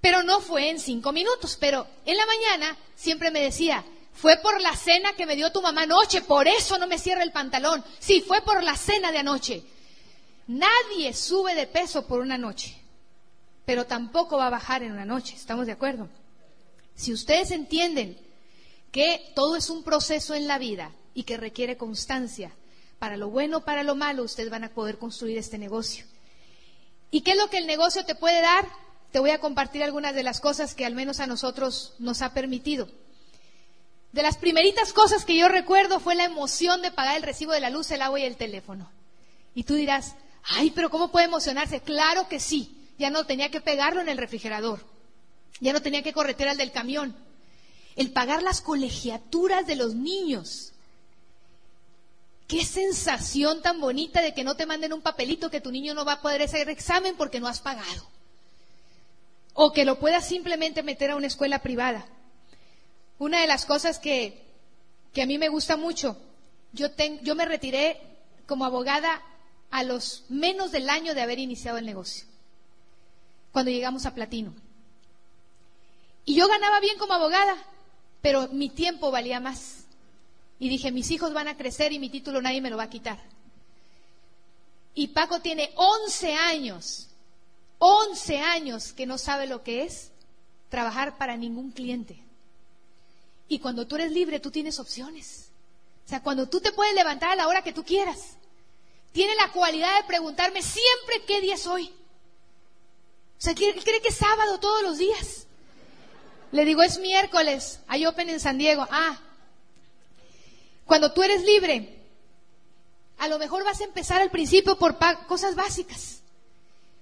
Pero 0.00 0.22
no 0.22 0.40
fue 0.40 0.70
en 0.70 0.78
cinco 0.78 1.12
minutos. 1.12 1.56
Pero 1.58 1.86
en 2.06 2.16
la 2.16 2.24
mañana 2.24 2.78
siempre 2.94 3.32
me 3.32 3.40
decía, 3.40 3.84
fue 4.20 4.36
por 4.38 4.60
la 4.60 4.74
cena 4.74 5.14
que 5.14 5.26
me 5.26 5.36
dio 5.36 5.52
tu 5.52 5.62
mamá 5.62 5.82
anoche, 5.82 6.22
por 6.22 6.48
eso 6.48 6.78
no 6.78 6.86
me 6.86 6.98
cierra 6.98 7.22
el 7.22 7.32
pantalón. 7.32 7.84
Sí, 7.98 8.20
fue 8.20 8.42
por 8.42 8.62
la 8.62 8.76
cena 8.76 9.12
de 9.12 9.18
anoche. 9.18 9.62
Nadie 10.48 11.14
sube 11.14 11.54
de 11.54 11.66
peso 11.66 12.06
por 12.06 12.20
una 12.20 12.38
noche 12.38 12.78
pero 13.68 13.84
tampoco 13.84 14.38
va 14.38 14.46
a 14.46 14.50
bajar 14.50 14.82
en 14.82 14.92
una 14.92 15.04
noche, 15.04 15.34
¿estamos 15.36 15.66
de 15.66 15.72
acuerdo? 15.72 16.08
Si 16.94 17.12
ustedes 17.12 17.50
entienden 17.50 18.16
que 18.90 19.30
todo 19.34 19.56
es 19.56 19.68
un 19.68 19.82
proceso 19.82 20.34
en 20.34 20.46
la 20.46 20.56
vida 20.56 20.90
y 21.12 21.24
que 21.24 21.36
requiere 21.36 21.76
constancia, 21.76 22.50
para 22.98 23.18
lo 23.18 23.28
bueno, 23.28 23.66
para 23.66 23.82
lo 23.82 23.94
malo, 23.94 24.22
ustedes 24.22 24.48
van 24.48 24.64
a 24.64 24.70
poder 24.70 24.96
construir 24.96 25.36
este 25.36 25.58
negocio. 25.58 26.06
¿Y 27.10 27.20
qué 27.20 27.32
es 27.32 27.36
lo 27.36 27.50
que 27.50 27.58
el 27.58 27.66
negocio 27.66 28.06
te 28.06 28.14
puede 28.14 28.40
dar? 28.40 28.66
Te 29.12 29.18
voy 29.18 29.32
a 29.32 29.40
compartir 29.40 29.82
algunas 29.82 30.14
de 30.14 30.22
las 30.22 30.40
cosas 30.40 30.74
que 30.74 30.86
al 30.86 30.94
menos 30.94 31.20
a 31.20 31.26
nosotros 31.26 31.92
nos 31.98 32.22
ha 32.22 32.32
permitido. 32.32 32.88
De 34.18 34.24
las 34.24 34.36
primeritas 34.36 34.92
cosas 34.92 35.24
que 35.24 35.36
yo 35.36 35.46
recuerdo 35.46 36.00
fue 36.00 36.16
la 36.16 36.24
emoción 36.24 36.82
de 36.82 36.90
pagar 36.90 37.16
el 37.16 37.22
recibo 37.22 37.52
de 37.52 37.60
la 37.60 37.70
luz, 37.70 37.88
el 37.92 38.02
agua 38.02 38.18
y 38.18 38.24
el 38.24 38.36
teléfono. 38.36 38.90
Y 39.54 39.62
tú 39.62 39.74
dirás, 39.74 40.16
ay, 40.42 40.72
pero 40.72 40.90
¿cómo 40.90 41.12
puede 41.12 41.26
emocionarse? 41.26 41.82
Claro 41.82 42.28
que 42.28 42.40
sí 42.40 42.76
ya 42.98 43.10
no 43.10 43.26
tenía 43.26 43.52
que 43.52 43.60
pegarlo 43.60 44.00
en 44.00 44.08
el 44.08 44.18
refrigerador, 44.18 44.84
ya 45.60 45.72
no 45.72 45.82
tenía 45.82 46.02
que 46.02 46.12
corretear 46.12 46.48
al 46.48 46.56
del 46.56 46.72
camión. 46.72 47.14
El 47.94 48.10
pagar 48.10 48.42
las 48.42 48.60
colegiaturas 48.60 49.68
de 49.68 49.76
los 49.76 49.94
niños. 49.94 50.72
Qué 52.48 52.64
sensación 52.64 53.62
tan 53.62 53.80
bonita 53.80 54.20
de 54.20 54.34
que 54.34 54.42
no 54.42 54.56
te 54.56 54.66
manden 54.66 54.94
un 54.94 55.00
papelito 55.00 55.48
que 55.48 55.60
tu 55.60 55.70
niño 55.70 55.94
no 55.94 56.04
va 56.04 56.14
a 56.14 56.22
poder 56.22 56.42
hacer 56.42 56.68
examen 56.70 57.14
porque 57.16 57.38
no 57.38 57.46
has 57.46 57.60
pagado. 57.60 58.10
O 59.54 59.72
que 59.72 59.84
lo 59.84 60.00
puedas 60.00 60.26
simplemente 60.26 60.82
meter 60.82 61.12
a 61.12 61.16
una 61.16 61.28
escuela 61.28 61.60
privada. 61.60 62.04
Una 63.18 63.40
de 63.40 63.46
las 63.46 63.66
cosas 63.66 63.98
que, 63.98 64.44
a 65.20 65.26
mí 65.26 65.38
me 65.38 65.48
gusta 65.48 65.76
mucho, 65.76 66.16
yo, 66.72 66.88
yo 67.22 67.34
me 67.34 67.44
retiré 67.44 68.00
como 68.46 68.64
abogada 68.64 69.22
a 69.70 69.82
los 69.82 70.24
menos 70.28 70.72
del 70.72 70.88
año 70.88 71.14
de 71.14 71.22
haber 71.22 71.38
iniciado 71.38 71.78
el 71.78 71.86
negocio 71.86 72.26
cuando 73.52 73.70
llegamos 73.70 74.06
a 74.06 74.14
platino. 74.14 74.54
Y 76.24 76.34
yo 76.34 76.46
ganaba 76.46 76.80
bien 76.80 76.98
como 76.98 77.14
abogada, 77.14 77.56
pero 78.20 78.48
mi 78.48 78.68
tiempo 78.68 79.10
valía 79.10 79.40
más. 79.40 79.84
Y 80.58 80.68
dije, 80.68 80.92
mis 80.92 81.10
hijos 81.10 81.32
van 81.32 81.48
a 81.48 81.56
crecer 81.56 81.92
y 81.92 81.98
mi 81.98 82.10
título 82.10 82.42
nadie 82.42 82.60
me 82.60 82.70
lo 82.70 82.76
va 82.76 82.84
a 82.84 82.90
quitar. 82.90 83.18
Y 84.94 85.08
Paco 85.08 85.40
tiene 85.40 85.70
11 85.76 86.34
años, 86.34 87.08
11 87.78 88.38
años 88.38 88.92
que 88.92 89.06
no 89.06 89.16
sabe 89.16 89.46
lo 89.46 89.62
que 89.62 89.84
es 89.84 90.10
trabajar 90.68 91.16
para 91.16 91.36
ningún 91.36 91.70
cliente. 91.70 92.27
Y 93.48 93.58
cuando 93.58 93.86
tú 93.86 93.96
eres 93.96 94.12
libre, 94.12 94.40
tú 94.40 94.50
tienes 94.50 94.78
opciones. 94.78 95.50
O 96.04 96.08
sea, 96.08 96.22
cuando 96.22 96.48
tú 96.48 96.60
te 96.60 96.72
puedes 96.72 96.94
levantar 96.94 97.30
a 97.30 97.36
la 97.36 97.48
hora 97.48 97.62
que 97.62 97.72
tú 97.72 97.84
quieras, 97.84 98.36
tiene 99.12 99.34
la 99.36 99.50
cualidad 99.52 100.00
de 100.00 100.06
preguntarme 100.06 100.62
siempre 100.62 101.22
qué 101.26 101.40
día 101.40 101.54
es 101.54 101.66
hoy. 101.66 101.92
O 103.38 103.40
sea, 103.40 103.52
él 103.52 103.82
cree 103.84 104.02
que 104.02 104.08
es 104.08 104.16
sábado 104.16 104.58
todos 104.58 104.82
los 104.82 104.98
días. 104.98 105.46
Le 106.50 106.64
digo, 106.64 106.82
es 106.82 106.98
miércoles, 106.98 107.80
hay 107.88 108.06
Open 108.06 108.30
en 108.30 108.40
San 108.40 108.58
Diego. 108.58 108.86
Ah, 108.90 109.18
cuando 110.86 111.12
tú 111.12 111.22
eres 111.22 111.44
libre, 111.44 111.98
a 113.18 113.28
lo 113.28 113.38
mejor 113.38 113.62
vas 113.64 113.80
a 113.80 113.84
empezar 113.84 114.22
al 114.22 114.30
principio 114.30 114.78
por 114.78 114.96
cosas 115.26 115.54
básicas, 115.54 116.22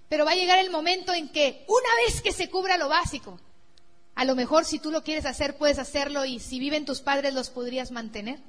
pero 0.09 0.25
va 0.25 0.33
a 0.33 0.37
llegar 0.37 0.59
el 0.59 0.71
momento 0.71 1.13
en 1.13 1.29
que 1.29 1.65
una 1.69 1.95
vez 2.05 2.21
que 2.21 2.33
se 2.33 2.51
cubra 2.51 2.77
lo 2.77 2.89
básico, 2.89 3.39
a 4.17 4.25
lo 4.25 4.35
mejor 4.35 4.65
si 4.65 4.79
tú 4.79 4.91
lo 4.91 5.05
quieres 5.05 5.27
hacer, 5.27 5.59
puedes 5.59 5.79
hacerlo 5.79 6.25
y 6.25 6.41
si 6.41 6.59
viven 6.59 6.87
tus 6.87 7.01
padres 7.03 7.35
los 7.35 7.51
podrías 7.51 7.91
mantener. 7.91 8.41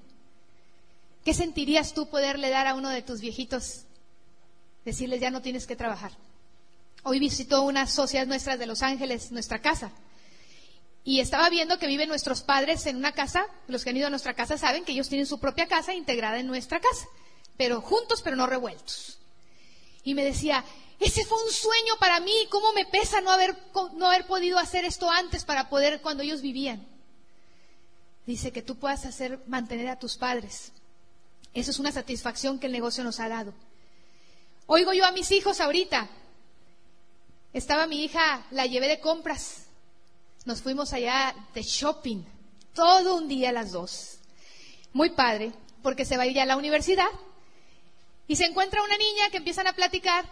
¿Qué 1.26 1.34
sentirías 1.34 1.93
tú 1.93 2.07
poderle 2.09 2.49
dar 2.49 2.68
a 2.68 2.74
uno 2.74 2.89
de 2.89 3.01
tus 3.01 3.20
viejitos? 3.20 3.84
Decirles, 4.86 5.20
ya 5.20 5.30
no 5.30 5.41
tienes 5.41 5.68
que 5.68 5.76
trabajar. 5.76 6.13
Hoy 7.03 7.20
visitó 7.20 7.63
unas 7.63 7.91
socias 7.91 8.28
nuestras 8.28 8.57
de 8.57 8.65
Los 8.65 8.82
Ángeles, 8.82 9.30
nuestra 9.34 9.59
casa. 9.59 9.91
Y 11.03 11.20
estaba 11.20 11.49
viendo 11.49 11.78
que 11.80 11.88
viven 11.88 12.07
nuestros 12.07 12.43
padres 12.43 12.86
en 12.86 12.95
una 12.95 13.11
casa. 13.11 13.45
Los 13.68 13.84
que 13.84 13.89
han 13.89 13.97
ido 13.97 14.07
a 14.07 14.09
nuestra 14.09 14.36
casa 14.36 14.57
saben 14.57 14.86
que 14.86 14.93
ellos 14.93 15.09
tienen 15.09 15.28
su 15.28 15.38
propia 15.38 15.68
casa 15.68 15.93
integrada 15.93 16.39
en 16.39 16.47
nuestra 16.47 16.80
casa. 16.80 17.07
Pero 17.57 17.82
juntos, 17.82 18.22
pero 18.22 18.38
no 18.38 18.47
revueltos. 18.47 19.20
Y 20.05 20.13
me 20.13 20.24
decía, 20.24 20.63
ese 20.99 21.25
fue 21.25 21.43
un 21.43 21.51
sueño 21.51 21.93
para 21.99 22.19
mí. 22.19 22.47
¿Cómo 22.49 22.73
me 22.73 22.85
pesa 22.85 23.21
no 23.21 23.31
haber, 23.31 23.55
no 23.95 24.07
haber 24.07 24.25
podido 24.25 24.57
hacer 24.57 24.85
esto 24.85 25.09
antes 25.09 25.45
para 25.45 25.69
poder 25.69 26.01
cuando 26.01 26.23
ellos 26.23 26.41
vivían? 26.41 26.85
Dice 28.25 28.51
que 28.51 28.61
tú 28.61 28.77
puedas 28.77 29.05
hacer, 29.05 29.39
mantener 29.47 29.89
a 29.89 29.99
tus 29.99 30.17
padres. 30.17 30.71
Eso 31.53 31.71
es 31.71 31.79
una 31.79 31.91
satisfacción 31.91 32.59
que 32.59 32.67
el 32.67 32.73
negocio 32.73 33.03
nos 33.03 33.19
ha 33.19 33.29
dado. 33.29 33.53
Oigo 34.65 34.91
yo 34.93 35.05
a 35.05 35.11
mis 35.11 35.31
hijos 35.31 35.61
ahorita, 35.61 36.09
estaba 37.53 37.87
mi 37.87 38.03
hija, 38.03 38.45
la 38.51 38.65
llevé 38.65 38.87
de 38.87 38.99
compras. 38.99 39.67
Nos 40.45 40.61
fuimos 40.61 40.93
allá 40.93 41.33
de 41.53 41.63
shopping, 41.63 42.23
todo 42.73 43.15
un 43.15 43.27
día 43.27 43.51
las 43.51 43.71
dos. 43.71 44.19
Muy 44.93 45.11
padre, 45.11 45.53
porque 45.81 46.05
se 46.05 46.17
va 46.17 46.23
a 46.23 46.27
ir 46.27 46.39
a 46.39 46.45
la 46.45 46.57
universidad. 46.57 47.07
Y 48.27 48.35
se 48.35 48.45
encuentra 48.45 48.83
una 48.83 48.97
niña 48.97 49.29
que 49.29 49.37
empiezan 49.37 49.67
a 49.67 49.73
platicar 49.73 50.25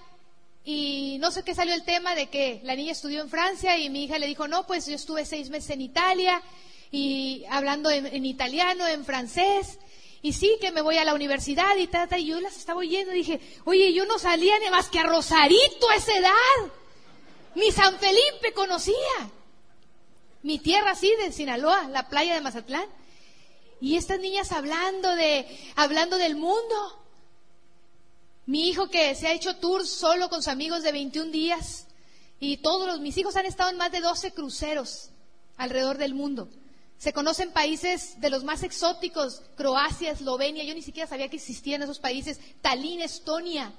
y 0.67 1.17
no 1.19 1.29
sé 1.29 1.43
qué 1.43 1.53
salió 1.53 1.75
el 1.75 1.83
tema 1.83 2.15
de 2.15 2.27
que 2.27 2.59
la 2.63 2.75
niña 2.75 2.91
estudió 2.91 3.21
en 3.21 3.29
Francia 3.29 3.77
y 3.77 3.91
mi 3.91 4.05
hija 4.05 4.17
le 4.17 4.25
dijo, 4.25 4.47
no, 4.47 4.65
pues 4.65 4.87
yo 4.87 4.95
estuve 4.95 5.23
seis 5.23 5.51
meses 5.51 5.69
en 5.69 5.81
Italia 5.81 6.41
y 6.91 7.43
hablando 7.51 7.91
en, 7.91 8.25
italiano, 8.25 8.87
en 8.87 9.05
francés. 9.05 9.77
Y 10.23 10.33
sí, 10.33 10.57
que 10.59 10.71
me 10.71 10.81
voy 10.81 10.97
a 10.97 11.03
la 11.03 11.13
universidad 11.13 11.77
y 11.77 11.85
tal, 11.85 12.09
y 12.17 12.25
yo 12.25 12.41
las 12.41 12.57
estaba 12.57 12.79
oyendo 12.79 13.13
y 13.13 13.17
dije, 13.17 13.39
oye, 13.65 13.93
yo 13.93 14.05
no 14.05 14.17
salía 14.17 14.57
ni 14.57 14.71
más 14.71 14.89
que 14.89 14.97
a 14.97 15.03
Rosarito 15.03 15.87
a 15.91 15.95
esa 15.97 16.17
edad. 16.17 16.71
Mi 17.53 17.71
San 17.71 17.99
Felipe 17.99 18.51
conocía. 18.55 18.95
Mi 20.41 20.57
tierra 20.57 20.91
así 20.91 21.13
de 21.17 21.31
Sinaloa, 21.31 21.89
la 21.89 22.09
playa 22.09 22.33
de 22.33 22.41
Mazatlán. 22.41 22.89
Y 23.79 23.97
estas 23.97 24.19
niñas 24.19 24.51
hablando 24.51 25.15
de, 25.15 25.45
hablando 25.75 26.17
del 26.17 26.35
mundo. 26.35 27.04
Mi 28.45 28.69
hijo 28.69 28.89
que 28.89 29.15
se 29.15 29.27
ha 29.27 29.33
hecho 29.33 29.55
tours 29.55 29.89
solo 29.89 30.29
con 30.29 30.43
sus 30.43 30.49
amigos 30.49 30.83
de 30.83 30.91
21 30.91 31.31
días. 31.31 31.87
Y 32.39 32.57
todos 32.57 32.87
los, 32.87 32.99
mis 32.99 33.17
hijos 33.17 33.35
han 33.35 33.45
estado 33.45 33.71
en 33.71 33.77
más 33.77 33.91
de 33.91 34.01
12 34.01 34.33
cruceros 34.33 35.09
alrededor 35.57 35.97
del 35.97 36.13
mundo. 36.13 36.49
Se 36.97 37.11
conocen 37.11 37.51
países 37.51 38.19
de 38.21 38.29
los 38.29 38.43
más 38.43 38.63
exóticos, 38.63 39.41
Croacia, 39.57 40.11
Eslovenia, 40.11 40.63
yo 40.63 40.73
ni 40.73 40.81
siquiera 40.81 41.09
sabía 41.09 41.27
que 41.27 41.35
existían 41.37 41.81
esos 41.81 41.99
países, 41.99 42.39
Tallinn, 42.61 43.01
Estonia. 43.01 43.73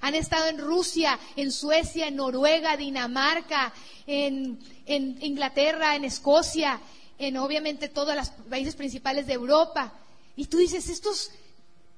Han 0.00 0.14
estado 0.14 0.46
en 0.46 0.58
Rusia, 0.58 1.18
en 1.36 1.52
Suecia, 1.52 2.08
en 2.08 2.16
Noruega, 2.16 2.76
Dinamarca, 2.76 3.72
en, 4.06 4.58
Inglaterra, 4.86 5.94
en 5.94 6.04
Escocia, 6.04 6.80
en 7.18 7.36
obviamente 7.36 7.88
todos 7.88 8.16
los 8.16 8.30
países 8.50 8.74
principales 8.74 9.26
de 9.26 9.34
Europa. 9.34 9.92
Y 10.34 10.46
tú 10.46 10.58
dices, 10.58 10.88
estos 10.88 11.30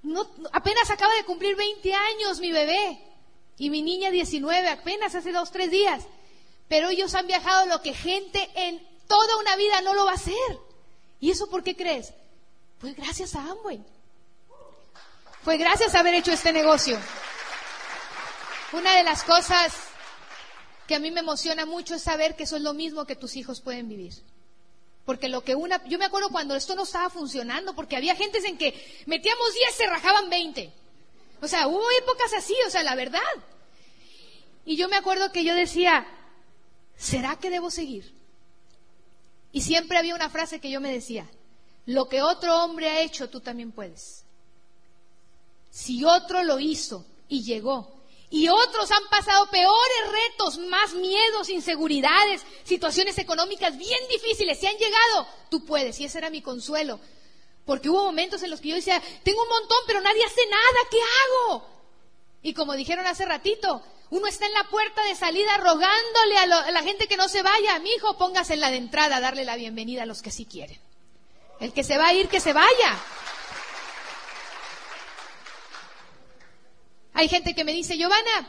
no, 0.05 0.31
apenas 0.53 0.91
acaba 0.91 1.15
de 1.15 1.25
cumplir 1.25 1.57
20 1.57 1.95
años 1.95 2.39
mi 2.39 2.53
bebé 2.53 3.01
y 3.57 3.71
mi 3.71 3.83
niña 3.83 4.11
19, 4.11 4.69
apenas 4.69 5.15
hace 5.15 5.33
dos, 5.33 5.51
tres 5.51 5.71
días. 5.71 6.05
Pero 6.69 6.91
ellos 6.91 7.15
han 7.15 7.27
viajado 7.27 7.67
lo 7.67 7.83
que 7.83 7.95
gente 7.95 8.51
en 8.55 8.87
toda 9.07 9.37
una 9.39 9.57
vida 9.57 9.81
no 9.81 9.95
lo 9.95 10.05
va 10.05 10.13
a 10.13 10.17
hacer. 10.17 10.59
¿Y 11.21 11.31
eso 11.31 11.49
por 11.49 11.63
qué 11.63 11.75
crees? 11.75 12.13
Pues 12.79 12.95
gracias 12.97 13.35
a 13.35 13.43
Amway. 13.43 13.83
Fue 15.43 15.57
gracias 15.57 15.95
a 15.95 16.01
haber 16.01 16.15
hecho 16.15 16.33
este 16.33 16.53
negocio. 16.53 16.99
Una 18.73 18.97
de 18.97 19.05
las 19.05 19.23
cosas 19.23 19.73
que 20.87 20.95
a 20.95 20.99
mí 20.99 21.11
me 21.11 21.21
emociona 21.21 21.65
mucho 21.65 21.95
es 21.95 22.03
saber 22.03 22.37
que 22.37 22.45
eso 22.45 22.57
es 22.57 22.63
lo 22.63 22.75
mismo 22.75 23.07
que 23.07 23.17
tus 23.17 23.37
hijos 23.37 23.61
pueden 23.61 23.89
vivir. 23.89 24.15
Porque 25.05 25.29
lo 25.29 25.43
que 25.45 25.55
una, 25.55 25.85
yo 25.85 25.99
me 25.99 26.07
acuerdo 26.07 26.31
cuando 26.31 26.55
esto 26.55 26.75
no 26.75 26.85
estaba 26.85 27.11
funcionando, 27.11 27.75
porque 27.75 27.97
había 27.97 28.17
gentes 28.17 28.45
en 28.45 28.57
que 28.57 28.75
metíamos 29.07 29.53
10, 29.53 29.75
se 29.75 29.87
rajaban 29.87 30.31
20. 30.31 30.73
O 31.43 31.49
sea, 31.49 31.69
hubo 31.69 31.85
épocas 32.03 32.33
así, 32.33 32.55
o 32.67 32.71
sea, 32.71 32.83
la 32.83 32.95
verdad. 32.95 33.21
Y 34.65 34.77
yo 34.77 34.89
me 34.89 34.97
acuerdo 34.97 35.31
que 35.31 35.45
yo 35.45 35.55
decía, 35.55 36.07
¿será 36.97 37.37
que 37.37 37.51
debo 37.51 37.71
seguir? 37.71 38.15
Y 39.53 39.61
siempre 39.61 39.99
había 39.99 40.15
una 40.15 40.31
frase 40.31 40.59
que 40.59 40.71
yo 40.71 40.81
me 40.81 40.91
decía, 40.91 41.29
lo 41.87 42.09
que 42.09 42.23
otro 42.23 42.65
hombre 42.65 42.89
ha 42.89 43.01
hecho, 43.03 43.29
tú 43.29 43.41
también 43.41 43.73
puedes. 43.73 44.25
Si 45.71 46.05
otro 46.05 46.43
lo 46.43 46.59
hizo 46.59 47.05
y 47.29 47.43
llegó 47.43 47.94
y 48.31 48.49
otros 48.49 48.91
han 48.91 49.07
pasado 49.11 49.47
peores 49.47 50.11
retos, 50.11 50.59
más 50.59 50.95
miedos, 50.95 51.49
inseguridades, 51.51 52.43
situaciones 52.65 53.19
económicas 53.19 53.77
bien 53.79 54.01
difíciles. 54.11 54.59
Si 54.59 54.67
han 54.67 54.77
llegado, 54.77 55.27
tú 55.51 55.65
puedes. 55.65 56.01
Y 56.01 56.07
ese 56.07 56.19
era 56.19 56.31
mi 56.31 56.43
consuelo. 56.43 56.99
Porque 57.65 57.89
hubo 57.89 58.03
momentos 58.03 58.43
en 58.43 58.51
los 58.51 58.61
que 58.61 58.69
yo 58.69 58.75
decía, 58.75 59.01
tengo 59.23 59.43
un 59.43 59.49
montón, 59.49 59.79
pero 59.87 60.01
nadie 60.01 60.25
hace 60.25 60.47
nada, 60.47 60.89
¿qué 60.91 60.99
hago? 60.99 61.67
Y 62.43 62.53
como 62.53 62.75
dijeron 62.75 63.07
hace 63.07 63.25
ratito, 63.25 63.83
uno 64.11 64.27
está 64.27 64.47
en 64.47 64.53
la 64.53 64.65
puerta 64.65 65.03
de 65.05 65.15
salida 65.15 65.57
rogándole 65.57 66.39
a, 66.39 66.71
la 66.71 66.83
gente 66.83 67.07
que 67.07 67.17
no 67.17 67.29
se 67.29 67.43
vaya. 67.43 67.79
Mi 67.79 67.91
hijo, 67.91 68.19
póngase 68.19 68.55
en 68.55 68.61
la 68.61 68.71
de 68.71 68.77
entrada 68.77 69.17
a 69.17 69.21
darle 69.21 69.45
la 69.45 69.57
bienvenida 69.57 70.03
a 70.03 70.07
los 70.07 70.23
que 70.23 70.31
sí 70.31 70.45
quieren. 70.45 70.79
El 71.61 71.73
que 71.73 71.85
se 71.85 71.97
va 71.97 72.09
a 72.09 72.13
ir, 72.13 72.29
que 72.29 72.41
se 72.41 72.53
vaya. 72.53 72.99
Hay 77.15 77.29
gente 77.29 77.55
que 77.55 77.65
me 77.65 77.73
dice, 77.73 77.97
Giovanna, 77.97 78.49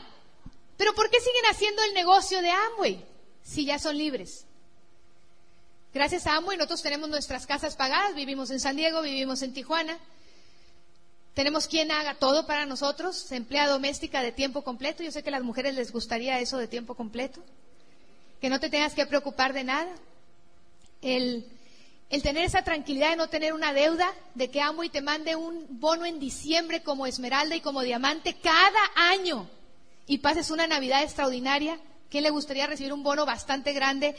¿pero 0.76 0.94
por 0.94 1.08
qué 1.08 1.18
siguen 1.20 1.44
haciendo 1.50 1.82
el 1.84 1.94
negocio 1.94 2.42
de 2.42 2.50
Amway 2.50 3.04
si 3.42 3.64
ya 3.64 3.78
son 3.78 3.96
libres? 3.96 4.44
Gracias 5.94 6.26
a 6.26 6.36
Amway 6.36 6.58
nosotros 6.58 6.82
tenemos 6.82 7.08
nuestras 7.08 7.46
casas 7.46 7.76
pagadas, 7.76 8.14
vivimos 8.14 8.50
en 8.50 8.60
San 8.60 8.76
Diego, 8.76 9.00
vivimos 9.00 9.40
en 9.42 9.54
Tijuana. 9.54 9.98
Tenemos 11.32 11.68
quien 11.68 11.92
haga 11.92 12.14
todo 12.14 12.46
para 12.46 12.66
nosotros, 12.66 13.30
empleada 13.30 13.72
doméstica 13.72 14.20
de 14.20 14.32
tiempo 14.32 14.62
completo. 14.62 15.02
Yo 15.02 15.12
sé 15.12 15.22
que 15.22 15.28
a 15.28 15.32
las 15.32 15.42
mujeres 15.42 15.74
les 15.74 15.92
gustaría 15.92 16.40
eso 16.40 16.58
de 16.58 16.66
tiempo 16.66 16.94
completo. 16.94 17.42
Que 18.40 18.48
no 18.48 18.58
te 18.58 18.68
tengas 18.68 18.94
que 18.94 19.06
preocupar 19.06 19.52
de 19.52 19.64
nada. 19.64 19.94
El, 21.02 21.46
el 22.08 22.22
tener 22.22 22.44
esa 22.44 22.62
tranquilidad 22.62 23.10
de 23.10 23.16
no 23.16 23.28
tener 23.28 23.52
una 23.52 23.72
deuda, 23.72 24.12
de 24.34 24.50
que 24.50 24.60
amo 24.60 24.84
y 24.84 24.90
te 24.90 25.02
mande 25.02 25.34
un 25.34 25.66
bono 25.68 26.04
en 26.04 26.20
diciembre 26.20 26.82
como 26.82 27.06
esmeralda 27.06 27.56
y 27.56 27.60
como 27.60 27.82
diamante 27.82 28.36
cada 28.40 28.80
año 28.94 29.48
y 30.06 30.18
pases 30.18 30.50
una 30.50 30.66
Navidad 30.66 31.02
extraordinaria. 31.02 31.80
¿Quién 32.08 32.22
le 32.22 32.30
gustaría 32.30 32.68
recibir 32.68 32.92
un 32.92 33.02
bono 33.02 33.26
bastante 33.26 33.72
grande 33.72 34.14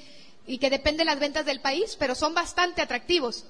y 0.46 0.58
que 0.58 0.70
depende 0.70 1.00
de 1.00 1.06
las 1.06 1.20
ventas 1.20 1.46
del 1.46 1.62
país, 1.62 1.96
pero 1.98 2.16
son 2.16 2.34
bastante 2.34 2.82
atractivos? 2.82 3.46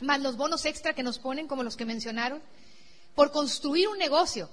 Más 0.00 0.20
los 0.20 0.36
bonos 0.36 0.64
extra 0.64 0.94
que 0.94 1.02
nos 1.02 1.18
ponen, 1.18 1.46
como 1.46 1.62
los 1.62 1.76
que 1.76 1.84
mencionaron, 1.84 2.42
por 3.14 3.32
construir 3.32 3.88
un 3.88 3.98
negocio 3.98 4.48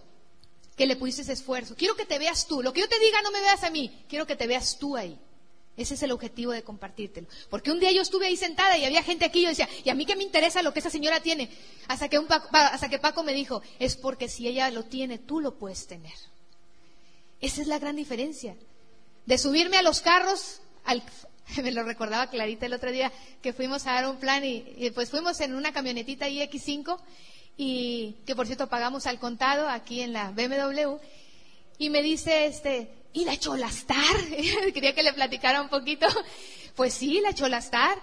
que 0.76 0.86
le 0.86 0.98
pusiste 0.98 1.32
esfuerzo. 1.32 1.76
Quiero 1.78 1.96
que 1.96 2.06
te 2.06 2.20
veas 2.20 2.48
tú. 2.48 2.62
Lo 2.62 2.74
que 2.74 2.82
yo 2.82 2.90
te 2.90 3.00
diga 3.00 3.22
no 3.22 3.32
me 3.32 3.40
veas 3.40 3.64
a 3.64 3.70
mí. 3.70 4.04
Quiero 4.10 4.28
que 4.28 4.36
te 4.36 4.48
veas 4.48 4.78
tú 4.78 4.98
ahí. 4.98 5.18
Ese 5.78 5.96
es 5.96 6.04
el 6.04 6.12
objetivo 6.12 6.52
de 6.54 6.64
compartírtelo. 6.64 7.28
Porque 7.50 7.72
un 7.72 7.80
día 7.80 7.92
yo 7.92 8.02
estuve 8.02 8.28
ahí 8.28 8.38
sentada 8.38 8.78
y 8.78 8.86
había 8.86 9.04
gente 9.04 9.26
aquí 9.26 9.40
y 9.40 9.44
yo 9.44 9.50
decía, 9.50 9.68
¿y 9.84 9.90
a 9.90 9.96
mí 9.96 10.06
qué 10.06 10.16
me 10.16 10.24
interesa 10.24 10.62
lo 10.62 10.74
que 10.74 10.80
esa 10.80 10.90
señora 10.90 11.20
tiene? 11.20 11.50
Hasta 11.88 12.08
que, 12.08 12.20
Paco, 12.22 12.48
hasta 12.52 12.90
que 12.90 13.00
Paco 13.00 13.24
me 13.24 13.34
dijo, 13.34 13.62
es 13.80 13.98
porque 13.98 14.30
si 14.30 14.48
ella 14.48 14.70
lo 14.72 14.84
tiene, 14.84 15.18
tú 15.18 15.42
lo 15.42 15.56
puedes 15.56 15.86
tener. 15.88 16.14
Esa 17.42 17.62
es 17.62 17.68
la 17.68 17.80
gran 17.80 17.98
diferencia. 17.98 18.56
De 19.26 19.38
subirme 19.38 19.78
a 19.78 19.82
los 19.82 20.02
carros, 20.02 20.62
me 21.62 21.72
lo 21.72 21.84
recordaba 21.84 22.30
Clarita 22.30 22.68
el 22.68 22.74
otro 22.74 22.92
día, 22.92 23.12
que 23.42 23.52
fuimos 23.52 23.86
a 23.86 23.94
dar 23.94 24.08
un 24.08 24.18
plan 24.18 24.46
y, 24.46 24.64
y 24.78 24.92
pues 24.92 25.10
fuimos 25.10 25.42
en 25.42 25.56
una 25.56 25.74
camionetita 25.74 26.30
iX5 26.30 26.98
y 27.58 28.16
que 28.26 28.36
por 28.36 28.48
cierto 28.48 28.68
pagamos 28.68 29.06
al 29.08 29.20
contado 29.20 29.70
aquí 29.70 30.02
en 30.02 30.14
la 30.14 30.32
BMW 30.32 30.98
y 31.78 31.90
me 31.90 32.02
dice 32.02 32.46
este, 32.46 32.90
¿Y 33.16 33.24
la 33.24 33.40
Cholastar? 33.40 34.28
Quería 34.74 34.94
que 34.94 35.02
le 35.02 35.14
platicara 35.14 35.62
un 35.62 35.70
poquito. 35.70 36.06
Pues 36.76 36.94
sí, 36.94 37.22
la 37.22 37.34
Cholastar. 37.34 37.98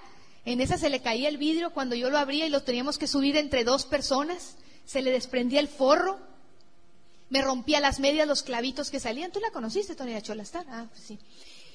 En 0.47 0.63
esa 0.63 0.79
se 0.79 0.89
le 0.89 1.03
caía 1.03 1.29
el 1.29 1.37
vidrio 1.37 1.75
cuando 1.75 1.95
yo 1.95 2.09
lo 2.09 2.17
abría 2.17 2.47
y 2.47 2.49
lo 2.49 2.63
teníamos 2.63 2.97
que 2.97 3.07
subir 3.07 3.37
entre 3.37 3.63
dos 3.63 3.85
personas. 3.85 4.57
Se 4.87 5.03
le 5.03 5.11
desprendía 5.11 5.61
el 5.61 5.69
forro. 5.69 6.19
Me 7.29 7.43
rompía 7.43 7.79
las 7.79 8.01
medias, 8.01 8.27
los 8.27 8.43
clavitos 8.43 8.91
que 8.91 9.01
salían. 9.01 9.31
¿Tú 9.31 9.39
la 9.41 9.51
conociste, 9.51 9.95
Tony, 9.95 10.15
la 10.15 10.23
Cholastar? 10.23 10.65
Ah, 10.71 10.87
pues 10.91 11.05
sí. 11.05 11.19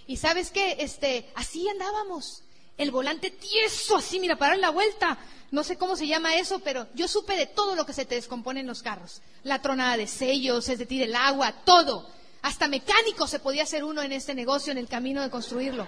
Y 0.07 0.17
sabes 0.17 0.49
qué, 0.49 0.77
este, 0.79 1.29
así 1.35 1.69
andábamos. 1.69 2.41
El 2.75 2.89
volante 2.89 3.29
tieso, 3.29 3.97
así, 3.97 4.19
mira, 4.19 4.35
para 4.35 4.57
la 4.57 4.71
vuelta. 4.71 5.19
No 5.51 5.63
sé 5.63 5.77
cómo 5.77 5.95
se 5.95 6.07
llama 6.07 6.37
eso, 6.37 6.57
pero 6.59 6.87
yo 6.95 7.07
supe 7.07 7.37
de 7.37 7.45
todo 7.45 7.75
lo 7.75 7.85
que 7.85 7.93
se 7.93 8.05
te 8.05 8.15
descompone 8.15 8.61
en 8.61 8.67
los 8.67 8.81
carros. 8.81 9.21
La 9.43 9.61
tronada 9.61 9.95
de 9.95 10.07
sellos, 10.07 10.69
es 10.69 10.79
decir, 10.79 11.03
el 11.03 11.15
agua, 11.15 11.53
todo. 11.63 12.16
Hasta 12.41 12.67
mecánico 12.67 13.27
se 13.27 13.39
podía 13.39 13.63
hacer 13.63 13.83
uno 13.83 14.01
en 14.01 14.11
este 14.11 14.33
negocio 14.33 14.71
en 14.71 14.77
el 14.77 14.87
camino 14.87 15.21
de 15.21 15.29
construirlo. 15.29 15.87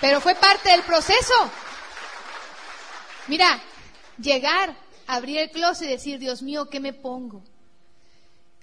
Pero 0.00 0.20
fue 0.20 0.34
parte 0.34 0.70
del 0.70 0.82
proceso. 0.82 1.34
Mira, 3.26 3.62
llegar, 4.18 4.76
abrir 5.06 5.38
el 5.38 5.50
closet 5.50 5.88
y 5.88 5.92
decir, 5.92 6.18
Dios 6.18 6.42
mío, 6.42 6.68
¿qué 6.68 6.80
me 6.80 6.92
pongo? 6.92 7.42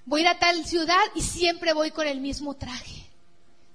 Voy 0.04 0.20
a 0.20 0.22
ir 0.22 0.28
a 0.28 0.38
tal 0.38 0.64
ciudad 0.64 1.02
y 1.14 1.22
siempre 1.22 1.72
voy 1.72 1.90
con 1.90 2.06
el 2.06 2.20
mismo 2.20 2.54
traje. 2.54 3.06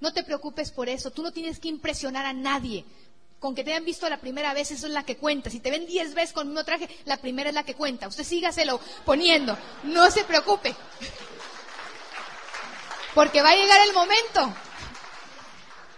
No 0.00 0.12
te 0.12 0.22
preocupes 0.22 0.70
por 0.70 0.88
eso, 0.88 1.10
tú 1.10 1.22
no 1.22 1.32
tienes 1.32 1.58
que 1.58 1.68
impresionar 1.68 2.26
a 2.26 2.32
nadie. 2.32 2.84
Con 3.38 3.54
que 3.54 3.62
te 3.62 3.70
hayan 3.70 3.84
visto 3.84 4.08
la 4.08 4.18
primera 4.18 4.52
vez, 4.52 4.70
eso 4.72 4.86
es 4.86 4.92
la 4.92 5.04
que 5.04 5.16
cuenta. 5.16 5.48
Si 5.48 5.60
te 5.60 5.70
ven 5.70 5.86
diez 5.86 6.14
veces 6.14 6.32
con 6.32 6.48
mismo 6.48 6.64
traje, 6.64 6.88
la 7.04 7.18
primera 7.18 7.50
es 7.50 7.54
la 7.54 7.62
que 7.62 7.74
cuenta. 7.74 8.08
Usted 8.08 8.24
sígaselo 8.24 8.80
poniendo. 9.04 9.56
No 9.84 10.10
se 10.10 10.24
preocupe. 10.24 10.74
Porque 13.14 13.42
va 13.42 13.50
a 13.50 13.56
llegar 13.56 13.80
el 13.86 13.94
momento. 13.94 14.52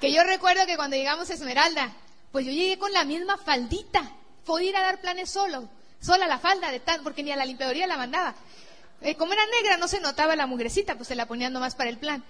Que 0.00 0.12
yo 0.12 0.22
recuerdo 0.24 0.66
que 0.66 0.76
cuando 0.76 0.96
llegamos 0.96 1.30
a 1.30 1.34
Esmeralda, 1.34 1.92
pues 2.32 2.44
yo 2.44 2.52
llegué 2.52 2.78
con 2.78 2.92
la 2.92 3.04
misma 3.04 3.38
faldita. 3.38 4.02
Podía 4.44 4.70
ir 4.70 4.76
a 4.76 4.82
dar 4.82 5.00
planes 5.00 5.30
solo. 5.30 5.68
Sola 6.00 6.26
la 6.26 6.38
falda, 6.38 6.70
de 6.70 6.80
tan, 6.80 7.02
porque 7.02 7.22
ni 7.22 7.32
a 7.32 7.36
la 7.36 7.44
limpiadoría 7.44 7.86
la 7.86 7.96
mandaba. 7.96 8.34
Eh, 9.02 9.14
como 9.16 9.32
era 9.32 9.42
negra, 9.46 9.76
no 9.78 9.88
se 9.88 10.00
notaba 10.00 10.36
la 10.36 10.46
mugrecita, 10.46 10.94
pues 10.94 11.08
se 11.08 11.14
la 11.14 11.26
ponía 11.26 11.50
nomás 11.50 11.74
para 11.74 11.90
el 11.90 11.98
plan. 11.98 12.24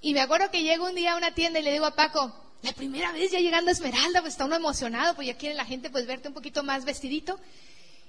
Y 0.00 0.14
me 0.14 0.20
acuerdo 0.20 0.50
que 0.50 0.62
llego 0.62 0.86
un 0.86 0.94
día 0.94 1.12
a 1.12 1.16
una 1.16 1.32
tienda 1.32 1.60
y 1.60 1.62
le 1.62 1.72
digo 1.72 1.86
a 1.86 1.94
Paco, 1.94 2.32
la 2.62 2.72
primera 2.72 3.12
vez 3.12 3.32
ya 3.32 3.40
llegando 3.40 3.70
a 3.70 3.72
Esmeralda, 3.72 4.20
pues 4.20 4.34
está 4.34 4.44
uno 4.44 4.56
emocionado, 4.56 5.14
pues 5.14 5.26
ya 5.26 5.36
quiere 5.36 5.54
la 5.54 5.64
gente 5.64 5.90
pues 5.90 6.06
verte 6.06 6.28
un 6.28 6.34
poquito 6.34 6.62
más 6.62 6.84
vestidito. 6.84 7.38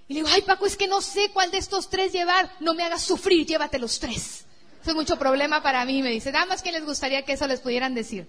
Y 0.07 0.13
le 0.13 0.19
digo, 0.19 0.29
ay 0.31 0.43
Paco, 0.43 0.65
es 0.65 0.77
que 0.77 0.87
no 0.87 1.01
sé 1.01 1.31
cuál 1.31 1.49
de 1.49 1.57
estos 1.57 1.89
tres 1.89 2.11
llevar, 2.11 2.51
no 2.59 2.73
me 2.73 2.83
hagas 2.83 3.01
sufrir, 3.01 3.47
llévate 3.47 3.79
los 3.79 3.99
tres. 3.99 4.45
Eso 4.81 4.91
es 4.91 4.95
mucho 4.95 5.17
problema 5.17 5.63
para 5.63 5.83
mí, 5.85 6.03
me 6.03 6.11
dice. 6.11 6.31
Nada 6.31 6.45
más 6.45 6.63
les 6.63 6.85
gustaría 6.85 7.23
que 7.23 7.33
eso 7.33 7.47
les 7.47 7.61
pudieran 7.61 7.95
decir. 7.95 8.27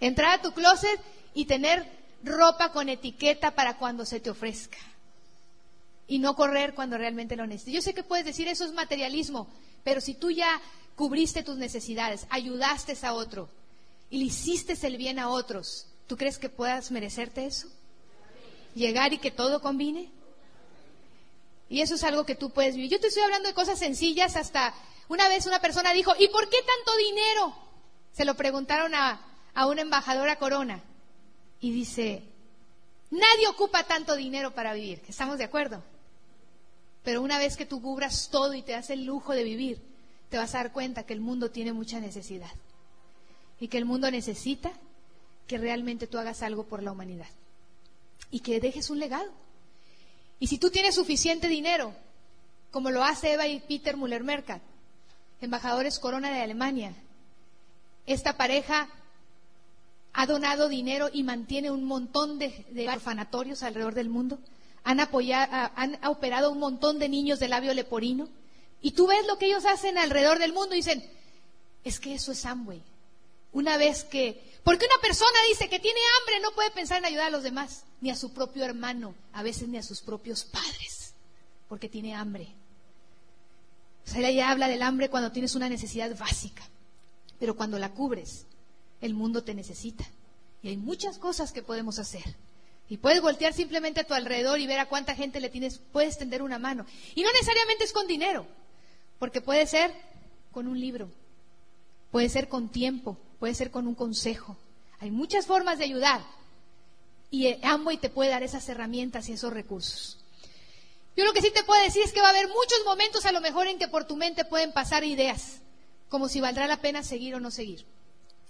Entrar 0.00 0.38
a 0.38 0.42
tu 0.42 0.52
closet 0.52 1.00
y 1.34 1.46
tener 1.46 1.86
ropa 2.22 2.72
con 2.72 2.88
etiqueta 2.88 3.50
para 3.50 3.76
cuando 3.76 4.06
se 4.06 4.20
te 4.20 4.30
ofrezca. 4.30 4.78
Y 6.06 6.18
no 6.18 6.36
correr 6.36 6.74
cuando 6.74 6.96
realmente 6.96 7.36
lo 7.36 7.46
necesites. 7.46 7.74
Yo 7.74 7.82
sé 7.82 7.94
que 7.94 8.04
puedes 8.04 8.24
decir 8.24 8.48
eso 8.48 8.64
es 8.64 8.72
materialismo, 8.72 9.48
pero 9.82 10.00
si 10.00 10.14
tú 10.14 10.30
ya 10.30 10.62
cubriste 10.94 11.42
tus 11.42 11.56
necesidades, 11.56 12.26
ayudaste 12.30 12.96
a 13.02 13.12
otro, 13.12 13.48
y 14.10 14.18
le 14.18 14.24
hiciste 14.24 14.74
el 14.86 14.96
bien 14.96 15.18
a 15.18 15.28
otros, 15.28 15.86
¿tú 16.06 16.16
crees 16.16 16.38
que 16.38 16.48
puedas 16.48 16.90
merecerte 16.90 17.46
eso? 17.46 17.68
Llegar 18.74 19.12
y 19.12 19.18
que 19.18 19.30
todo 19.30 19.60
combine. 19.60 20.10
Y 21.68 21.80
eso 21.80 21.94
es 21.94 22.04
algo 22.04 22.24
que 22.24 22.34
tú 22.34 22.50
puedes 22.50 22.76
vivir. 22.76 22.90
Yo 22.90 23.00
te 23.00 23.08
estoy 23.08 23.22
hablando 23.22 23.48
de 23.48 23.54
cosas 23.54 23.78
sencillas 23.78 24.36
hasta 24.36 24.74
una 25.08 25.28
vez 25.28 25.46
una 25.46 25.60
persona 25.60 25.92
dijo, 25.92 26.12
¿y 26.18 26.28
por 26.28 26.48
qué 26.48 26.58
tanto 26.58 26.96
dinero? 26.96 27.54
Se 28.12 28.24
lo 28.24 28.34
preguntaron 28.34 28.94
a, 28.94 29.20
a 29.54 29.66
una 29.66 29.82
embajadora 29.82 30.36
corona. 30.36 30.82
Y 31.60 31.72
dice, 31.72 32.22
nadie 33.10 33.48
ocupa 33.48 33.84
tanto 33.84 34.16
dinero 34.16 34.54
para 34.54 34.74
vivir. 34.74 35.02
¿Estamos 35.08 35.38
de 35.38 35.44
acuerdo? 35.44 35.82
Pero 37.02 37.22
una 37.22 37.38
vez 37.38 37.56
que 37.56 37.66
tú 37.66 37.80
cubras 37.80 38.28
todo 38.30 38.54
y 38.54 38.62
te 38.62 38.72
das 38.72 38.90
el 38.90 39.04
lujo 39.04 39.32
de 39.32 39.44
vivir, 39.44 39.80
te 40.30 40.38
vas 40.38 40.54
a 40.54 40.58
dar 40.58 40.72
cuenta 40.72 41.04
que 41.04 41.12
el 41.12 41.20
mundo 41.20 41.50
tiene 41.50 41.72
mucha 41.72 42.00
necesidad 42.00 42.50
y 43.64 43.68
que 43.68 43.78
el 43.78 43.86
mundo 43.86 44.10
necesita 44.10 44.70
que 45.46 45.56
realmente 45.56 46.06
tú 46.06 46.18
hagas 46.18 46.42
algo 46.42 46.64
por 46.64 46.82
la 46.82 46.92
humanidad 46.92 47.28
y 48.30 48.40
que 48.40 48.60
dejes 48.60 48.90
un 48.90 48.98
legado. 48.98 49.32
Y 50.38 50.48
si 50.48 50.58
tú 50.58 50.68
tienes 50.68 50.96
suficiente 50.96 51.48
dinero, 51.48 51.94
como 52.70 52.90
lo 52.90 53.02
hace 53.02 53.32
Eva 53.32 53.46
y 53.46 53.60
Peter 53.60 53.96
Müller-Mercat, 53.96 54.60
embajadores 55.40 55.98
Corona 55.98 56.30
de 56.30 56.42
Alemania, 56.42 56.94
esta 58.04 58.36
pareja 58.36 58.90
ha 60.12 60.26
donado 60.26 60.68
dinero 60.68 61.08
y 61.10 61.22
mantiene 61.22 61.70
un 61.70 61.84
montón 61.84 62.38
de, 62.38 62.66
orfanatorios 62.92 63.62
alrededor 63.62 63.94
del 63.94 64.10
mundo. 64.10 64.40
Han, 64.82 65.00
apoyado, 65.00 65.50
han 65.74 65.98
operado 66.04 66.50
un 66.50 66.58
montón 66.58 66.98
de 66.98 67.08
niños 67.08 67.40
de 67.40 67.48
labio 67.48 67.72
leporino. 67.72 68.28
Y 68.82 68.90
tú 68.90 69.06
ves 69.06 69.26
lo 69.26 69.38
que 69.38 69.46
ellos 69.46 69.64
hacen 69.64 69.96
alrededor 69.96 70.38
del 70.38 70.52
mundo 70.52 70.74
y 70.74 70.80
dicen, 70.80 71.02
es 71.82 71.98
que 71.98 72.12
eso 72.12 72.30
es 72.30 72.44
Amway. 72.44 72.82
Una 73.54 73.78
vez 73.78 74.04
que... 74.04 74.52
Porque 74.62 74.86
una 74.86 75.00
persona 75.00 75.38
dice 75.48 75.68
que 75.68 75.78
tiene 75.78 76.00
hambre, 76.20 76.40
no 76.40 76.52
puede 76.52 76.70
pensar 76.70 76.98
en 76.98 77.06
ayudar 77.06 77.28
a 77.28 77.30
los 77.30 77.42
demás, 77.42 77.84
ni 78.00 78.10
a 78.10 78.16
su 78.16 78.32
propio 78.32 78.64
hermano, 78.64 79.14
a 79.32 79.42
veces 79.42 79.68
ni 79.68 79.78
a 79.78 79.82
sus 79.82 80.00
propios 80.00 80.44
padres, 80.44 81.14
porque 81.68 81.88
tiene 81.88 82.14
hambre. 82.14 82.48
O 84.06 84.10
sea, 84.10 84.28
ella 84.28 84.50
habla 84.50 84.68
del 84.68 84.82
hambre 84.82 85.08
cuando 85.08 85.32
tienes 85.32 85.54
una 85.54 85.68
necesidad 85.68 86.16
básica, 86.18 86.62
pero 87.38 87.56
cuando 87.56 87.78
la 87.78 87.92
cubres, 87.92 88.46
el 89.00 89.14
mundo 89.14 89.44
te 89.44 89.54
necesita. 89.54 90.04
Y 90.62 90.68
hay 90.68 90.76
muchas 90.76 91.18
cosas 91.18 91.52
que 91.52 91.62
podemos 91.62 91.98
hacer. 91.98 92.24
Y 92.88 92.96
puedes 92.96 93.20
voltear 93.20 93.52
simplemente 93.52 94.00
a 94.00 94.06
tu 94.06 94.14
alrededor 94.14 94.60
y 94.60 94.66
ver 94.66 94.78
a 94.78 94.88
cuánta 94.88 95.14
gente 95.14 95.40
le 95.40 95.50
tienes, 95.50 95.80
puedes 95.92 96.18
tender 96.18 96.42
una 96.42 96.58
mano. 96.58 96.86
Y 97.14 97.22
no 97.22 97.32
necesariamente 97.32 97.84
es 97.84 97.92
con 97.92 98.06
dinero, 98.06 98.46
porque 99.18 99.40
puede 99.40 99.66
ser 99.66 99.94
con 100.52 100.66
un 100.66 100.80
libro, 100.80 101.10
puede 102.10 102.28
ser 102.28 102.48
con 102.48 102.68
tiempo, 102.70 103.18
puede 103.44 103.54
ser 103.54 103.70
con 103.70 103.86
un 103.86 103.94
consejo. 103.94 104.56
Hay 105.00 105.10
muchas 105.10 105.44
formas 105.44 105.76
de 105.76 105.84
ayudar. 105.84 106.24
Y 107.30 107.62
Amway 107.62 107.98
te 107.98 108.08
puede 108.08 108.30
dar 108.30 108.42
esas 108.42 108.66
herramientas 108.70 109.28
y 109.28 109.34
esos 109.34 109.52
recursos. 109.52 110.18
Yo 111.14 111.26
lo 111.26 111.34
que 111.34 111.42
sí 111.42 111.50
te 111.50 111.62
puedo 111.62 111.82
decir 111.82 112.02
es 112.02 112.14
que 112.14 112.22
va 112.22 112.28
a 112.28 112.30
haber 112.30 112.48
muchos 112.48 112.78
momentos 112.86 113.26
a 113.26 113.32
lo 113.32 113.42
mejor 113.42 113.66
en 113.66 113.78
que 113.78 113.86
por 113.86 114.06
tu 114.06 114.16
mente 114.16 114.46
pueden 114.46 114.72
pasar 114.72 115.04
ideas, 115.04 115.60
como 116.08 116.30
si 116.30 116.40
valdrá 116.40 116.66
la 116.66 116.80
pena 116.80 117.02
seguir 117.02 117.34
o 117.34 117.40
no 117.40 117.50
seguir. 117.50 117.84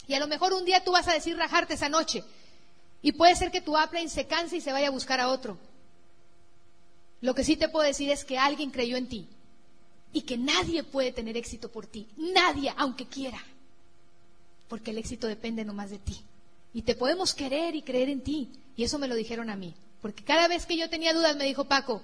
Y 0.07 0.15
a 0.15 0.21
lo 0.21 0.29
mejor 0.29 0.53
un 0.53 0.65
día 0.65 0.85
tú 0.85 0.93
vas 0.93 1.09
a 1.09 1.13
decir 1.13 1.37
rajarte 1.37 1.75
esa 1.75 1.89
noche, 1.89 2.23
y 3.03 3.11
puede 3.11 3.35
ser 3.35 3.51
que 3.51 3.61
tu 3.61 3.77
upline 3.77 4.09
se 4.09 4.29
canse 4.29 4.59
y 4.59 4.61
se 4.61 4.71
vaya 4.71 4.87
a 4.87 4.93
buscar 4.93 5.19
a 5.19 5.29
otro. 5.29 5.59
Lo 7.21 7.35
que 7.35 7.43
sí 7.43 7.57
te 7.57 7.69
puedo 7.69 7.85
decir 7.85 8.13
es 8.13 8.25
que 8.25 8.39
alguien 8.39 8.71
creyó 8.71 8.97
en 8.97 9.09
ti 9.09 9.29
y 10.13 10.21
que 10.21 10.39
nadie 10.39 10.85
puede 10.85 11.11
tener 11.11 11.37
éxito 11.37 11.69
por 11.69 11.85
ti. 11.89 12.07
Nadie, 12.17 12.73
aunque 12.77 13.07
quiera. 13.07 13.45
Porque 14.69 14.91
el 14.91 14.99
éxito 14.99 15.27
depende 15.27 15.65
nomás 15.65 15.91
de 15.91 15.99
ti. 15.99 16.21
Y 16.73 16.83
te 16.83 16.95
podemos 16.95 17.35
querer 17.35 17.75
y 17.75 17.83
creer 17.83 18.09
en 18.09 18.23
ti. 18.23 18.51
Y 18.77 18.85
eso 18.85 18.99
me 18.99 19.09
lo 19.09 19.15
dijeron 19.15 19.51
a 19.51 19.57
mí. 19.57 19.75
Porque 20.03 20.25
cada 20.25 20.49
vez 20.49 20.67
que 20.67 20.77
yo 20.77 20.91
tenía 20.91 21.15
dudas 21.15 21.37
me 21.37 21.45
dijo 21.45 21.65
Paco, 21.65 22.03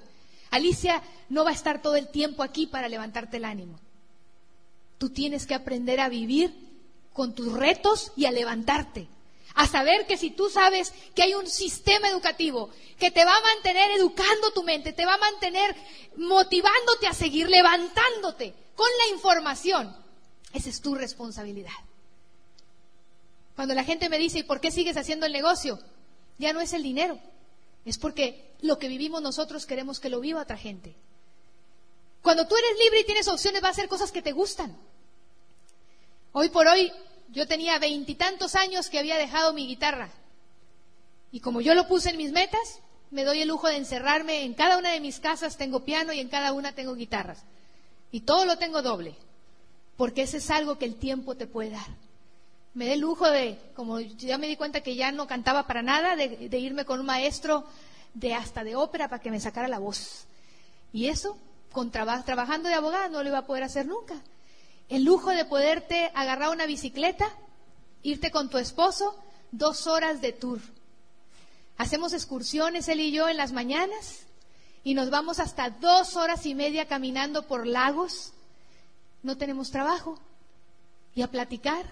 Alicia 0.50 1.02
no 1.28 1.44
va 1.44 1.50
a 1.50 1.54
estar 1.54 1.82
todo 1.82 1.96
el 1.96 2.08
tiempo 2.08 2.42
aquí 2.42 2.66
para 2.66 2.88
levantarte 2.88 3.38
el 3.38 3.44
ánimo. 3.44 3.78
Tú 4.98 5.11
tienes 5.11 5.46
que 5.46 5.54
aprender 5.54 6.00
a 6.00 6.08
vivir 6.08 6.54
con 7.12 7.34
tus 7.34 7.52
retos 7.52 8.12
y 8.16 8.26
a 8.26 8.30
levantarte 8.30 9.08
a 9.54 9.66
saber 9.66 10.06
que 10.06 10.16
si 10.16 10.30
tú 10.30 10.48
sabes 10.48 10.92
que 11.14 11.22
hay 11.22 11.34
un 11.34 11.46
sistema 11.46 12.08
educativo 12.08 12.70
que 12.98 13.11
te 13.11 13.24
va 13.24 13.36
a 13.36 13.42
mantener 13.42 13.90
educando 13.92 14.52
tu 14.52 14.62
mente, 14.62 14.92
te 14.92 15.06
va 15.06 15.14
a 15.14 15.18
mantener 15.18 15.74
motivándote 16.16 17.06
a 17.06 17.12
seguir 17.12 17.48
levantándote 17.48 18.54
con 18.74 18.88
la 18.98 19.14
información, 19.14 19.94
esa 20.52 20.68
es 20.68 20.80
tu 20.80 20.94
responsabilidad. 20.94 21.72
Cuando 23.61 23.74
la 23.74 23.84
gente 23.84 24.08
me 24.08 24.18
dice, 24.18 24.38
¿y 24.38 24.42
por 24.42 24.58
qué 24.58 24.70
sigues 24.70 24.96
haciendo 24.96 25.26
el 25.26 25.34
negocio? 25.34 25.78
Ya 26.38 26.54
no 26.54 26.62
es 26.62 26.72
el 26.72 26.82
dinero, 26.82 27.18
es 27.84 27.98
porque 27.98 28.54
lo 28.62 28.78
que 28.78 28.88
vivimos 28.88 29.20
nosotros 29.20 29.66
queremos 29.66 30.00
que 30.00 30.08
lo 30.08 30.18
viva 30.18 30.40
otra 30.40 30.56
gente. 30.56 30.94
Cuando 32.22 32.48
tú 32.48 32.56
eres 32.56 32.78
libre 32.82 33.00
y 33.00 33.04
tienes 33.04 33.28
opciones, 33.28 33.62
va 33.62 33.68
a 33.68 33.72
hacer 33.72 33.90
cosas 33.90 34.12
que 34.12 34.22
te 34.22 34.32
gustan. 34.32 34.74
Hoy 36.32 36.48
por 36.48 36.68
hoy 36.68 36.90
yo 37.28 37.46
tenía 37.46 37.78
veintitantos 37.78 38.54
años 38.54 38.88
que 38.88 38.98
había 38.98 39.18
dejado 39.18 39.52
mi 39.52 39.66
guitarra. 39.66 40.08
Y 41.30 41.40
como 41.40 41.61
yo 41.61 41.74
lo 41.74 41.86
puse 41.86 42.08
en 42.08 42.16
mis 42.16 42.32
metas, 42.32 42.78
me 43.11 43.24
doy 43.24 43.42
el 43.42 43.48
lujo 43.48 43.68
de 43.68 43.76
encerrarme 43.76 44.44
en 44.44 44.54
cada 44.54 44.78
una 44.78 44.90
de 44.92 45.00
mis 45.00 45.20
casas, 45.20 45.58
tengo 45.58 45.80
piano 45.80 46.14
y 46.14 46.20
en 46.20 46.30
cada 46.30 46.54
una 46.54 46.74
tengo 46.74 46.94
guitarras. 46.94 47.42
Y 48.11 48.20
todo 48.20 48.46
lo 48.46 48.56
tengo 48.56 48.80
doble, 48.80 49.16
porque 49.98 50.22
ese 50.22 50.38
es 50.38 50.50
algo 50.50 50.78
que 50.78 50.86
el 50.86 50.94
tiempo 50.94 51.34
te 51.34 51.46
puede 51.46 51.72
dar. 51.72 52.09
Me 52.75 52.87
dé 52.87 52.95
el 52.95 53.01
lujo 53.01 53.29
de, 53.31 53.59
como 53.75 54.01
ya 54.01 54.39
me 54.39 54.47
di 54.47 54.57
cuenta 54.57 54.81
que 54.81 54.95
ya 54.95 55.12
no 55.12 55.27
cantaba 55.27 55.66
para 55.66 55.83
nada, 55.83 56.16
de, 56.16 56.59
irme 56.59 56.85
con 56.85 57.01
un 57.01 57.07
maestro 57.07 57.64
de 58.14 58.35
hasta 58.35 58.64
de 58.64 58.77
ópera 58.77 59.09
para 59.09 59.23
que 59.23 59.31
me 59.31 59.41
sacara 59.41 59.68
la 59.68 59.79
voz. 59.79 60.27
Y 60.93 61.07
eso, 61.07 61.37
con 61.73 61.91
trabajando 61.91 62.68
de 62.68 62.75
abogada, 62.75 63.09
no 63.09 63.23
lo 63.23 63.29
iba 63.29 63.39
a 63.39 63.47
poder 63.47 63.64
hacer 63.64 63.87
nunca 63.87 64.21
el 64.91 65.05
lujo 65.05 65.31
de 65.31 65.45
poderte 65.45 66.11
agarrar 66.14 66.51
una 66.51 66.66
bicicleta, 66.66 67.31
irte 68.03 68.33
con 68.33 68.51
tu 68.51 68.59
esposo, 68.59 69.16
dos 69.53 69.87
horas 69.87 70.21
de 70.21 70.33
tour. 70.33 70.61
Hacemos 71.79 72.12
excursiones, 72.12 72.89
él 72.89 73.01
y 73.01 73.12
yo, 73.12 73.29
en 73.29 73.37
las 73.37 73.53
mañanas 73.53 74.27
y 74.83 74.95
nos 74.95 75.11
vamos 75.11 75.39
hasta 75.39 75.71
dos 75.71 76.16
horas 76.16 76.45
y 76.45 76.57
media 76.57 76.89
caminando 76.89 77.47
por 77.47 77.66
lagos. 77.66 78.33
No 79.23 79.37
tenemos 79.37 79.71
trabajo. 79.71 80.18
Y 81.14 81.23
a 81.23 81.31
platicar, 81.31 81.85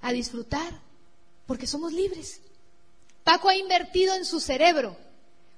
a 0.00 0.12
disfrutar, 0.12 0.80
porque 1.46 1.66
somos 1.66 1.92
libres. 1.92 2.40
Paco 3.24 3.48
ha 3.48 3.56
invertido 3.56 4.14
en 4.14 4.24
su 4.24 4.40
cerebro, 4.40 4.96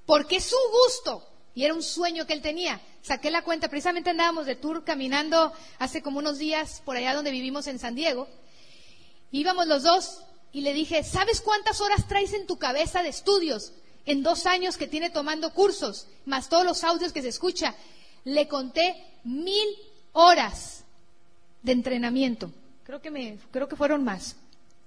porque 0.07 0.37
es 0.37 0.45
su 0.45 0.57
gusto 0.85 1.27
y 1.55 1.65
era 1.65 1.75
un 1.75 1.83
sueño 1.83 2.27
que 2.27 2.33
él 2.33 2.43
tenía. 2.43 2.81
Saqué 3.03 3.31
la 3.31 3.43
cuenta, 3.43 3.69
precisamente 3.69 4.11
andábamos 4.11 4.47
de 4.47 4.57
tour 4.57 4.85
caminando 4.85 5.53
hace 5.79 6.03
como 6.03 6.19
unos 6.19 6.39
días 6.39 6.83
por 6.85 6.97
allá 6.97 7.15
donde 7.15 7.31
vivimos 7.31 7.67
en 7.67 7.79
San 7.79 7.95
Diego. 7.95 8.29
Íbamos 9.31 9.67
los 9.67 9.83
dos 9.83 10.23
y 10.53 10.63
le 10.63 10.75
dije, 10.75 11.05
¿sabes 11.05 11.41
cuántas 11.41 11.81
horas 11.81 12.09
traes 12.09 12.33
en 12.33 12.47
tu 12.47 12.59
cabeza 12.59 13.03
de 13.03 13.09
estudios 13.09 13.73
en 14.07 14.23
dos 14.23 14.47
años 14.47 14.77
que 14.77 14.89
tiene 14.89 15.11
tomando 15.11 15.55
cursos, 15.55 16.09
más 16.27 16.49
todos 16.49 16.65
los 16.65 16.83
audios 16.85 17.13
que 17.13 17.23
se 17.23 17.29
escucha? 17.29 17.75
Le 18.25 18.49
conté 18.49 18.97
mil 19.25 19.69
horas 20.13 20.85
de 21.63 21.73
entrenamiento. 21.73 22.53
Creo 22.91 23.01
que, 23.01 23.13
me, 23.13 23.39
creo 23.53 23.69
que 23.69 23.77
fueron 23.77 24.03
más. 24.03 24.35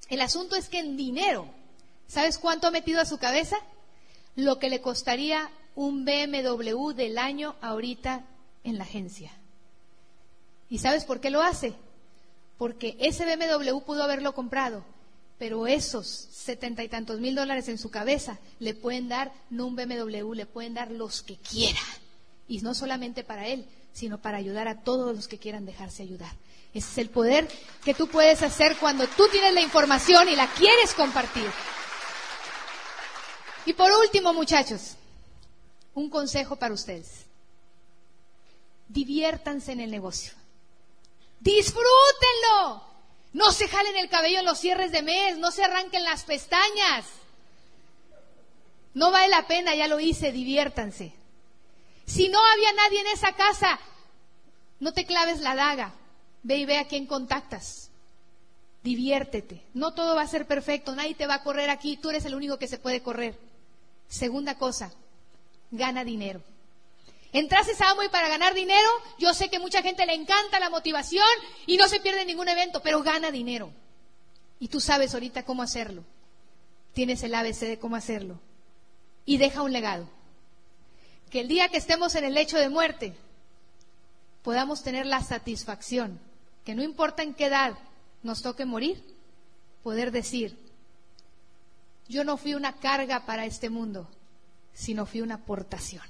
El 0.09 0.19
asunto 0.19 0.57
es 0.57 0.67
que 0.67 0.79
en 0.79 0.97
dinero, 0.97 1.47
¿sabes 2.05 2.37
cuánto 2.37 2.67
ha 2.67 2.71
metido 2.71 2.99
a 2.99 3.05
su 3.05 3.17
cabeza? 3.17 3.55
Lo 4.35 4.59
que 4.59 4.69
le 4.69 4.81
costaría 4.81 5.49
un 5.73 6.03
BMW 6.03 6.91
del 6.91 7.17
año 7.17 7.55
ahorita 7.61 8.25
en 8.65 8.77
la 8.77 8.83
agencia. 8.83 9.31
¿Y 10.69 10.79
sabes 10.79 11.05
por 11.05 11.21
qué 11.21 11.29
lo 11.29 11.41
hace? 11.41 11.75
Porque 12.57 12.97
ese 12.99 13.23
BMW 13.23 13.79
pudo 13.85 14.03
haberlo 14.03 14.35
comprado, 14.35 14.83
pero 15.39 15.65
esos 15.65 16.05
setenta 16.05 16.83
y 16.83 16.89
tantos 16.89 17.21
mil 17.21 17.35
dólares 17.35 17.69
en 17.69 17.77
su 17.77 17.89
cabeza 17.89 18.37
le 18.59 18.73
pueden 18.73 19.07
dar, 19.07 19.31
no 19.49 19.65
un 19.65 19.77
BMW, 19.77 20.33
le 20.33 20.45
pueden 20.45 20.73
dar 20.73 20.91
los 20.91 21.21
que 21.21 21.37
quiera. 21.37 21.79
Y 22.49 22.59
no 22.59 22.73
solamente 22.73 23.23
para 23.23 23.47
él, 23.47 23.65
sino 23.93 24.21
para 24.21 24.39
ayudar 24.39 24.67
a 24.67 24.81
todos 24.81 25.15
los 25.15 25.29
que 25.29 25.37
quieran 25.37 25.65
dejarse 25.65 26.03
ayudar. 26.03 26.33
Ese 26.73 26.91
es 26.91 26.97
el 26.97 27.09
poder 27.09 27.47
que 27.83 27.93
tú 27.93 28.07
puedes 28.07 28.41
hacer 28.41 28.77
cuando 28.77 29.07
tú 29.07 29.27
tienes 29.27 29.53
la 29.53 29.61
información 29.61 30.27
y 30.29 30.35
la 30.35 30.47
quieres 30.47 30.93
compartir. 30.93 31.49
Y 33.65 33.73
por 33.73 33.91
último, 33.91 34.33
muchachos, 34.33 34.95
un 35.93 36.09
consejo 36.09 36.55
para 36.55 36.73
ustedes. 36.73 37.25
Diviértanse 38.87 39.71
en 39.71 39.81
el 39.81 39.91
negocio. 39.91 40.33
Disfrútenlo. 41.39 42.83
No 43.33 43.51
se 43.51 43.67
jalen 43.67 43.97
el 43.97 44.09
cabello 44.09 44.39
en 44.39 44.45
los 44.45 44.59
cierres 44.59 44.91
de 44.91 45.01
mes, 45.01 45.37
no 45.37 45.51
se 45.51 45.63
arranquen 45.63 46.03
las 46.03 46.23
pestañas. 46.23 47.05
No 48.93 49.11
vale 49.11 49.27
la 49.29 49.47
pena, 49.47 49.73
ya 49.75 49.87
lo 49.87 49.99
hice, 49.99 50.31
diviértanse. 50.31 51.13
Si 52.05 52.29
no 52.29 52.39
había 52.45 52.73
nadie 52.73 53.01
en 53.01 53.07
esa 53.07 53.33
casa, 53.33 53.79
no 54.79 54.93
te 54.93 55.05
claves 55.05 55.39
la 55.39 55.55
daga. 55.55 55.93
Ve 56.43 56.57
y 56.57 56.65
ve 56.65 56.77
a 56.77 56.87
quién 56.87 57.07
contactas. 57.07 57.89
Diviértete. 58.83 59.63
No 59.73 59.93
todo 59.93 60.15
va 60.15 60.21
a 60.21 60.27
ser 60.27 60.45
perfecto, 60.45 60.93
nadie 60.93 61.15
te 61.15 61.25
va 61.25 61.35
a 61.35 61.43
correr 61.43 61.69
aquí, 61.69 61.97
tú 61.97 62.09
eres 62.09 62.25
el 62.25 62.35
único 62.35 62.59
que 62.59 62.67
se 62.67 62.77
puede 62.77 63.01
correr. 63.01 63.37
Segunda 64.09 64.57
cosa, 64.57 64.91
gana 65.71 66.03
dinero. 66.03 66.41
Entraste 67.31 67.81
a 67.83 67.91
Amway 67.91 68.09
para 68.09 68.29
ganar 68.29 68.53
dinero, 68.53 68.87
yo 69.17 69.33
sé 69.33 69.49
que 69.49 69.57
mucha 69.57 69.81
gente 69.81 70.05
le 70.05 70.13
encanta 70.13 70.59
la 70.59 70.69
motivación 70.69 71.25
y 71.65 71.77
no 71.77 71.87
se 71.87 71.99
pierde 71.99 72.25
ningún 72.25 72.47
evento, 72.47 72.81
pero 72.83 73.01
gana 73.01 73.31
dinero. 73.31 73.71
Y 74.59 74.67
tú 74.67 74.79
sabes 74.79 75.13
ahorita 75.13 75.43
cómo 75.43 75.63
hacerlo. 75.63 76.03
Tienes 76.93 77.23
el 77.23 77.33
ABC 77.33 77.61
de 77.61 77.79
cómo 77.79 77.95
hacerlo. 77.95 78.39
Y 79.25 79.37
deja 79.37 79.63
un 79.63 79.73
legado. 79.73 80.07
Que 81.31 81.39
el 81.39 81.47
día 81.47 81.69
que 81.69 81.77
estemos 81.77 82.13
en 82.13 82.25
el 82.25 82.35
lecho 82.35 82.57
de 82.59 82.69
muerte, 82.69 83.15
podamos 84.43 84.83
tener 84.83 85.07
la 85.07 85.23
satisfacción, 85.23 86.19
que 86.65 86.75
no 86.75 86.83
importa 86.83 87.23
en 87.23 87.33
qué 87.33 87.45
edad 87.45 87.73
nos 88.21 88.41
toque 88.41 88.65
morir, 88.65 89.03
poder 89.83 90.11
decir, 90.11 90.57
yo 92.07 92.23
no 92.23 92.37
fui 92.37 92.53
una 92.53 92.73
carga 92.73 93.25
para 93.25 93.45
este 93.45 93.69
mundo, 93.69 94.07
sino 94.73 95.05
fui 95.05 95.21
una 95.21 95.35
aportación. 95.35 96.03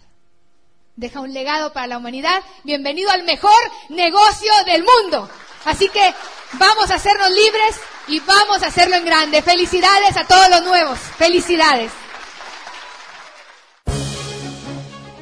Deja 0.96 1.22
un 1.22 1.34
legado 1.34 1.74
para 1.74 1.88
la 1.88 1.98
humanidad. 1.98 2.44
Bienvenido 2.64 3.10
al 3.10 3.24
mejor 3.24 3.52
negocio 3.90 4.52
del 4.66 4.84
mundo. 4.84 5.28
Así 5.66 5.90
que 5.90 6.14
vamos 6.54 6.92
a 6.92 6.96
hacernos 6.96 7.32
libres 7.32 7.80
y 8.08 8.20
vamos 8.20 8.62
a 8.62 8.68
hacerlo 8.68 8.98
en 8.98 9.06
grande. 9.06 9.42
Felicidades 9.42 10.18
a 10.18 10.28
todos 10.28 10.50
los 10.50 10.64
nuevos. 10.64 11.00
Felicidades. 11.00 11.92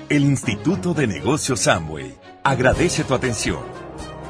El 0.09 0.23
Instituto 0.23 0.93
de 0.93 1.07
Negocios 1.07 1.61
Samway 1.61 2.17
agradece 2.43 3.05
tu 3.05 3.13
atención. 3.13 3.80